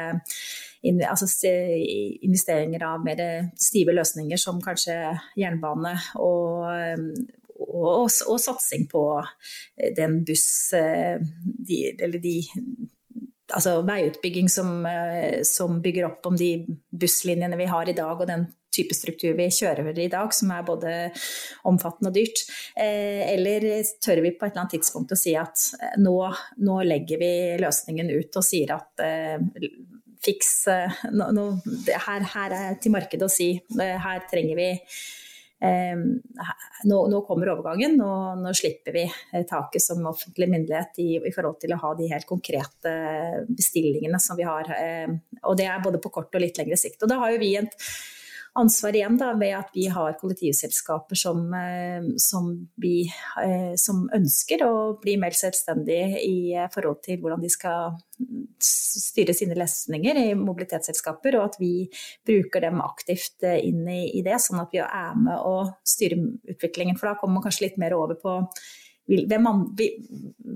altså 0.87 1.49
investeringer 2.23 2.83
av 2.85 3.01
mer 3.03 3.19
stive 3.59 3.95
løsninger 3.97 4.39
som 4.39 4.61
kanskje 4.63 4.93
jernbane 5.35 5.95
og, 6.21 6.69
og, 7.59 8.09
og, 8.27 8.37
satsing 8.41 8.87
på 8.91 9.03
eh, 9.21 9.93
den 9.97 10.21
buss 10.27 10.73
eh, 10.77 11.17
de, 11.43 11.81
Eller 11.95 12.21
de 12.21 12.37
altså 13.53 13.79
veiutbygging 13.87 14.49
som, 14.51 14.85
eh, 14.85 15.41
som, 15.47 15.81
bygger 15.81 16.09
opp 16.09 16.25
om 16.27 16.37
de 16.37 16.51
busslinjene 16.91 17.57
vi 17.59 17.69
har 17.71 17.89
i 17.89 17.95
dag, 17.97 18.19
og 18.19 18.27
den 18.29 18.47
type 18.75 18.93
struktur 18.93 19.33
vi 19.37 19.47
kjører 19.49 19.95
i 19.97 20.09
dag, 20.11 20.33
som 20.35 20.51
er 20.53 20.65
både 20.67 20.95
omfattende 21.65 22.11
og 22.11 22.17
dyrt? 22.17 22.43
Eller 22.77 23.63
tør 24.03 24.19
vi 24.21 24.33
på 24.35 24.45
et 24.45 24.51
eller 24.51 24.65
annet 24.65 24.75
tidspunkt 24.75 25.15
å 25.15 25.17
si 25.17 25.33
at 25.39 25.63
nå, 25.97 26.13
nå 26.61 26.75
legger 26.85 27.17
vi 27.23 27.31
løsningen 27.63 28.11
ut 28.11 28.37
og 28.37 28.45
sier 28.45 28.75
at 28.75 29.01
fiks 30.21 30.51
no, 31.09 31.31
no, 31.33 31.47
her, 31.87 32.27
her, 32.35 32.57
er 32.59 32.77
til 32.83 32.93
markedet 32.93 33.25
å 33.25 33.33
si. 33.33 33.55
Her 33.79 34.27
trenger 34.29 34.61
vi 34.61 34.69
nå, 35.59 36.97
nå, 37.09 37.21
kommer 37.25 37.49
overgangen, 37.55 37.95
og 38.05 38.41
nå 38.43 38.51
slipper 38.57 38.93
vi 38.93 39.05
taket 39.49 39.81
som 39.81 40.05
offentlig 40.05 40.49
myndighet 40.51 40.99
i, 41.01 41.07
i, 41.17 41.31
forhold 41.33 41.57
til 41.63 41.73
å 41.73 41.79
ha 41.81 41.93
de 41.97 42.09
helt 42.11 42.27
konkrete 42.29 42.93
bestillingene 43.49 44.19
som 44.21 44.37
vi 44.37 44.45
har. 44.45 44.69
Eh, 44.77 45.09
og 45.43 45.57
det 45.57 45.65
er 45.69 45.81
både 45.83 46.01
på 46.03 46.13
kort 46.13 46.35
og 46.35 46.43
litt 46.43 46.59
lengre 46.61 46.77
sikt. 46.79 47.01
Og 47.01 47.09
da 47.09 47.17
har 47.23 47.33
jo 47.33 47.41
vi 47.41 47.55
en 47.57 47.71
ansvar 48.57 48.95
igjen 48.95 49.17
da, 49.19 49.31
ved 49.37 49.53
at 49.57 49.69
vi 49.75 49.85
har 49.91 50.15
kollektivselskaper 50.19 51.19
som, 51.19 51.43
eh, 51.53 52.07
som, 52.21 52.49
vi, 52.81 53.05
eh, 53.43 53.73
som 53.79 54.07
ønsker 54.13 54.63
å 54.65 54.73
bli 55.01 55.17
mer 55.21 55.35
selvstendige 55.37 56.21
i 56.23 56.53
eh, 56.55 56.69
forhold 56.73 57.03
til 57.05 57.21
hvordan 57.21 57.43
de 57.43 57.51
skal 57.53 57.97
styre 58.63 59.35
sine 59.37 59.57
løsninger 59.57 60.17
i 60.23 60.33
mobilitetsselskaper, 60.39 61.37
og 61.37 61.51
at 61.51 61.59
vi 61.61 61.71
bruker 62.25 62.65
dem 62.65 62.81
aktivt 62.81 63.45
inn 63.45 63.85
i, 63.85 64.01
i 64.17 64.25
det, 64.25 64.39
sånn 64.41 64.63
at 64.63 64.73
vi 64.73 64.81
er 64.81 65.15
med 65.21 65.37
og 65.37 65.77
styrer 65.85 66.25
utviklingen. 66.55 66.97
For 66.97 67.11
da 67.11 67.17
kommer 67.19 67.37
man 67.37 67.47
kanskje 67.47 67.67
litt 67.67 67.81
mer 67.81 67.93
over 67.97 68.17
på 68.17 68.39
hvem, 69.07 69.45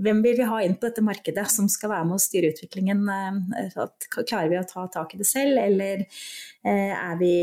hvem, 0.03 0.23
vil 0.25 0.39
vi 0.41 0.47
ha 0.49 0.57
inn 0.65 0.73
på 0.75 0.89
dette 0.89 1.03
markedet 1.05 1.45
som 1.53 1.69
skal 1.71 1.93
være 1.93 2.07
med 2.09 2.17
å 2.17 2.23
styre 2.23 2.49
utviklingen? 2.51 3.05
Klarer 4.17 4.49
vi 4.51 4.59
å 4.59 4.67
ta 4.67 4.89
tak 4.91 5.13
i 5.15 5.21
det 5.21 5.27
selv, 5.29 5.61
eller 5.61 6.03
er 6.65 7.21
vi 7.21 7.35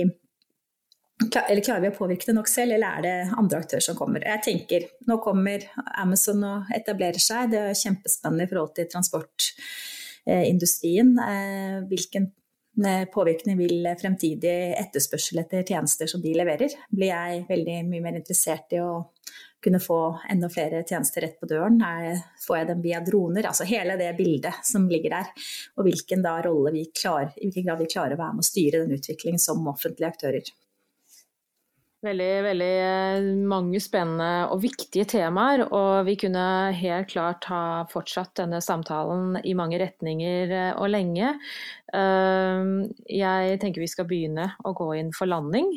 eller 1.19 1.65
klarer 1.65 1.81
vi 1.83 1.89
å 1.91 1.97
påvirke 1.97 2.27
det 2.29 2.35
nok 2.37 2.49
selv, 2.51 2.73
eller 2.77 2.89
er 2.89 3.03
det 3.03 3.33
andre 3.41 3.59
aktører 3.63 3.85
som 3.85 3.97
kommer? 3.99 4.21
Jeg 4.23 4.43
tenker, 4.45 4.81
Nå 5.09 5.15
kommer 5.25 5.59
Amazon 5.99 6.45
og 6.47 6.59
etablerer 6.75 7.21
seg, 7.23 7.51
det 7.53 7.61
er 7.65 7.81
kjempespennende 7.81 8.45
i 8.47 8.51
forhold 8.51 8.73
til 8.77 8.87
transportindustrien. 8.93 11.11
Eh, 11.25 11.77
hvilken 11.91 12.25
eh, 12.87 13.05
påvirkning 13.11 13.57
vil 13.59 13.79
fremtidig 13.99 14.59
etterspørsel 14.79 15.39
etter 15.43 15.67
tjenester 15.67 16.07
som 16.11 16.21
de 16.23 16.33
leverer? 16.39 16.71
Blir 16.95 17.11
jeg 17.11 17.47
veldig 17.51 17.79
mye 17.91 18.05
mer 18.05 18.17
interessert 18.21 18.69
i 18.77 18.79
å 18.85 18.91
kunne 19.65 19.81
få 19.83 20.01
enda 20.31 20.49
flere 20.53 20.87
tjenester 20.87 21.21
rett 21.27 21.41
på 21.41 21.51
døren? 21.51 21.77
Får 22.45 22.57
jeg 22.61 22.69
dem 22.71 22.83
via 22.85 23.01
droner? 23.03 23.45
Altså 23.51 23.65
hele 23.67 23.95
det 23.99 24.19
bildet 24.21 24.55
som 24.63 24.87
ligger 24.91 25.11
der. 25.17 25.27
Og 25.75 25.83
hvilken 25.89 26.23
da 26.23 26.35
rolle 26.47 26.71
vi 26.79 26.85
klarer, 26.95 27.31
i 27.35 27.43
hvilken 27.49 27.67
grad 27.67 27.83
vi 27.83 27.91
klarer 27.91 28.15
å 28.15 28.23
være 28.23 28.35
med 28.39 28.45
å 28.47 28.51
styre 28.53 28.85
den 28.85 28.95
utviklingen 29.01 29.43
som 29.43 29.67
offentlige 29.67 30.13
aktører. 30.15 30.47
Veldig, 31.99 32.27
veldig 32.47 32.75
eh, 32.79 33.25
mange 33.51 33.81
spennende 33.83 34.47
og 34.53 34.61
viktige 34.63 35.03
temaer. 35.11 35.65
Og 35.67 36.05
vi 36.07 36.15
kunne 36.21 36.43
helt 36.79 37.09
klart 37.11 37.49
ha 37.51 37.63
fortsatt 37.91 38.37
denne 38.39 38.61
samtalen 38.63 39.41
i 39.43 39.55
mange 39.59 39.81
retninger 39.83 40.53
eh, 40.55 40.71
og 40.79 40.93
lenge. 40.95 41.33
Eh, 41.91 42.71
jeg 43.19 43.59
tenker 43.59 43.83
vi 43.83 43.91
skal 43.91 44.07
begynne 44.07 44.47
å 44.63 44.75
gå 44.79 44.93
inn 45.01 45.11
for 45.17 45.31
landing. 45.31 45.75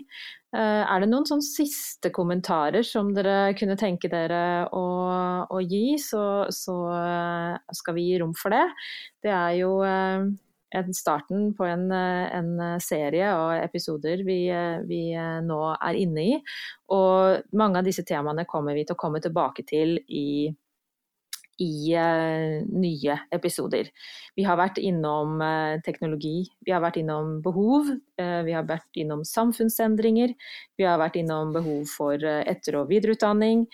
Er 0.52 1.00
det 1.00 1.08
noen 1.08 1.24
sånn 1.24 1.40
siste 1.40 2.10
kommentarer 2.12 2.84
som 2.84 3.14
dere 3.16 3.54
kunne 3.56 3.78
tenke 3.80 4.10
dere 4.12 4.66
å, 4.76 4.82
å 5.48 5.62
gi, 5.64 5.96
så, 5.96 6.44
så 6.52 6.76
skal 7.72 7.96
vi 7.96 8.10
gi 8.10 8.18
rom 8.20 8.34
for 8.36 8.52
det. 8.52 8.66
Det 9.24 9.32
er 9.32 9.54
jo 9.62 9.72
starten 10.94 11.54
på 11.54 11.66
en, 11.66 11.92
eh, 11.92 12.36
en, 12.36 12.60
eh, 12.60 12.80
serie 12.80 13.34
og 13.36 13.64
episoder 13.64 14.24
vi, 14.24 14.48
eh, 14.50 14.80
vi, 14.88 15.14
nå 15.44 15.78
er 15.82 15.94
inne 15.94 16.22
i. 16.22 16.42
Og 16.90 17.44
mange 17.54 17.78
av 17.78 17.86
disse 17.86 18.04
temaene 18.04 18.46
kommer 18.46 18.74
vi 18.74 18.86
til 18.86 18.96
å 18.96 19.00
komme 19.00 19.22
tilbake 19.22 19.66
til 19.68 20.00
i, 20.08 20.54
i 21.60 21.96
uh, 21.96 22.64
nye 22.66 23.18
episoder. 23.32 23.92
Vi 24.36 24.44
har 24.44 24.58
vært 24.58 24.80
innom 24.82 25.42
uh, 25.42 25.78
teknologi, 25.86 26.48
vi 26.66 26.72
har 26.72 26.82
vært 26.82 26.98
innom 26.98 27.42
behov, 27.42 27.92
uh, 28.22 28.42
vi 28.48 28.56
har 28.56 28.66
vært 28.66 28.90
innom 28.98 29.22
samfunnsendringer, 29.28 30.34
vi 30.78 30.88
har 30.88 30.98
vært 30.98 31.20
innom 31.22 31.54
behov 31.54 31.86
for 31.92 32.18
etter- 32.18 32.80
og 32.80 32.90
videreutdanning. 32.90 33.68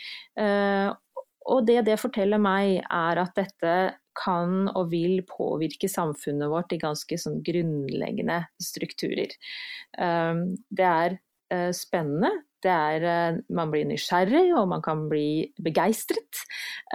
og 1.48 1.66
det 1.66 1.86
det 1.86 1.96
forteller 2.00 2.38
meg, 2.38 2.84
er 2.92 3.18
at 3.22 3.34
dette 3.36 3.96
kan 4.18 4.68
og 4.74 4.92
vil 4.94 5.22
påvirke 5.28 5.90
samfunnet 5.92 6.52
vårt 6.52 6.74
i 6.76 6.82
ganske 6.82 7.20
sånn 7.22 7.40
grunnleggende 7.46 8.42
strukturer. 8.64 9.34
Ehm, 10.02 10.50
det 10.70 10.90
er 10.90 11.18
eh, 11.54 11.72
spennende. 11.76 12.32
Det 12.64 12.74
er, 12.74 13.04
eh, 13.06 13.38
man 13.54 13.70
blir 13.72 13.86
nysgjerrig, 13.86 14.50
og 14.58 14.68
man 14.72 14.82
kan 14.82 15.06
bli 15.12 15.46
begeistret. 15.62 16.42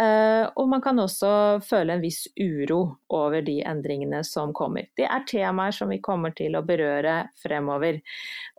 Eh, 0.01 0.45
og 0.59 0.69
man 0.69 0.83
kan 0.83 0.99
også 0.99 1.63
føle 1.65 1.95
en 1.95 2.03
viss 2.03 2.27
uro 2.41 2.99
over 3.15 3.45
de 3.47 3.61
endringene 3.63 4.25
som 4.27 4.53
kommer. 4.57 4.91
Det 4.99 5.07
er 5.07 5.27
temaer 5.31 5.75
som 5.77 5.93
vi 5.93 6.01
kommer 6.03 6.35
til 6.37 6.59
å 6.59 6.65
berøre 6.67 7.23
fremover. 7.43 8.03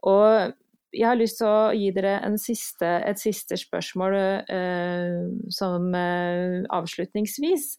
Og 0.07 0.55
jeg 0.93 1.07
har 1.09 1.17
lyst 1.17 1.39
til 1.41 1.49
å 1.49 1.73
gi 1.75 1.89
dere 1.95 2.19
siste, 2.41 2.89
et 3.07 3.19
siste 3.21 3.57
spørsmål 3.59 4.15
eh, 4.19 5.19
som 5.53 5.89
eh, 5.97 6.61
avslutningsvis. 6.73 7.73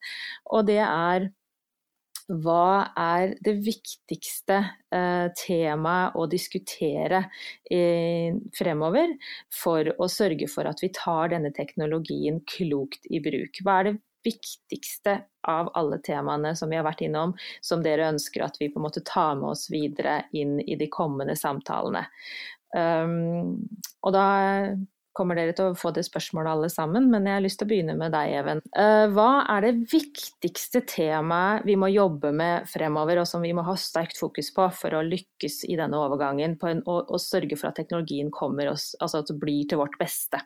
Og 0.53 0.67
det 0.69 0.83
er 0.83 1.31
hva 2.25 2.89
er 2.97 3.35
det 3.45 3.59
viktigste 3.67 4.57
eh, 4.97 5.27
temaet 5.37 6.17
å 6.17 6.25
diskutere 6.31 7.27
fremover 8.57 9.13
for 9.53 9.91
å 10.01 10.09
sørge 10.09 10.49
for 10.49 10.71
at 10.71 10.81
vi 10.81 10.89
tar 10.97 11.35
denne 11.35 11.53
teknologien 11.53 12.41
klokt 12.49 13.05
i 13.13 13.21
bruk? 13.25 13.61
Hva 13.61 13.79
er 13.81 13.91
det 13.91 13.97
viktigste 14.25 15.19
av 15.49 15.69
alle 15.77 15.99
temaene 16.01 16.55
som 16.57 16.71
vi 16.73 16.79
har 16.79 16.87
vært 16.87 17.05
innom, 17.05 17.35
som 17.61 17.83
dere 17.85 18.09
ønsker 18.09 18.47
at 18.47 18.57
vi 18.61 18.71
på 18.73 18.81
en 18.81 18.87
måte 18.87 19.05
tar 19.05 19.37
med 19.37 19.51
oss 19.53 19.69
videre 19.73 20.23
inn 20.33 20.57
i 20.65 20.79
de 20.81 20.89
kommende 20.89 21.37
samtalene? 21.37 22.07
Um, 22.75 23.63
og 24.03 24.15
da 24.17 24.27
kommer 25.15 25.39
dere 25.39 25.55
til 25.55 25.71
å 25.71 25.77
få 25.79 25.93
det 25.95 26.03
spørsmålet 26.09 26.51
alle 26.51 26.71
sammen, 26.73 27.07
men 27.13 27.29
jeg 27.29 27.37
har 27.37 27.45
lyst 27.45 27.61
til 27.61 27.69
å 27.69 27.71
begynne 27.71 27.95
med 27.99 28.13
deg, 28.15 28.33
Even. 28.41 28.63
Uh, 28.75 29.07
hva 29.15 29.45
er 29.55 29.69
det 29.69 29.87
viktigste 29.93 30.83
temaet 30.91 31.67
vi 31.69 31.77
må 31.79 31.89
jobbe 31.93 32.33
med 32.35 32.67
fremover, 32.71 33.23
og 33.23 33.29
som 33.31 33.45
vi 33.45 33.55
må 33.55 33.63
ha 33.67 33.77
sterkt 33.79 34.19
fokus 34.21 34.51
på 34.57 34.67
for 34.75 34.99
å 34.99 35.05
lykkes 35.07 35.63
i 35.71 35.79
denne 35.79 36.01
overgangen, 36.03 36.59
en, 36.59 36.83
og, 36.83 37.07
og, 37.07 37.23
sørge 37.23 37.59
for 37.61 37.71
at 37.71 37.79
teknologien 37.79 38.33
kommer 38.35 38.73
oss, 38.75 38.91
altså 39.01 39.23
at 39.23 39.31
det 39.31 39.39
blir 39.43 39.71
til 39.71 39.81
vårt 39.85 39.95
beste? 40.03 40.43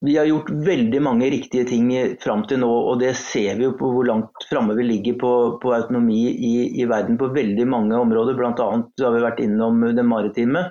Vi 0.00 0.16
har 0.16 0.28
gjort 0.30 0.50
veldig 0.50 1.00
mange 1.02 1.26
riktige 1.30 1.66
ting 1.66 1.88
fram 2.22 2.44
til 2.46 2.60
nå, 2.62 2.70
og 2.70 3.00
det 3.00 3.16
ser 3.18 3.56
vi 3.58 3.64
jo 3.66 3.74
på 3.78 3.88
hvor 3.90 4.06
langt 4.06 4.44
framme 4.46 4.76
vi 4.78 4.84
ligger 4.86 5.16
på, 5.18 5.30
på 5.62 5.72
autonomi 5.74 6.20
i, 6.30 6.52
i, 6.78 6.84
verden 6.86 7.18
på 7.18 7.32
veldig 7.34 7.66
mange 7.66 7.98
områder. 7.98 8.36
Bl.a. 8.38 8.52
har 8.54 9.16
vi 9.16 9.24
vært 9.24 9.40
innom 9.42 9.82
det 9.96 10.04
maritime. 10.06 10.68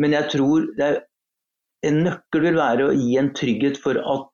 Men 0.00 0.16
jeg 0.16 0.30
tror 0.32 0.64
er, 0.80 1.02
en 1.84 2.00
nøkkel 2.06 2.46
vil 2.46 2.56
være 2.56 2.86
å 2.86 2.94
gi 2.96 3.18
en 3.20 3.34
trygghet 3.36 3.76
for 3.82 4.00
at 4.00 4.30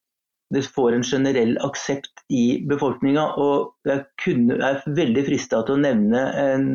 det 0.54 0.62
får 0.66 0.94
en 0.94 1.06
generell 1.06 1.56
aksept 1.66 2.22
i 2.30 2.60
befolkninga. 2.70 3.24
Og 3.42 3.90
jeg, 3.90 4.04
kunne, 4.22 4.60
jeg 4.60 4.78
er 4.78 4.94
veldig 5.00 5.24
frista 5.26 5.64
til 5.66 5.74
å 5.74 5.82
nevne 5.82 6.22
en, 6.44 6.68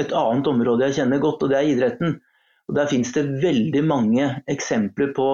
et 0.00 0.12
annet 0.16 0.52
område 0.52 0.90
jeg 0.90 1.00
kjenner 1.00 1.24
godt, 1.24 1.44
og 1.44 1.52
det 1.52 1.58
er 1.60 1.72
idretten. 1.72 2.18
Og 2.68 2.76
Der 2.76 2.92
finnes 2.92 3.16
det 3.16 3.24
veldig 3.40 3.82
mange 3.88 4.28
eksempler 4.52 5.16
på 5.16 5.30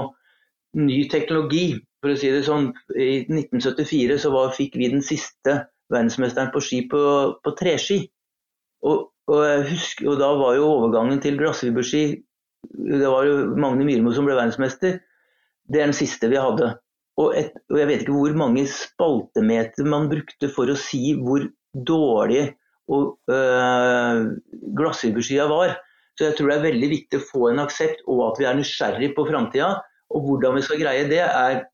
ny 0.76 1.02
teknologi. 1.12 1.78
For 2.02 2.14
å 2.14 2.18
si 2.18 2.30
det 2.30 2.44
sånn, 2.46 2.70
I 2.94 3.24
1974 3.26 4.20
så 4.22 4.30
var, 4.34 4.54
fikk 4.54 4.76
vi 4.78 4.90
den 4.92 5.02
siste 5.04 5.64
verdensmesteren 5.92 6.52
på 6.54 6.62
ski 6.62 6.82
på, 6.90 7.00
på 7.42 7.54
treski. 7.58 8.02
Og, 8.86 9.08
og, 9.30 9.44
husker, 9.66 10.10
og, 10.12 10.18
da 10.20 10.28
var 10.38 10.54
jo 10.54 10.68
overgangen 10.68 11.18
til 11.18 11.34
glassfiberski 11.40 12.02
Det 12.70 13.08
var 13.10 13.26
jo 13.26 13.56
Magne 13.58 13.86
Myrmo 13.86 14.12
som 14.14 14.28
ble 14.28 14.36
verdensmester. 14.36 15.00
Det 15.68 15.80
er 15.80 15.90
den 15.90 15.96
siste 15.96 16.30
vi 16.30 16.38
hadde. 16.38 16.76
Og, 17.18 17.34
et, 17.34 17.56
og 17.72 17.80
jeg 17.80 17.88
vet 17.90 18.04
ikke 18.04 18.14
hvor 18.14 18.38
mange 18.38 18.64
spaltemeter 18.70 19.88
man 19.90 20.06
brukte 20.10 20.50
for 20.54 20.70
å 20.70 20.78
si 20.78 21.16
hvor 21.18 21.48
dårlig 21.74 22.46
og 22.88 23.18
øh, 23.30 24.20
glassfiberskia 24.78 25.48
var. 25.50 25.76
Så 26.18 26.28
jeg 26.28 26.38
tror 26.38 26.50
det 26.50 26.56
er 26.56 26.66
veldig 26.66 26.90
viktig 26.90 27.20
å 27.20 27.26
få 27.28 27.50
en 27.50 27.60
aksept, 27.62 28.00
og 28.10 28.24
at 28.30 28.40
vi 28.40 28.46
er 28.48 28.56
nysgjerrig 28.58 29.12
på 29.14 29.26
framtida. 29.28 29.74
Og 30.14 30.24
hvordan 30.24 30.56
vi 30.56 30.64
skal 30.64 30.80
greie 30.80 31.08
det, 31.10 31.20
er 31.24 31.64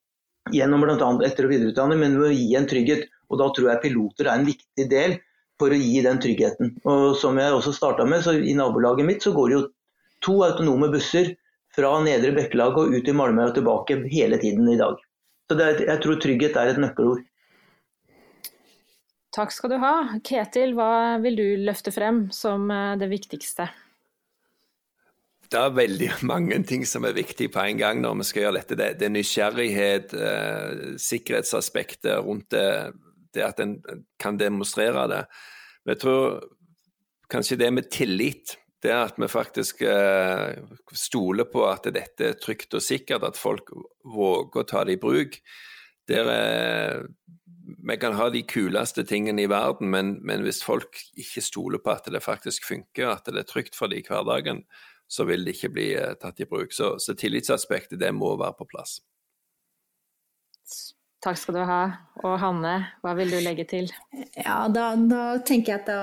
gjennom 0.53 0.83
bl.a. 0.85 0.97
etter- 1.27 1.47
og 1.47 1.55
videreutdanning, 1.55 2.01
men 2.01 2.19
ved 2.21 2.33
å 2.33 2.35
gi 2.35 2.57
en 2.59 2.69
trygghet. 2.71 3.07
Og 3.33 3.41
da 3.41 3.49
tror 3.55 3.71
jeg 3.71 3.83
piloter 3.87 4.29
er 4.29 4.39
en 4.39 4.49
viktig 4.49 4.89
del 4.91 5.17
for 5.61 5.73
å 5.73 5.79
gi 5.79 6.03
den 6.05 6.21
tryggheten. 6.23 6.75
Og 6.91 7.15
som 7.21 7.39
jeg 7.41 7.55
også 7.55 7.73
starta 7.77 8.07
med, 8.09 8.25
så 8.27 8.35
i 8.37 8.57
nabolaget 8.59 9.07
mitt 9.09 9.25
så 9.25 9.33
går 9.35 9.51
det 9.51 9.59
jo 9.59 9.67
to 10.25 10.39
autonome 10.47 10.91
busser 10.93 11.35
fra 11.75 11.93
Nedre 12.05 12.33
Bekkelag 12.37 12.79
og 12.79 12.95
ut 12.95 13.09
i 13.09 13.15
Malmö 13.17 13.49
og 13.49 13.55
tilbake 13.57 14.01
hele 14.11 14.39
tiden 14.43 14.69
i 14.71 14.79
dag. 14.81 14.99
Så 15.51 15.57
er, 15.61 15.81
jeg 15.85 16.03
tror 16.03 16.21
trygghet 16.23 16.59
er 16.59 16.73
et 16.73 16.81
nøkkelord. 16.81 17.23
Takk 19.35 19.51
skal 19.51 19.73
du 19.73 19.81
ha. 19.83 19.95
Ketil, 20.23 20.77
hva 20.79 21.19
vil 21.23 21.39
du 21.39 21.47
løfte 21.67 21.91
frem 21.95 22.29
som 22.35 22.69
eh, 22.71 22.95
det 23.01 23.11
viktigste? 23.11 23.67
Det 25.55 25.61
er 25.63 25.77
veldig 25.77 26.11
mange 26.33 26.59
ting 26.69 26.85
som 26.89 27.07
er 27.07 27.17
viktige 27.17 27.53
på 27.55 27.63
en 27.63 27.81
gang 27.81 28.03
når 28.03 28.19
vi 28.21 28.29
skal 28.31 28.47
gjøre 28.47 28.61
dette. 28.61 28.79
Det, 28.81 29.07
er 29.07 29.15
nysgjerrighet, 29.15 30.17
eh, 30.19 30.99
sikkerhetsaspektet 31.01 32.19
rundt 32.27 32.51
det, 32.55 32.67
det 33.35 33.47
at 33.47 33.63
en 33.63 33.79
kan 34.21 34.39
demonstrere 34.41 35.07
det. 35.11 35.23
Men 35.85 35.95
jeg 35.95 36.05
tror 36.05 36.29
kanskje 37.31 37.61
det 37.61 37.73
med 37.75 37.91
tillit, 37.93 38.57
det 38.85 38.93
at 38.93 39.21
vi 39.21 39.29
faktisk 39.33 39.81
eh, 39.89 40.59
stoler 40.93 41.49
på 41.49 41.65
at 41.71 41.87
dette 41.95 42.27
er 42.33 42.41
trygt 42.41 42.77
og 42.77 42.85
sikkert, 42.85 43.25
at 43.25 43.41
folk 43.41 43.73
våger 44.05 44.61
å 44.61 44.69
ta 44.69 44.83
det 44.85 44.99
i 44.99 45.01
bruk. 45.01 45.39
Der, 46.11 46.29
eh, 46.29 46.99
vi 47.65 47.97
kan 47.97 48.17
ha 48.19 48.29
de 48.29 48.43
kuleste 48.45 49.07
tingene 49.09 49.47
i 49.47 49.49
verden, 49.49 49.89
men, 49.93 50.19
men, 50.21 50.45
hvis 50.45 50.61
folk 50.65 51.01
ikke 51.17 51.45
stoler 51.45 51.81
på 51.81 51.95
at 51.95 52.11
det 52.13 52.21
faktisk 52.25 52.69
funker, 52.69 53.09
at 53.15 53.31
det 53.31 53.41
er 53.41 53.49
trygt 53.49 53.79
for 53.79 53.89
dem 53.89 54.03
i 54.03 54.05
hverdagen, 54.05 54.65
så 55.15 55.27
vil 55.29 55.47
det 55.47 55.55
ikke 55.57 55.73
bli 55.77 55.89
eh, 55.99 56.15
tatt 56.21 56.43
i 56.43 56.49
bruk. 56.51 56.75
Så, 56.75 56.97
så 56.99 57.15
tillitsaspektet, 57.19 58.01
det 58.01 58.11
må 58.17 58.35
være 58.41 58.59
på 58.59 58.67
plass. 58.73 58.99
Takk 61.25 61.39
skal 61.41 61.57
du 61.57 61.63
ha. 61.65 61.83
Og 62.25 62.35
Hanne, 62.43 62.75
hva 63.05 63.15
vil 63.17 63.31
du 63.33 63.39
legge 63.41 63.65
til? 63.71 63.89
Ja, 64.37 64.65
da, 64.73 64.91
da 64.99 65.23
tenker 65.47 65.77
jeg 65.77 65.85
at 65.85 65.89
da 65.89 66.03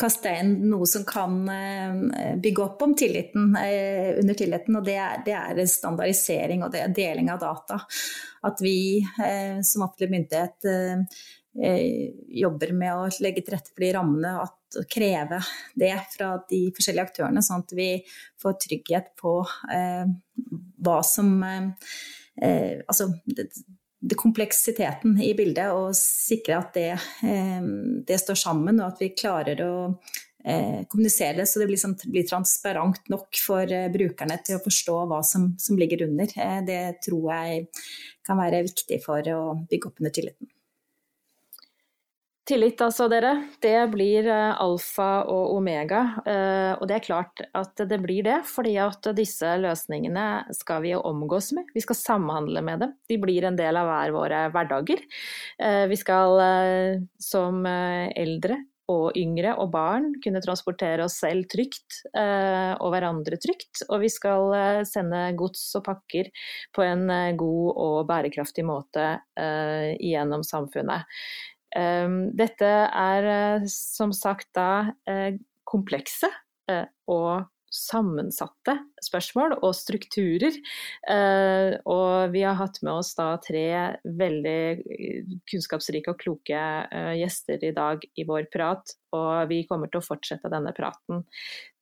kaste 0.00 0.32
inn 0.40 0.56
noe 0.66 0.86
som 0.90 1.04
kan 1.06 1.36
eh, 1.50 2.34
bygge 2.42 2.64
opp 2.64 2.82
om 2.82 2.96
tilliten, 2.98 3.54
eh, 3.60 4.18
under 4.20 4.34
tilliten, 4.34 4.78
og 4.78 4.86
det 4.86 4.96
er, 4.98 5.22
det 5.26 5.36
er, 5.38 5.62
standardisering 5.70 6.64
og 6.66 6.74
det 6.74 6.82
er 6.82 6.96
deling 6.96 7.30
av 7.30 7.40
data. 7.44 7.78
At 8.44 8.60
vi 8.64 8.76
eh, 9.00 9.62
som 9.62 9.86
offentlig 9.86 10.10
myndighet 10.16 10.68
jobber 11.54 12.72
med 12.74 12.90
å 12.98 13.08
legge 13.22 13.44
til 13.44 13.54
rette 13.54 13.70
for 13.70 13.84
de 13.84 13.92
rammene, 13.94 14.32
at 14.42 14.78
kreve 14.90 15.38
det 15.78 15.92
fra 16.10 16.32
de 16.50 16.64
forskjellige 16.74 17.06
aktørene, 17.06 17.44
sånn 17.46 17.62
at 17.62 17.74
vi 17.78 17.88
får 18.42 18.56
trygghet 18.64 19.12
på 19.20 19.36
hva 20.82 20.96
som 21.06 21.38
Altså, 21.44 23.06
det 24.08 24.18
kompleksiteten 24.20 25.16
i 25.22 25.32
bildet 25.36 25.72
og 25.72 25.94
sikre 25.96 26.58
at 26.60 26.76
det, 26.76 26.90
eh, 27.24 27.66
det, 28.06 28.20
står 28.20 28.38
sammen, 28.38 28.80
og 28.80 28.92
at 28.92 29.02
vi 29.02 29.12
klarer 29.16 29.62
å 29.64 29.74
eh, 30.44 30.82
kommunisere 30.90 31.38
det 31.40 31.46
så 31.48 31.62
det 31.62 31.68
blir, 31.70 31.80
sånn, 31.80 31.96
blir 32.04 32.26
transparent 32.28 33.08
nok 33.12 33.40
for 33.40 33.64
eh, 33.64 33.88
brukerne 33.92 34.38
til 34.44 34.58
å 34.58 34.64
forstå 34.64 34.98
hva 35.10 35.22
som, 35.26 35.52
som 35.60 35.80
ligger 35.80 36.06
under. 36.08 36.34
det 36.66 36.82
tror 37.06 37.30
jeg 37.32 37.68
kan 38.26 38.40
være 38.40 38.64
viktig 38.68 39.00
for 39.04 39.32
å 39.32 39.40
bygge 39.70 39.90
opp 39.90 40.04
under 40.04 40.14
tilliten. 40.14 40.53
Tillit 42.44 42.80
altså, 42.84 43.06
dere. 43.08 43.30
Det 43.64 43.76
blir 43.94 44.26
eh, 44.28 44.58
alfa 44.60 45.24
og 45.32 45.54
omega. 45.56 46.00
Eh, 46.28 46.72
og 46.76 46.84
det 46.90 46.98
er 46.98 47.06
klart 47.06 47.40
at 47.56 47.80
det 47.88 47.98
blir 48.02 48.26
det, 48.26 48.42
fordi 48.44 48.74
at 48.84 49.08
disse 49.16 49.54
løsningene 49.62 50.52
skal 50.52 50.82
vi 50.84 50.92
omgås 50.98 51.54
med. 51.56 51.70
Vi 51.72 51.80
skal 51.80 51.96
samhandle 51.96 52.60
med 52.66 52.84
dem. 52.84 52.92
De 53.08 53.18
blir 53.22 53.48
en 53.48 53.56
del 53.56 53.80
av 53.80 53.88
hver 53.88 54.12
våre 54.18 54.42
hverdager. 54.52 55.00
Eh, 55.56 55.86
vi 55.88 55.96
skal 55.96 56.36
som 57.22 57.64
eldre 57.64 58.60
og 58.92 59.16
yngre 59.16 59.54
og 59.62 59.70
barn 59.72 60.10
kunne 60.20 60.42
transportere 60.44 61.06
oss 61.06 61.14
selv 61.22 61.46
trygt 61.48 62.02
og 62.12 62.90
hverandre 62.92 63.38
trygt. 63.40 63.80
Og 63.88 64.02
vi 64.02 64.10
skal 64.12 64.84
sende 64.84 65.22
gods 65.38 65.62
og 65.78 65.86
pakker 65.86 66.28
på 66.76 66.84
en 66.84 67.08
god 67.40 67.70
og 67.86 67.96
bærekraftig 68.10 68.66
måte 68.68 69.06
gjennom 69.40 70.44
samfunnet. 70.44 71.08
Ehm, 71.74 72.30
dette 72.36 72.68
er 72.86 73.26
eh, 73.30 73.66
som 73.70 74.14
sagt 74.14 74.52
da 74.54 74.94
eh, 75.10 75.34
komplekse 75.66 76.30
eh, 76.70 76.86
og 77.10 77.50
sammensatte 77.74 78.76
spørsmål 79.02 79.56
og 79.56 79.72
strukturer. 79.74 80.54
og 81.90 82.30
vi 82.30 82.44
har 82.46 82.54
hatt 82.54 82.76
med 82.86 82.92
oss 82.92 83.08
da 83.18 83.32
tre 83.42 83.64
veldig 84.06 85.40
kunnskapsrike 85.50 86.12
og 86.12 86.20
kloke 86.20 86.60
gjester 87.18 87.66
i 87.66 87.72
dag 87.74 88.06
i 88.14 88.28
vår 88.28 88.46
prat, 88.54 88.94
og 89.10 89.50
vi 89.50 89.64
kommer 89.66 89.90
til 89.90 89.98
å 89.98 90.06
fortsette 90.06 90.52
denne 90.54 90.70
praten. 90.70 91.24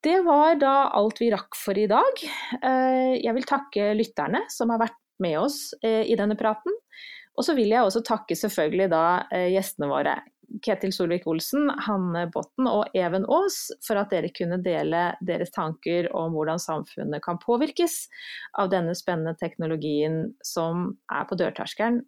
Det 0.00 0.16
var 0.24 0.56
da 0.64 0.88
alt 0.96 1.20
vi 1.20 1.28
rakk 1.28 1.60
for 1.60 1.76
i 1.76 1.84
dag. 1.92 2.24
jeg 2.64 3.36
vil 3.36 3.50
takke 3.52 3.92
lytterne 3.92 4.46
som 4.48 4.72
har 4.72 4.86
vært 4.86 5.00
med 5.20 5.42
oss 5.44 5.74
i 5.84 6.16
denne 6.16 6.40
praten. 6.40 6.72
Og 7.38 7.46
så 7.46 7.56
vil 7.56 7.72
jeg 7.72 7.84
også 7.84 8.02
takke 8.04 8.36
selvfølgelig 8.36 8.90
da 8.92 9.04
eh, 9.32 9.48
gjestene 9.54 9.88
våre. 9.90 10.18
Ketil 10.60 10.92
Solvik-Olsen, 10.92 11.70
Hanne 11.86 12.26
Botten 12.32 12.66
og 12.68 12.92
Even 12.98 13.24
Aas 13.30 13.70
for 13.86 13.96
at 14.00 14.12
dere 14.12 14.28
kunne 14.36 14.58
dele 14.60 15.06
deres 15.24 15.52
tanker 15.54 16.10
om 16.16 16.34
hvordan 16.36 16.60
samfunnet 16.60 17.24
kan 17.24 17.40
påvirkes 17.40 18.02
av 18.60 18.68
denne 18.74 18.92
spennende 18.98 19.32
teknologien 19.40 20.26
som 20.44 20.90
er 21.12 21.24
på 21.30 21.38
dørterskelen, 21.40 22.02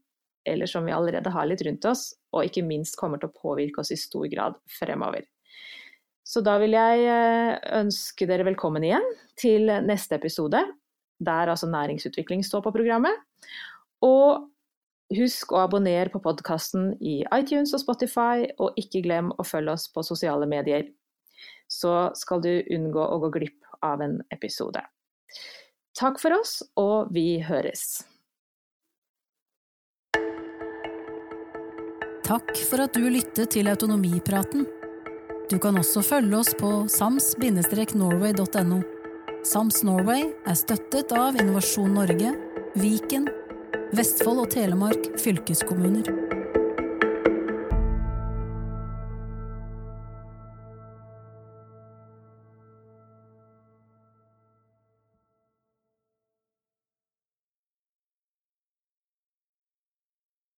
eller 0.45 0.69
som 0.69 0.85
vi 0.85 0.93
allerede 0.93 1.33
har 1.33 1.49
litt 1.49 1.65
rundt 1.65 1.89
oss, 1.89 2.11
og 2.37 2.45
ikke 2.45 2.67
minst 2.67 2.99
kommer 3.01 3.23
til 3.23 3.33
å 3.33 3.39
påvirke 3.39 3.81
oss 3.81 3.95
i 3.95 4.01
stor 4.01 4.29
grad 4.29 4.61
fremover. 4.79 5.25
Så 6.25 6.41
da 6.45 6.57
vil 6.61 6.77
jeg 6.77 7.05
eh, 7.09 7.57
ønske 7.81 8.29
dere 8.29 8.47
velkommen 8.49 8.85
igjen 8.85 9.05
til 9.41 9.69
neste 9.85 10.17
episode, 10.21 10.61
der 11.25 11.53
altså 11.53 11.69
næringsutvikling 11.71 12.45
står 12.45 12.65
på 12.65 12.73
programmet. 12.77 13.17
Og 14.05 14.51
Husk 15.13 15.53
å 15.53 15.61
abonnere 15.67 16.09
på 16.09 16.21
podkasten 16.25 16.95
i 17.05 17.19
iTunes 17.37 17.75
og 17.77 17.83
Spotify, 17.83 18.47
og 18.57 18.79
ikke 18.81 19.03
glem 19.05 19.35
å 19.37 19.45
følge 19.45 19.75
oss 19.77 19.85
på 19.93 20.05
sosiale 20.07 20.49
medier. 20.49 20.89
Så 21.69 21.93
skal 22.17 22.41
du 22.45 22.65
unngå 22.73 23.05
å 23.05 23.19
gå 23.27 23.31
glipp 23.37 23.69
av 23.85 24.01
en 24.05 24.23
episode. 24.33 24.81
Takk 25.95 26.19
for 26.23 26.39
oss, 26.39 26.63
og 26.81 27.13
vi 27.15 27.39
høres. 27.45 28.03
Takk 32.25 32.57
for 32.65 32.81
at 32.87 32.97
du 32.97 33.05
lyttet 33.13 33.53
til 33.53 33.69
Autonomipraten. 33.69 34.65
Du 35.53 35.59
kan 35.61 35.77
også 35.77 36.01
følge 36.01 36.41
oss 36.41 36.55
på 36.57 36.89
sams-norway.no. 36.89 38.81
Sams 39.45 39.85
Norway 39.85 40.31
er 40.49 40.57
støttet 40.57 41.13
av 41.13 41.37
Innovasjon 41.37 41.93
Norge, 41.93 42.33
Viken 42.81 43.29
Vestfold 43.95 44.41
og 44.43 44.49
Telemark 44.51 45.05
fylkeskommuner. 45.23 46.44